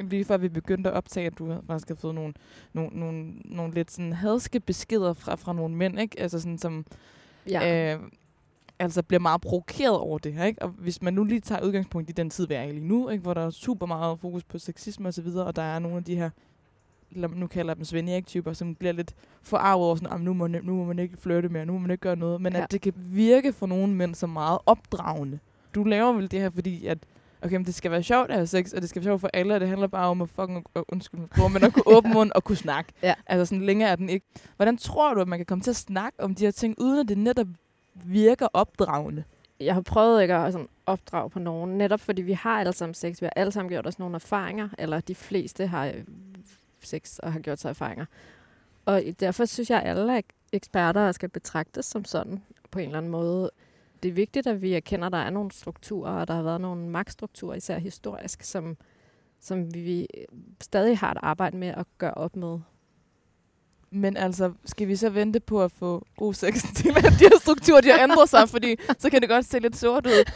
lige 0.00 0.24
før 0.24 0.36
vi 0.36 0.48
begyndte 0.48 0.90
at 0.90 0.96
optage, 0.96 1.26
at 1.26 1.38
du 1.38 1.54
faktisk 1.66 1.88
har 1.88 1.94
fået 1.94 2.14
nogle, 2.14 2.34
nogle, 2.72 2.90
nogle, 2.98 3.32
nogle 3.44 3.74
lidt 3.74 3.90
sådan 3.90 4.12
hadske 4.12 4.60
beskeder 4.60 5.12
fra, 5.12 5.34
fra 5.34 5.52
nogle 5.52 5.74
mænd, 5.76 6.00
ikke? 6.00 6.20
Altså 6.20 6.40
sådan, 6.40 6.58
som 6.58 6.86
Ja. 7.50 7.94
øh, 7.94 8.00
altså 8.78 9.02
bliver 9.02 9.20
meget 9.20 9.40
provokeret 9.40 9.98
over 9.98 10.18
det 10.18 10.32
her, 10.32 10.44
ikke? 10.44 10.62
Og 10.62 10.68
hvis 10.68 11.02
man 11.02 11.14
nu 11.14 11.24
lige 11.24 11.40
tager 11.40 11.62
udgangspunkt 11.62 12.10
i 12.10 12.12
den 12.12 12.30
tid, 12.30 12.46
vi 12.46 12.54
er 12.54 12.62
i 12.62 12.72
lige 12.72 12.86
nu, 12.88 13.08
ikke? 13.08 13.22
Hvor 13.22 13.34
der 13.34 13.46
er 13.46 13.50
super 13.50 13.86
meget 13.86 14.20
fokus 14.20 14.44
på 14.44 14.58
sexisme 14.58 15.08
og 15.08 15.14
så 15.14 15.22
videre, 15.22 15.46
og 15.46 15.56
der 15.56 15.62
er 15.62 15.78
nogle 15.78 15.96
af 15.96 16.04
de 16.04 16.16
her 16.16 16.30
nu 17.12 17.46
kalder 17.46 17.70
jeg 17.70 17.76
dem 17.76 17.84
Svend 17.84 18.08
Erik-typer, 18.08 18.52
som 18.52 18.74
bliver 18.74 18.92
lidt 18.92 19.14
forarvet 19.42 19.86
over 19.86 19.96
sådan, 19.96 20.08
"Jamen, 20.12 20.24
nu 20.24 20.32
må, 20.34 20.46
man- 20.46 20.64
nu 20.64 20.74
må 20.74 20.84
man 20.84 20.98
ikke 20.98 21.16
flytte 21.16 21.48
mere, 21.48 21.66
nu 21.66 21.72
må 21.72 21.78
man 21.78 21.90
ikke 21.90 22.00
gøre 22.00 22.16
noget. 22.16 22.40
Men 22.40 22.52
Ja. 22.52 22.62
at 22.62 22.72
det 22.72 22.80
kan 22.80 22.92
virke 22.96 23.52
for 23.52 23.66
nogle 23.66 23.94
mænd 23.94 24.14
som 24.14 24.30
meget 24.30 24.58
opdragende. 24.66 25.38
Du 25.74 25.84
laver 25.84 26.12
vel 26.12 26.30
det 26.30 26.40
her, 26.40 26.50
fordi 26.50 26.86
at 26.86 26.98
okay, 27.42 27.56
men 27.56 27.64
det 27.66 27.74
skal 27.74 27.90
være 27.90 28.02
sjovt 28.02 28.30
at 28.30 28.36
have 28.36 28.46
sex, 28.46 28.72
og 28.72 28.80
det 28.80 28.88
skal 28.90 29.00
være 29.02 29.08
sjovt 29.10 29.20
for 29.20 29.30
alle, 29.32 29.54
og 29.54 29.60
det 29.60 29.68
handler 29.68 29.86
bare 29.86 30.08
om 30.08 30.22
at 30.22 30.28
fucking, 30.28 30.64
uh, 30.76 30.82
undskyld, 30.88 31.20
mig, 31.20 31.52
men 31.52 31.64
at 31.64 31.72
kunne 31.72 31.86
åbne 31.96 32.12
mund 32.14 32.30
og 32.34 32.44
kunne 32.44 32.56
snakke. 32.56 32.92
Ja. 33.02 33.14
Altså 33.26 33.44
sådan 33.44 33.64
længere 33.66 33.88
er 33.90 33.96
den 33.96 34.08
ikke. 34.08 34.26
Hvordan 34.56 34.76
tror 34.76 35.14
du, 35.14 35.20
at 35.20 35.28
man 35.28 35.38
kan 35.38 35.46
komme 35.46 35.62
til 35.62 35.70
at 35.70 35.76
snakke 35.76 36.20
om 36.22 36.34
de 36.34 36.44
her 36.44 36.50
ting, 36.50 36.74
uden 36.80 36.98
at 37.00 37.08
det 37.08 37.18
netop 37.18 37.46
virker 38.04 38.48
opdragende? 38.52 39.24
jeg 39.60 39.74
har 39.74 39.80
prøvet 39.80 40.22
ikke 40.22 40.34
at 40.34 40.52
sådan 40.52 40.68
opdrage 40.86 41.30
på 41.30 41.38
nogen, 41.38 41.78
netop 41.78 42.00
fordi 42.00 42.22
vi 42.22 42.32
har 42.32 42.60
alle 42.60 42.72
sammen 42.72 42.94
sex. 42.94 43.20
Vi 43.20 43.26
har 43.26 43.32
alle 43.36 43.52
sammen 43.52 43.70
gjort 43.70 43.86
os 43.86 43.98
nogle 43.98 44.14
erfaringer, 44.14 44.68
eller 44.78 45.00
de 45.00 45.14
fleste 45.14 45.66
har 45.66 45.86
øh, 45.86 46.04
sex 46.82 47.18
og 47.18 47.32
har 47.32 47.40
gjort 47.40 47.60
sig 47.60 47.68
erfaringer. 47.68 48.06
Og 48.84 49.02
derfor 49.20 49.44
synes 49.44 49.70
jeg, 49.70 49.82
at 49.82 49.98
alle 49.98 50.16
er 50.16 50.20
eksperter 50.52 51.12
skal 51.12 51.28
betragtes 51.28 51.86
som 51.86 52.04
sådan 52.04 52.42
på 52.70 52.78
en 52.78 52.84
eller 52.84 52.98
anden 52.98 53.12
måde. 53.12 53.50
Det 54.02 54.08
er 54.08 54.12
vigtigt, 54.12 54.46
at 54.46 54.62
vi 54.62 54.74
erkender, 54.74 55.06
at 55.06 55.12
der 55.12 55.18
er 55.18 55.30
nogle 55.30 55.52
strukturer, 55.52 56.12
og 56.12 56.28
der 56.28 56.34
har 56.34 56.42
været 56.42 56.60
nogle 56.60 56.88
magtstrukturer, 56.88 57.54
især 57.54 57.78
historisk, 57.78 58.42
som, 58.42 58.76
som 59.40 59.74
vi 59.74 60.06
stadig 60.62 60.98
har 60.98 61.10
et 61.10 61.18
arbejde 61.22 61.56
med 61.56 61.68
at 61.68 61.86
gøre 61.98 62.14
op 62.14 62.36
med. 62.36 62.58
Men 63.92 64.16
altså, 64.16 64.52
skal 64.64 64.88
vi 64.88 64.96
så 64.96 65.10
vente 65.10 65.40
på 65.40 65.62
at 65.64 65.72
få 65.78 66.06
god 66.16 66.34
sex 66.34 66.62
til, 66.76 66.88
at 66.96 67.04
de 67.04 67.24
her 67.24 67.38
strukturer 67.40 67.80
de 67.80 67.90
har 67.90 68.02
ændret 68.02 68.28
sig? 68.28 68.48
Fordi 68.48 68.76
så 68.98 69.10
kan 69.10 69.20
det 69.20 69.28
godt 69.28 69.46
se 69.50 69.58
lidt 69.58 69.76
sort 69.76 70.06
ud. 70.06 70.24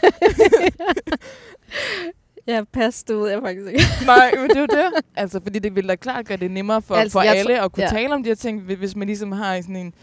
Ja, 2.47 2.63
pas, 2.73 3.03
det 3.03 3.17
ved 3.17 3.31
jeg 3.31 3.41
faktisk 3.43 3.67
ikke. 3.67 3.85
Nej, 4.07 4.33
men 4.41 4.49
det 4.51 4.57
er 4.57 4.61
jo 4.61 4.67
det. 4.67 4.91
Altså, 5.17 5.41
fordi 5.43 5.59
det 5.59 5.75
vil 5.77 5.89
da 5.89 5.95
klart 5.97 6.27
gøre 6.27 6.37
det 6.37 6.51
nemmere 6.51 6.83
for, 6.83 6.95
Altså, 6.95 7.13
for 7.13 7.21
alle 7.21 7.61
at 7.63 7.73
kunne 7.73 7.85
ja. 7.85 7.91
tale 7.91 8.15
om 8.15 8.23
de 8.23 8.31
her 8.31 8.35
ting, 8.35 8.61
hvi- 8.63 8.75
hvis 8.75 8.97
man 8.97 9.07
ligesom 9.07 9.33
har 9.33 9.61
sådan 9.61 9.77
en 9.77 9.95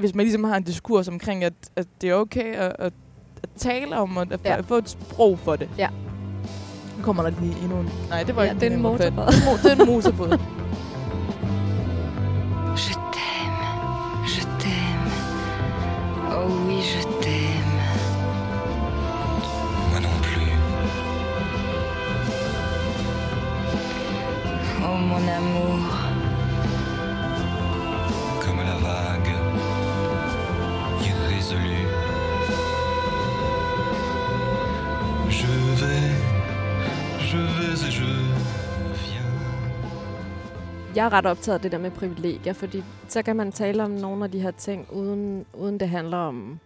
hvis 0.00 0.14
man 0.14 0.24
ligesom 0.24 0.44
har 0.44 0.56
en 0.56 0.62
diskurs 0.62 1.08
omkring, 1.08 1.44
at, 1.44 1.52
at 1.76 1.86
det 2.00 2.10
er 2.10 2.14
okay 2.14 2.54
at, 2.54 2.76
at, 2.78 2.92
at 3.42 3.48
tale 3.56 3.96
om, 3.96 4.16
og 4.16 4.26
at, 4.30 4.40
Ja. 4.44 4.56
at 4.58 4.64
få 4.64 4.74
et 4.76 4.88
sprog 4.90 5.38
for 5.38 5.56
det. 5.56 5.68
Ja. 5.78 5.88
Nu 6.98 7.02
kommer 7.02 7.22
der 7.22 7.30
lige 7.40 7.56
endnu 7.62 7.80
en... 7.80 7.90
Nej, 8.08 8.22
det 8.22 8.36
var 8.36 8.42
Ja, 8.42 8.50
ikke 8.50 8.60
det 8.60 8.72
er 8.72 8.76
en 8.76 8.82
motorbåd. 8.82 9.26
Det 9.62 9.72
er 9.72 9.82
en 9.82 9.86
motorbåd. 9.86 10.38
Je 12.76 12.92
t'aime, 12.92 13.64
je 14.26 14.42
t'aime. 14.60 15.10
Oh 16.30 16.46
oui, 16.66 16.82
je 16.82 17.02
t'aime. 17.22 17.80
Moi 19.90 20.00
non 20.00 20.20
plus. 20.20 20.52
Oh 24.84 24.96
mon 24.98 25.26
amour. 25.26 25.95
Jeg 40.96 41.06
er 41.06 41.12
ret 41.12 41.26
optaget 41.26 41.54
af 41.58 41.62
det 41.62 41.72
der 41.72 41.78
med 41.78 41.90
privilegier, 41.90 42.52
fordi 42.52 42.82
så 43.08 43.22
kan 43.22 43.36
man 43.36 43.52
tale 43.52 43.84
om 43.84 43.90
nogle 43.90 44.24
af 44.24 44.30
de 44.30 44.40
her 44.40 44.50
ting, 44.50 44.92
uden, 44.92 45.46
uden 45.54 45.80
det 45.80 45.88
handler 45.88 46.16
om 46.16 46.60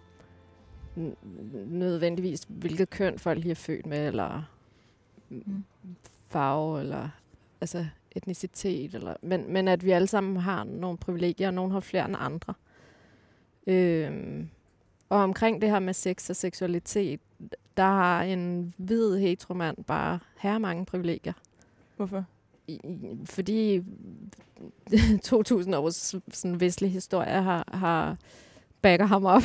nødvendigvis, 1.66 2.46
hvilket 2.48 2.90
køn 2.90 3.18
folk 3.18 3.38
lige 3.38 3.50
er 3.50 3.54
født 3.54 3.86
med, 3.86 4.06
eller 4.06 4.50
mm. 5.28 5.64
farve, 6.28 6.80
eller 6.80 7.08
altså 7.60 7.86
etnicitet. 8.10 8.94
Eller, 8.94 9.14
men, 9.22 9.52
men 9.52 9.68
at 9.68 9.84
vi 9.84 9.90
alle 9.90 10.06
sammen 10.06 10.36
har 10.36 10.64
nogle 10.64 10.98
privilegier, 10.98 11.46
og 11.48 11.54
nogle 11.54 11.72
har 11.72 11.80
flere 11.80 12.04
end 12.04 12.16
andre. 12.18 12.54
Øhm, 13.66 14.48
og 15.08 15.18
omkring 15.18 15.62
det 15.62 15.70
her 15.70 15.78
med 15.78 15.94
sex 15.94 16.30
og 16.30 16.36
seksualitet, 16.36 17.20
der 17.76 17.82
har 17.82 18.22
en 18.22 18.74
hvid 18.76 19.18
heteromand 19.18 19.84
bare 19.84 20.18
her 20.38 20.58
mange 20.58 20.86
privilegier. 20.86 21.32
Hvorfor? 21.96 22.24
Fordi 23.24 23.82
2000 25.24 25.74
års 25.74 26.14
sådan 26.32 26.60
vestlig 26.60 26.92
historie 26.92 27.42
har, 27.42 27.68
har 27.72 28.16
backer 28.82 29.06
ham 29.06 29.24
op. 29.24 29.42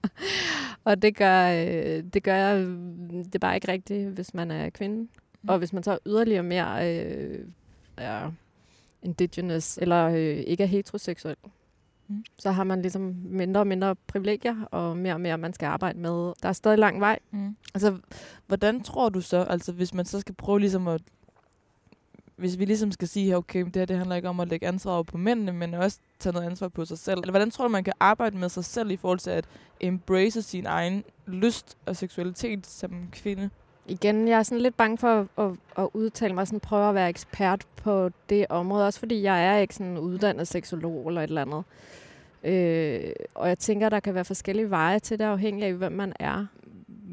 og 0.84 1.02
det 1.02 1.16
gør, 1.16 1.46
øh, 1.46 2.04
det 2.14 2.22
gør 2.22 2.54
det 2.54 3.34
er 3.34 3.38
bare 3.38 3.54
ikke 3.54 3.72
rigtigt, 3.72 4.08
hvis 4.08 4.34
man 4.34 4.50
er 4.50 4.70
kvinde. 4.70 4.96
Mm. 5.42 5.48
Og 5.48 5.58
hvis 5.58 5.72
man 5.72 5.82
så 5.82 5.92
er 5.92 5.98
yderligere 6.06 6.42
mere 6.42 6.96
øh, 7.04 7.46
er 7.96 8.32
indigenous, 9.02 9.78
eller 9.78 10.06
øh, 10.08 10.36
ikke 10.46 10.62
er 10.62 10.68
heteroseksuel, 10.68 11.36
Mm. 12.10 12.24
så 12.38 12.50
har 12.50 12.64
man 12.64 12.82
ligesom 12.82 13.14
mindre 13.24 13.60
og 13.60 13.66
mindre 13.66 13.96
privilegier, 13.96 14.56
og 14.70 14.96
mere 14.96 15.14
og 15.14 15.20
mere, 15.20 15.38
man 15.38 15.52
skal 15.52 15.66
arbejde 15.66 15.98
med. 15.98 16.32
Der 16.42 16.48
er 16.48 16.52
stadig 16.52 16.78
lang 16.78 17.00
vej. 17.00 17.18
Mm. 17.30 17.56
Altså, 17.74 17.98
hvordan 18.46 18.82
tror 18.82 19.08
du 19.08 19.20
så, 19.20 19.36
altså 19.42 19.72
hvis 19.72 19.94
man 19.94 20.04
så 20.04 20.20
skal 20.20 20.34
prøve 20.34 20.60
ligesom 20.60 20.88
at, 20.88 21.02
hvis 22.40 22.58
vi 22.58 22.64
ligesom 22.64 22.92
skal 22.92 23.08
sige, 23.08 23.36
okay, 23.36 23.64
det 23.64 23.76
her 23.76 23.84
det 23.84 23.96
handler 23.96 24.16
ikke 24.16 24.28
om 24.28 24.40
at 24.40 24.48
lægge 24.48 24.66
ansvar 24.66 24.92
over 24.92 25.02
på 25.02 25.18
mændene, 25.18 25.52
men 25.52 25.74
også 25.74 25.98
tage 26.18 26.32
noget 26.32 26.46
ansvar 26.46 26.68
på 26.68 26.84
sig 26.84 26.98
selv. 26.98 27.18
Eller 27.18 27.32
hvordan 27.32 27.50
tror 27.50 27.64
du, 27.64 27.72
man 27.72 27.84
kan 27.84 27.92
arbejde 28.00 28.36
med 28.36 28.48
sig 28.48 28.64
selv 28.64 28.90
i 28.90 28.96
forhold 28.96 29.18
til 29.18 29.30
at 29.30 29.44
embrace 29.80 30.42
sin 30.42 30.66
egen 30.66 31.04
lyst 31.26 31.76
og 31.86 31.96
seksualitet 31.96 32.66
som 32.66 33.08
kvinde? 33.12 33.50
Igen, 33.86 34.28
jeg 34.28 34.38
er 34.38 34.42
sådan 34.42 34.62
lidt 34.62 34.76
bange 34.76 34.98
for 34.98 35.20
at, 35.20 35.26
at, 35.38 35.52
at 35.78 35.88
udtale 35.94 36.34
mig, 36.34 36.46
sådan 36.46 36.60
prøve 36.60 36.88
at 36.88 36.94
være 36.94 37.08
ekspert 37.08 37.66
på 37.76 38.10
det 38.28 38.46
område, 38.48 38.86
også 38.86 38.98
fordi 38.98 39.22
jeg 39.22 39.46
er 39.46 39.56
ikke 39.56 39.74
sådan 39.74 39.98
uddannet 39.98 40.48
seksolog 40.48 41.08
eller 41.08 41.22
et 41.22 41.28
eller 41.28 41.42
andet. 41.42 41.64
Øh, 42.44 43.12
og 43.34 43.48
jeg 43.48 43.58
tænker, 43.58 43.88
der 43.88 44.00
kan 44.00 44.14
være 44.14 44.24
forskellige 44.24 44.70
veje 44.70 44.98
til 44.98 45.18
det, 45.18 45.24
afhængig 45.24 45.64
af, 45.64 45.74
hvem 45.74 45.92
man 45.92 46.12
er. 46.20 46.46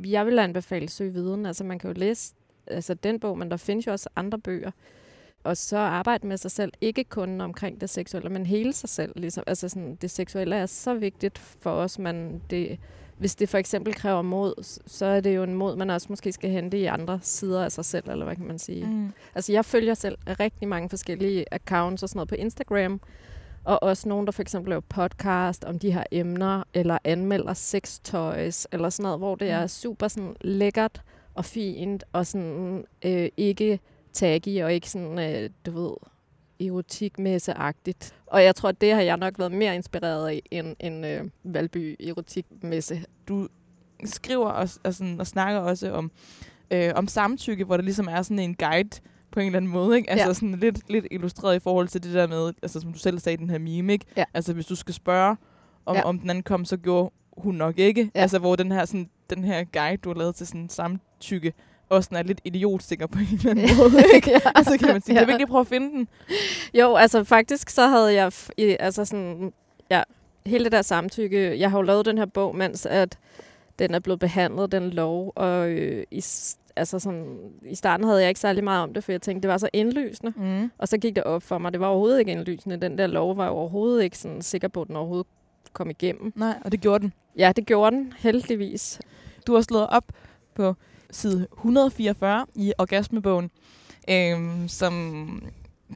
Jeg 0.05 0.25
vil 0.25 0.39
anbefale 0.39 0.89
søge 0.89 1.13
viden. 1.13 1.45
Altså, 1.45 1.63
man 1.63 1.79
kan 1.79 1.89
jo 1.91 1.99
læse 1.99 2.33
altså, 2.67 2.93
den 2.93 3.19
bog, 3.19 3.37
men 3.37 3.51
der 3.51 3.57
findes 3.57 3.87
jo 3.87 3.91
også 3.91 4.09
andre 4.15 4.39
bøger. 4.39 4.71
Og 5.47 5.57
så 5.57 5.77
arbejde 5.77 6.27
med 6.27 6.37
sig 6.37 6.51
selv, 6.51 6.73
ikke 6.81 7.03
kun 7.03 7.41
omkring 7.41 7.81
det 7.81 7.89
seksuelle, 7.89 8.29
men 8.29 8.45
hele 8.45 8.73
sig 8.73 8.89
selv. 8.89 9.11
Ligesom. 9.15 9.43
Altså, 9.47 9.69
sådan, 9.69 9.95
det 9.95 10.11
seksuelle 10.11 10.55
er 10.55 10.65
så 10.65 10.93
vigtigt 10.93 11.37
for 11.37 11.71
os, 11.71 11.99
man 11.99 12.41
det, 12.49 12.79
hvis 13.17 13.35
det 13.35 13.49
for 13.49 13.57
eksempel 13.57 13.93
kræver 13.93 14.21
mod, 14.21 14.79
så 14.87 15.05
er 15.05 15.19
det 15.19 15.35
jo 15.35 15.43
en 15.43 15.53
mod, 15.53 15.75
man 15.75 15.89
også 15.89 16.07
måske 16.09 16.31
skal 16.31 16.49
hente 16.49 16.77
i 16.79 16.85
andre 16.85 17.19
sider 17.21 17.65
af 17.65 17.71
sig 17.71 17.85
selv, 17.85 18.09
eller 18.09 18.25
hvad 18.25 18.35
kan 18.35 18.47
man 18.47 18.59
sige. 18.59 18.85
Mm. 18.85 19.11
Altså, 19.35 19.51
jeg 19.51 19.65
følger 19.65 19.93
selv 19.93 20.17
rigtig 20.39 20.67
mange 20.67 20.89
forskellige 20.89 21.45
accounts 21.51 22.03
og 22.03 22.09
sådan 22.09 22.17
noget 22.17 22.29
på 22.29 22.35
Instagram, 22.35 23.01
og 23.63 23.83
også 23.83 24.09
nogen, 24.09 24.25
der 24.25 24.31
for 24.31 24.41
eksempel 24.41 24.69
laver 24.69 24.81
podcast 24.81 25.65
om 25.65 25.79
de 25.79 25.91
her 25.91 26.03
emner, 26.11 26.63
eller 26.73 26.97
anmelder 27.03 27.53
sextoys, 27.53 28.67
eller 28.71 28.89
sådan 28.89 29.03
noget, 29.03 29.19
hvor 29.19 29.35
det 29.35 29.49
er 29.49 29.67
super 29.67 30.07
sådan 30.07 30.35
lækkert 30.41 31.01
og 31.33 31.45
fint, 31.45 32.03
og 32.13 32.25
sådan 32.25 32.85
øh, 33.05 33.29
ikke 33.37 33.79
taggy, 34.17 34.63
og 34.63 34.73
ikke 34.73 34.89
sådan, 34.89 35.19
øh, 35.19 35.49
du 35.65 35.71
ved, 35.71 35.91
erotikmesse-agtigt. 36.67 38.13
Og 38.25 38.43
jeg 38.43 38.55
tror, 38.55 38.69
at 38.69 38.81
det 38.81 38.93
har 38.93 39.01
jeg 39.01 39.17
nok 39.17 39.39
været 39.39 39.51
mere 39.51 39.75
inspireret 39.75 40.27
af, 40.29 40.41
end, 40.51 40.75
end 40.79 41.05
øh, 41.05 41.23
Valby 41.43 41.95
erotikmesse. 42.07 43.01
Du 43.27 43.47
skriver 44.05 44.49
og, 44.49 44.69
og, 44.83 44.93
sådan, 44.93 45.19
og 45.19 45.27
snakker 45.27 45.59
også 45.59 45.91
om, 45.91 46.11
øh, 46.71 46.91
om 46.95 47.07
samtykke, 47.07 47.63
hvor 47.63 47.77
der 47.77 47.83
ligesom 47.83 48.07
er 48.07 48.21
sådan 48.21 48.39
en 48.39 48.55
guide 48.55 48.89
på 49.31 49.39
en 49.39 49.45
eller 49.45 49.57
anden 49.57 49.71
måde, 49.71 49.97
ikke? 49.97 50.09
Altså 50.09 50.27
Ja. 50.27 50.33
sådan 50.33 50.51
lidt, 50.51 50.89
lidt 50.89 51.07
illustreret 51.11 51.55
i 51.55 51.59
forhold 51.59 51.87
til 51.87 52.03
det 52.03 52.13
der 52.13 52.27
med, 52.27 52.53
altså 52.61 52.79
som 52.79 52.93
du 52.93 52.99
selv 52.99 53.19
sagde, 53.19 53.37
den 53.37 53.49
her 53.49 53.57
meme, 53.59 53.93
ikke? 53.93 54.05
Ja. 54.17 54.23
Altså 54.33 54.53
hvis 54.53 54.65
du 54.65 54.75
skal 54.75 54.93
spørge, 54.93 55.35
om, 55.85 55.95
Ja. 55.95 56.01
om 56.03 56.19
den 56.19 56.29
anden 56.29 56.43
kom, 56.43 56.65
så 56.65 56.77
gjorde 56.77 57.11
hun 57.37 57.55
nok 57.55 57.79
ikke. 57.79 58.11
Ja. 58.15 58.21
Altså 58.21 58.39
hvor 58.39 58.55
den 58.55 58.71
her, 58.71 58.85
sådan, 58.85 59.09
den 59.29 59.43
her 59.43 59.63
guide, 59.63 59.97
du 59.97 60.09
har 60.09 60.15
lavet 60.15 60.35
til 60.35 60.47
sådan 60.47 60.69
samtykke, 60.69 61.53
også 61.89 62.09
er 62.11 62.23
lidt 62.23 62.41
idiotsikker 62.43 63.07
på 63.07 63.19
en 63.19 63.27
eller 63.39 63.51
anden 63.51 63.69
måde, 63.77 64.03
ikke? 64.15 64.31
ja. 64.31 64.39
Altså 64.55 64.77
kan 64.77 64.87
man 64.87 65.01
sige, 65.01 65.13
Ja. 65.15 65.19
kan 65.19 65.27
vi 65.27 65.31
ikke 65.31 65.39
lige 65.39 65.47
prøve 65.51 65.61
at 65.61 65.67
finde 65.67 65.91
den? 65.91 66.07
Jo, 66.73 66.95
altså 66.95 67.23
faktisk 67.23 67.69
så 67.69 67.87
havde 67.87 68.13
jeg, 68.13 68.31
altså 68.79 69.05
sådan, 69.05 69.53
ja, 69.91 70.03
hele 70.45 70.63
det 70.63 70.71
der 70.71 70.81
samtykke, 70.81 71.59
jeg 71.59 71.71
har 71.71 71.77
jo 71.77 71.81
lavet 71.81 72.05
den 72.05 72.17
her 72.17 72.25
bog, 72.25 72.55
mens 72.55 72.85
at 72.85 73.17
den 73.79 73.93
er 73.93 73.99
blevet 73.99 74.19
behandlet, 74.19 74.71
den 74.71 74.89
lov, 74.89 75.33
og 75.35 75.69
øh, 75.69 76.03
i, 76.11 76.23
altså 76.75 76.99
sådan, 76.99 77.37
i 77.65 77.75
starten 77.75 78.05
havde 78.05 78.19
jeg 78.21 78.29
ikke 78.29 78.39
særlig 78.39 78.63
meget 78.63 78.83
om 78.83 78.93
det, 78.93 79.03
for 79.03 79.11
jeg 79.11 79.21
tænkte, 79.21 79.41
det 79.47 79.51
var 79.51 79.57
så 79.57 79.69
indlysende, 79.73 80.33
Mm. 80.35 80.71
og 80.77 80.87
så 80.87 80.97
gik 80.97 81.15
det 81.15 81.23
op 81.23 81.43
for 81.43 81.57
mig, 81.57 81.71
det 81.73 81.79
var 81.79 81.87
overhovedet 81.87 82.19
ikke 82.19 82.31
indlysende, 82.31 82.77
den 82.77 82.97
der 82.97 83.07
lov 83.07 83.37
var 83.37 83.43
jeg 83.43 83.51
overhovedet 83.51 84.03
ikke 84.03 84.17
sådan 84.17 84.41
sikker 84.41 84.67
på, 84.67 84.81
at 84.81 84.87
den 84.87 84.95
overhovedet 84.95 85.27
kom 85.73 85.89
igennem. 85.89 86.33
Nej, 86.35 86.55
og 86.65 86.71
det 86.71 86.81
gjorde 86.81 87.01
den. 87.03 87.13
Ja, 87.37 87.51
det 87.55 87.65
gjorde 87.65 87.95
den, 87.95 88.13
heldigvis. 88.17 88.99
Du 89.47 89.53
har 89.53 89.61
slået 89.61 89.87
op 89.87 90.03
på 90.55 90.75
side 91.11 91.47
144 91.53 92.45
i 92.55 92.73
Orgasmebogen, 92.77 93.51
øhm, 94.09 94.67
som 94.67 95.43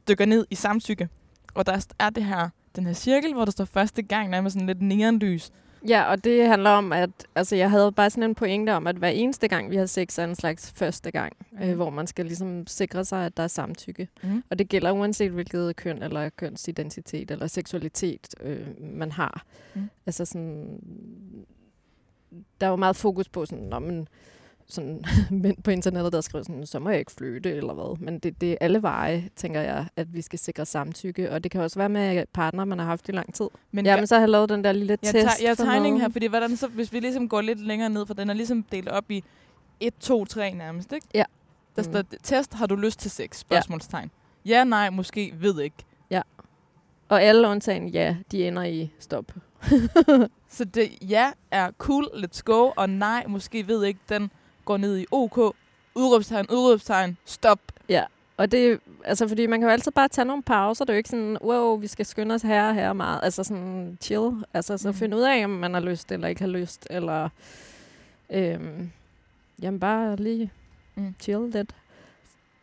dykker 0.08 0.26
ned 0.26 0.46
i 0.50 0.54
samtykke. 0.54 1.08
Og 1.54 1.66
der 1.66 1.86
er 1.98 2.10
det 2.10 2.24
her, 2.24 2.48
den 2.76 2.86
her 2.86 2.92
cirkel, 2.92 3.34
hvor 3.34 3.44
der 3.44 3.52
står 3.52 3.64
første 3.64 4.02
gang 4.02 4.30
nærmest 4.30 4.54
sådan 4.54 4.66
lidt 4.66 4.82
neonlys. 4.82 5.52
Ja, 5.88 6.10
og 6.10 6.24
det 6.24 6.46
handler 6.46 6.70
om, 6.70 6.92
at 6.92 7.10
altså, 7.34 7.56
jeg 7.56 7.70
havde 7.70 7.92
bare 7.92 8.10
sådan 8.10 8.30
en 8.30 8.34
pointe 8.34 8.74
om, 8.74 8.86
at 8.86 8.96
hver 8.96 9.08
eneste 9.08 9.48
gang, 9.48 9.70
vi 9.70 9.76
har 9.76 9.86
sex, 9.86 10.18
er 10.18 10.24
en 10.24 10.34
slags 10.34 10.72
første 10.76 11.10
gang, 11.10 11.32
mm. 11.52 11.62
øh, 11.62 11.76
hvor 11.76 11.90
man 11.90 12.06
skal 12.06 12.26
ligesom 12.26 12.66
sikre 12.66 13.04
sig, 13.04 13.26
at 13.26 13.36
der 13.36 13.42
er 13.42 13.48
samtykke. 13.48 14.08
Mm. 14.22 14.42
Og 14.50 14.58
det 14.58 14.68
gælder 14.68 14.92
uanset 14.92 15.30
hvilket 15.30 15.76
køn 15.76 16.02
eller 16.02 16.28
kønsidentitet 16.28 17.30
eller 17.30 17.46
seksualitet, 17.46 18.34
øh, 18.40 18.66
man 18.80 19.12
har. 19.12 19.44
Mm. 19.74 19.90
Altså 20.06 20.24
sådan, 20.24 20.80
der 22.60 22.66
er 22.66 22.70
jo 22.70 22.76
meget 22.76 22.96
fokus 22.96 23.28
på 23.28 23.46
sådan, 23.46 23.64
når 23.64 23.78
man 23.78 24.08
sådan, 24.68 25.04
mænd 25.30 25.56
på 25.62 25.70
internettet, 25.70 26.12
der 26.12 26.20
skriver 26.20 26.42
sådan, 26.44 26.66
så 26.66 26.78
må 26.78 26.90
jeg 26.90 26.98
ikke 26.98 27.12
flytte 27.12 27.50
eller 27.52 27.74
hvad. 27.74 27.98
Men 28.00 28.18
det, 28.18 28.40
det 28.40 28.52
er 28.52 28.56
alle 28.60 28.82
veje, 28.82 29.28
tænker 29.36 29.60
jeg, 29.60 29.86
at 29.96 30.14
vi 30.14 30.22
skal 30.22 30.38
sikre 30.38 30.66
samtykke. 30.66 31.30
Og 31.30 31.44
det 31.44 31.50
kan 31.52 31.60
også 31.60 31.78
være 31.78 31.88
med 31.88 32.24
partner, 32.32 32.64
man 32.64 32.78
har 32.78 32.86
haft 32.86 33.08
i 33.08 33.12
lang 33.12 33.34
tid. 33.34 33.44
Men 33.52 33.58
Men 33.72 33.86
Jamen, 33.86 34.06
så 34.06 34.14
har 34.14 34.20
jeg 34.20 34.28
lavet 34.28 34.48
den 34.48 34.64
der 34.64 34.72
lille 34.72 34.98
Jeg 35.02 35.12
test. 35.12 35.12
tager, 35.12 35.48
jeg 35.48 35.56
for 35.56 35.64
tegningen 35.64 36.00
her, 36.00 36.08
fordi 36.08 36.26
hvordan 36.26 36.56
så, 36.56 36.66
hvis 36.68 36.92
vi 36.92 37.00
ligesom 37.00 37.28
går 37.28 37.40
lidt 37.40 37.60
længere 37.60 37.90
ned, 37.90 38.06
for 38.06 38.14
den 38.14 38.30
er 38.30 38.34
ligesom 38.34 38.62
delt 38.62 38.88
op 38.88 39.10
i 39.10 39.24
1, 39.80 39.94
2, 40.00 40.24
3 40.24 40.52
nærmest, 40.54 40.92
ikke? 40.92 41.06
Ja. 41.14 41.24
Der 41.76 41.82
Mm. 41.82 41.92
står, 41.92 42.02
test, 42.22 42.54
har 42.54 42.66
du 42.66 42.76
lyst 42.76 42.98
til 43.00 43.10
sex? 43.10 43.36
Spørgsmålstegn. 43.38 44.10
Ja. 44.46 44.50
ja, 44.50 44.64
nej, 44.64 44.90
måske, 44.90 45.34
ved 45.40 45.60
ikke. 45.60 45.76
Og 47.08 47.22
alle 47.22 47.48
undtagen 47.48 47.88
ja, 47.88 48.16
de 48.32 48.48
ender 48.48 48.62
i 48.62 48.90
stop. 48.98 49.32
Så 50.48 50.64
det 50.64 50.88
ja 51.10 51.30
er 51.50 51.70
cool, 51.78 52.04
let's 52.14 52.40
go, 52.44 52.70
og 52.76 52.90
nej, 52.90 53.24
måske 53.28 53.68
ved 53.68 53.84
ikke, 53.84 54.00
den 54.08 54.30
går 54.64 54.76
ned 54.76 54.98
i 54.98 55.06
OK, 55.10 55.38
udråbstegn, 55.94 56.46
udråbstegn, 56.50 57.16
stop. 57.24 57.58
Ja, 57.88 58.04
og 58.36 58.52
det 58.52 58.80
altså 59.04 59.28
fordi 59.28 59.46
man 59.46 59.60
kan 59.60 59.66
jo 59.68 59.72
altid 59.72 59.92
bare 59.92 60.08
tage 60.08 60.24
nogle 60.24 60.42
pauser. 60.42 60.84
Det 60.84 60.90
er 60.90 60.94
jo 60.94 60.98
ikke 60.98 61.08
sådan, 61.10 61.38
wow, 61.40 61.76
vi 61.76 61.86
skal 61.86 62.06
skynde 62.06 62.34
os 62.34 62.42
her 62.42 62.68
og 62.68 62.74
her 62.74 62.92
meget. 62.92 63.20
Altså 63.22 63.44
sådan 63.44 63.98
chill. 64.00 64.30
Altså 64.54 64.78
så 64.78 64.88
Mm. 64.88 64.94
finde 64.94 65.16
ud 65.16 65.22
af, 65.22 65.44
om 65.44 65.50
man 65.50 65.74
har 65.74 65.80
lyst 65.80 66.12
eller 66.12 66.28
ikke 66.28 66.40
har 66.40 66.48
lyst. 66.48 66.86
Eller 66.90 67.28
øhm, 68.30 68.90
jamen 69.62 69.80
bare 69.80 70.16
lige 70.16 70.52
mm. 70.94 71.14
chill 71.20 71.50
lidt. 71.50 71.74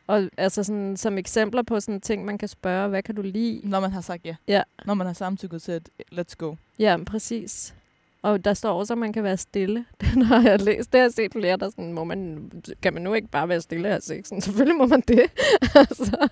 Og 0.08 0.30
altså 0.38 0.64
sådan, 0.64 0.97
som 0.97 1.18
eksempler 1.18 1.62
på 1.62 1.80
sådan 1.80 2.02
ting, 2.02 2.26
man 2.26 2.38
kan 2.38 2.47
spørge, 2.47 2.89
hvad 2.89 3.04
kan 3.04 3.16
du 3.16 3.22
lide? 3.22 3.62
Når 3.64 3.80
man 3.80 3.91
har 3.91 4.02
sagt 4.02 4.26
ja. 4.26 4.36
Ja. 4.47 4.62
Når 4.86 4.93
man 4.93 5.08
har 5.08 5.14
samtykket 5.14 5.62
til 5.62 5.74
et 5.74 5.89
let's 6.12 6.34
go. 6.38 6.56
Ja, 6.80 6.97
præcis. 7.06 7.74
Og 8.22 8.45
der 8.45 8.53
står 8.53 8.80
også, 8.80 8.93
at 8.93 8.97
man 8.97 9.13
kan 9.13 9.24
være 9.24 9.38
stille. 9.38 9.86
Den 10.13 10.22
har 10.22 10.41
jeg 10.41 10.61
læst. 10.61 10.93
Det 10.93 10.99
har 10.99 11.05
jeg 11.05 11.13
set 11.13 11.32
flere, 11.34 11.57
der 11.57 11.70
sådan, 11.70 11.93
må 11.93 12.03
man, 12.03 12.51
kan 12.82 12.93
man 12.93 13.03
nu 13.03 13.13
ikke 13.13 13.28
bare 13.28 13.49
være 13.49 13.61
stille 13.61 13.88
af 13.89 14.01
sexen? 14.01 14.41
Selvfølgelig 14.41 14.78
må 14.78 14.86
man 14.86 15.03
det. 15.07 15.20
altså, 15.76 16.28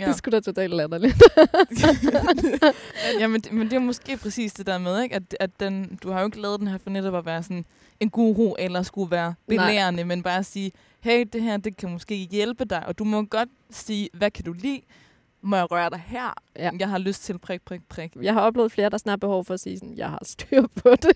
Ja. 0.00 0.06
Det 0.06 0.16
skulle 0.16 0.32
da 0.36 0.40
totalt 0.40 0.74
latterligt. 0.74 1.22
ja, 3.20 3.26
men, 3.28 3.40
det- 3.40 3.52
men 3.52 3.66
det 3.70 3.76
er 3.76 3.78
måske 3.80 4.16
præcis 4.16 4.52
det 4.52 4.66
der 4.66 4.78
med, 4.78 5.02
ikke? 5.02 5.14
At, 5.14 5.22
at 5.40 5.50
den, 5.60 5.98
du 6.02 6.10
har 6.10 6.20
jo 6.20 6.26
ikke 6.26 6.40
lavet 6.40 6.60
den 6.60 6.68
her 6.68 6.78
for 6.78 6.90
netop 6.90 7.14
at 7.14 7.26
være 7.26 7.42
sådan 7.42 7.64
en 8.00 8.10
guru, 8.10 8.54
eller 8.58 8.82
skulle 8.82 9.10
være 9.10 9.34
belærende, 9.48 10.04
men 10.04 10.22
bare 10.22 10.44
sige, 10.44 10.72
hey, 11.00 11.24
det 11.32 11.42
her, 11.42 11.56
det 11.56 11.76
kan 11.76 11.90
måske 11.92 12.14
hjælpe 12.14 12.64
dig, 12.64 12.86
og 12.86 12.98
du 12.98 13.04
må 13.04 13.22
godt 13.22 13.48
sige, 13.70 14.08
hvad 14.12 14.30
kan 14.30 14.44
du 14.44 14.52
lide? 14.52 14.80
Må 15.42 15.56
jeg 15.56 15.70
røre 15.72 15.90
dig 15.90 16.02
her? 16.06 16.34
Ja. 16.56 16.70
Jeg 16.78 16.88
har 16.88 16.98
lyst 16.98 17.22
til 17.24 17.38
prik, 17.38 17.62
prik, 17.62 17.80
prik. 17.88 18.16
Jeg 18.22 18.34
har 18.34 18.40
oplevet 18.40 18.72
flere, 18.72 18.88
der 18.90 18.98
snart 18.98 19.20
behov 19.20 19.44
for 19.44 19.54
at 19.54 19.60
sige, 19.60 19.78
sådan, 19.78 19.96
jeg 19.96 20.10
har 20.10 20.18
styr 20.22 20.62
på 20.74 20.90
det. 20.90 21.12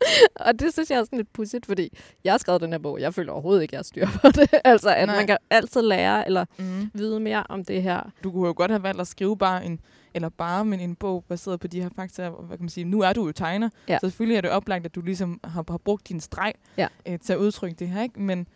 og 0.46 0.60
det 0.60 0.72
synes 0.72 0.90
jeg 0.90 0.98
er 0.98 1.04
sådan 1.04 1.16
lidt 1.16 1.32
pudsigt, 1.32 1.66
fordi 1.66 1.98
jeg 2.24 2.32
har 2.32 2.38
skrevet 2.38 2.60
den 2.60 2.72
her 2.72 2.78
bog. 2.78 3.00
Jeg 3.00 3.14
føler 3.14 3.32
overhovedet 3.32 3.62
ikke, 3.62 3.76
at 3.78 3.92
jeg 3.94 4.06
har 4.06 4.10
styr 4.12 4.18
på 4.20 4.28
det. 4.40 4.50
altså, 4.64 4.88
at 4.90 4.96
Nej. 4.96 5.06
Nej. 5.06 5.16
man 5.16 5.26
kan 5.26 5.36
altid 5.50 5.82
lære 5.82 6.26
eller 6.26 6.44
Mm. 6.58 6.90
vide 6.94 7.20
mere 7.20 7.44
om 7.48 7.64
det 7.64 7.82
her. 7.82 8.00
Du 8.24 8.32
kunne 8.32 8.46
jo 8.46 8.54
godt 8.56 8.70
have 8.70 8.82
valgt 8.82 9.00
at 9.00 9.06
skrive 9.06 9.36
bare 9.38 9.64
en, 9.64 9.80
eller 10.14 10.28
bare 10.28 10.64
men 10.64 10.80
en 10.80 10.94
bog 10.94 11.24
baseret 11.28 11.60
på 11.60 11.66
de 11.66 11.82
her 11.82 11.88
fakta. 11.96 12.28
Hvad 12.28 12.56
kan 12.58 12.64
man 12.64 12.68
sige? 12.68 12.84
Nu 12.84 13.00
er 13.00 13.12
du 13.12 13.26
jo 13.26 13.32
tegner, 13.32 13.68
Ja. 13.88 13.98
så 14.00 14.06
selvfølgelig 14.06 14.36
er 14.36 14.40
det 14.40 14.50
oplagt, 14.50 14.84
at 14.86 14.94
du 14.94 15.00
ligesom 15.00 15.40
har, 15.44 15.64
har 15.68 15.78
brugt 15.78 16.08
din 16.08 16.20
streg 16.20 16.52
Ja. 16.78 16.86
øh, 17.08 17.18
til 17.18 17.32
at 17.32 17.38
udtrykke 17.38 17.76
det 17.78 17.88
her. 17.88 18.02
Ikke? 18.02 18.20
Men, 18.20 18.46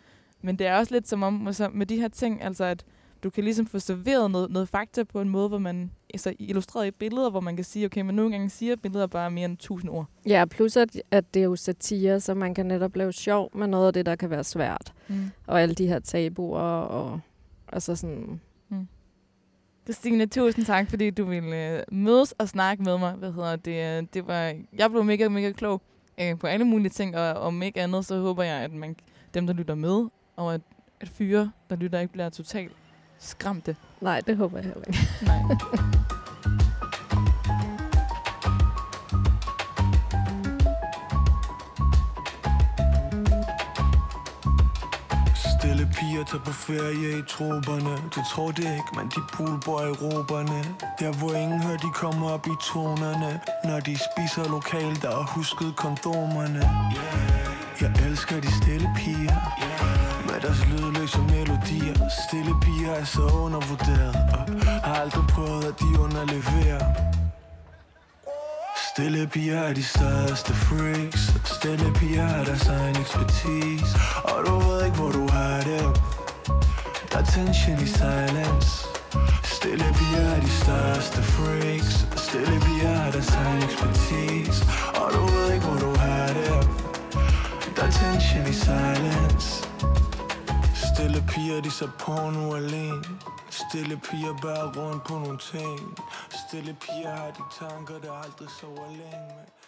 men 0.41 0.55
det 0.55 0.67
er 0.67 0.77
også 0.77 0.93
lidt 0.93 1.07
som 1.07 1.23
om 1.23 1.47
altså, 1.47 1.69
med 1.73 1.85
de 1.85 1.97
her 2.01 2.07
ting, 2.07 2.43
altså 2.43 2.63
at 2.63 2.83
du 3.23 3.29
kan 3.29 3.43
ligesom 3.43 3.65
få 3.65 3.79
serveret 3.79 4.31
noget, 4.31 4.51
noget 4.51 4.69
fakta 4.69 5.03
på 5.03 5.21
en 5.21 5.29
måde, 5.29 5.47
hvor 5.49 5.57
man 5.57 5.91
altså 6.13 6.33
illustreret 6.39 6.87
i 6.87 6.91
billeder, 6.91 7.29
hvor 7.29 7.39
man 7.39 7.55
kan 7.55 7.65
sige, 7.65 7.85
okay, 7.85 8.01
men 8.01 8.15
nogle 8.15 8.31
gange 8.31 8.49
siger 8.49 8.75
billeder 8.75 9.07
bare 9.07 9.31
mere 9.31 9.45
end 9.45 9.57
tusind 9.57 9.91
ord. 9.91 10.05
Ja, 10.25 10.45
plus 10.45 10.77
at, 10.77 11.01
at 11.11 11.33
det 11.33 11.39
er 11.39 11.43
jo 11.43 11.55
satire, 11.55 12.19
så 12.19 12.33
man 12.33 12.53
kan 12.53 12.65
netop 12.65 12.95
lave 12.95 13.13
sjov 13.13 13.49
med 13.57 13.67
noget 13.67 13.87
af 13.87 13.93
det, 13.93 14.05
der 14.05 14.15
kan 14.15 14.29
være 14.29 14.43
svært. 14.43 14.93
Mm. 15.07 15.31
Og 15.47 15.61
alle 15.61 15.75
de 15.75 15.87
her 15.87 15.99
tabuer 15.99 16.59
og 16.59 17.19
altså 17.71 17.95
sådan... 17.95 18.41
Christine, 19.83 20.25
tusind 20.25 20.65
tak, 20.65 20.89
fordi 20.89 21.09
du 21.09 21.25
ville 21.25 21.77
øh, 21.77 21.83
mødes 21.91 22.31
og 22.31 22.49
snakke 22.49 22.83
med 22.83 22.97
mig. 22.97 23.13
Hvad 23.13 23.31
hedder 23.31 23.55
det? 23.55 23.97
øh, 23.97 24.07
det 24.13 24.27
var, 24.27 24.53
jeg 24.77 24.91
blev 24.91 25.03
mega, 25.03 25.29
mega 25.29 25.51
klog 25.51 25.81
øh, 26.21 26.39
på 26.39 26.47
alle 26.47 26.65
mulige 26.65 26.89
ting, 26.89 27.17
og 27.17 27.33
om 27.33 27.61
ikke 27.61 27.81
andet, 27.81 28.05
så 28.05 28.19
håber 28.19 28.43
jeg, 28.43 28.55
at 28.55 28.73
man, 28.73 28.95
dem, 29.33 29.47
der 29.47 29.53
lytter 29.53 29.75
med, 29.75 30.07
og 30.35 30.53
at, 30.53 30.61
at 31.01 31.09
fyre, 31.09 31.51
der 31.69 31.75
lytter, 31.75 31.99
ikke 31.99 32.13
bliver 32.13 32.29
totalt 32.29 32.71
skræmte. 33.21 33.75
Nej, 34.01 34.21
det 34.27 34.37
håber 34.37 34.57
jeg 34.57 34.65
heller 34.65 34.83
ikke. 34.87 35.07
Nej. 35.25 35.57
Stille 45.35 45.89
piger 45.95 46.23
tager 46.23 46.43
på 46.43 46.51
ferie 46.51 47.19
i 47.19 47.21
troberne 47.29 47.95
Du 48.15 48.21
tror 48.31 48.51
det 48.51 48.63
ikke, 48.63 48.91
men 48.97 49.05
de 49.15 49.21
poolboy 49.33 49.81
i 49.91 49.95
roberne 50.03 50.61
Der 50.99 51.11
hvor 51.19 51.33
ingen 51.33 51.61
hører, 51.61 51.77
de 51.77 51.91
kommer 51.93 52.29
op 52.29 52.47
i 52.47 52.55
tonerne 52.73 53.39
Når 53.63 53.79
de 53.79 53.97
spiser 54.07 54.51
lokal, 54.51 55.01
der 55.01 55.11
har 55.11 55.27
husket 55.35 55.75
kondomerne 55.75 56.61
Jeg 57.81 57.91
elsker 58.07 58.41
de 58.41 58.51
stille 58.63 58.89
piger 58.97 59.35
Med 59.59 60.10
deres 60.41 60.65
lydløse 60.69 61.21
melodier. 61.21 61.95
Stille 62.27 62.53
piger 62.61 62.93
er 62.93 63.03
så 63.05 63.21
undervurderet 63.21 64.15
Og 64.33 64.43
har 64.83 64.95
aldrig 64.95 65.27
prøvet, 65.27 65.63
at 65.63 65.79
de 65.79 65.99
underleverer. 65.99 66.85
Stille 68.91 69.27
piger 69.27 69.59
er 69.59 69.73
de 69.73 69.83
største 69.83 70.53
freaks. 70.53 71.21
Stille 71.45 71.93
piger 71.93 72.25
har 72.25 72.43
deres 72.43 72.67
egen 72.67 72.95
ekspertise. 72.95 73.97
Og 74.23 74.37
du 74.47 74.59
ved 74.59 74.85
ikke, 74.85 74.97
hvor 74.97 75.11
du 75.11 75.27
har 75.27 75.57
det. 75.69 75.83
Der 77.11 77.19
er 77.19 77.25
tension 77.25 77.79
i 77.87 77.87
silence. 77.87 78.71
Stille 79.43 79.87
piger 79.97 80.25
er 80.35 80.41
de 80.41 80.51
største 80.63 81.21
freaks. 81.23 82.07
Stille 82.15 82.59
piger 82.65 82.93
har 82.93 83.11
deres 83.11 83.35
egen 83.35 83.63
ekspertise. 83.63 84.65
Og 85.01 85.07
du 85.13 85.21
ved 85.25 85.53
ikke, 85.53 85.65
hvor 85.65 85.79
du 85.85 85.95
har 85.99 86.27
det. 86.27 86.67
Der 87.75 87.83
er 87.83 87.91
tension 87.91 88.47
i 88.47 88.53
silence. 88.53 89.70
Stille 91.01 91.23
piger, 91.27 91.61
de 91.61 91.71
på 91.71 91.89
porno 91.99 92.55
alene. 92.55 93.03
Stille 93.49 93.97
piger 93.97 94.37
bærer 94.41 94.71
rundt 94.77 95.03
på 95.03 95.13
nogle 95.13 95.37
ting. 95.37 95.97
Stille 96.47 96.73
piger 96.81 97.15
har 97.15 97.31
de 97.31 97.43
tanker, 97.59 97.99
der 97.99 98.11
aldrig 98.11 98.49
sover 98.59 98.87
længe 98.89 99.25
med 99.35 99.60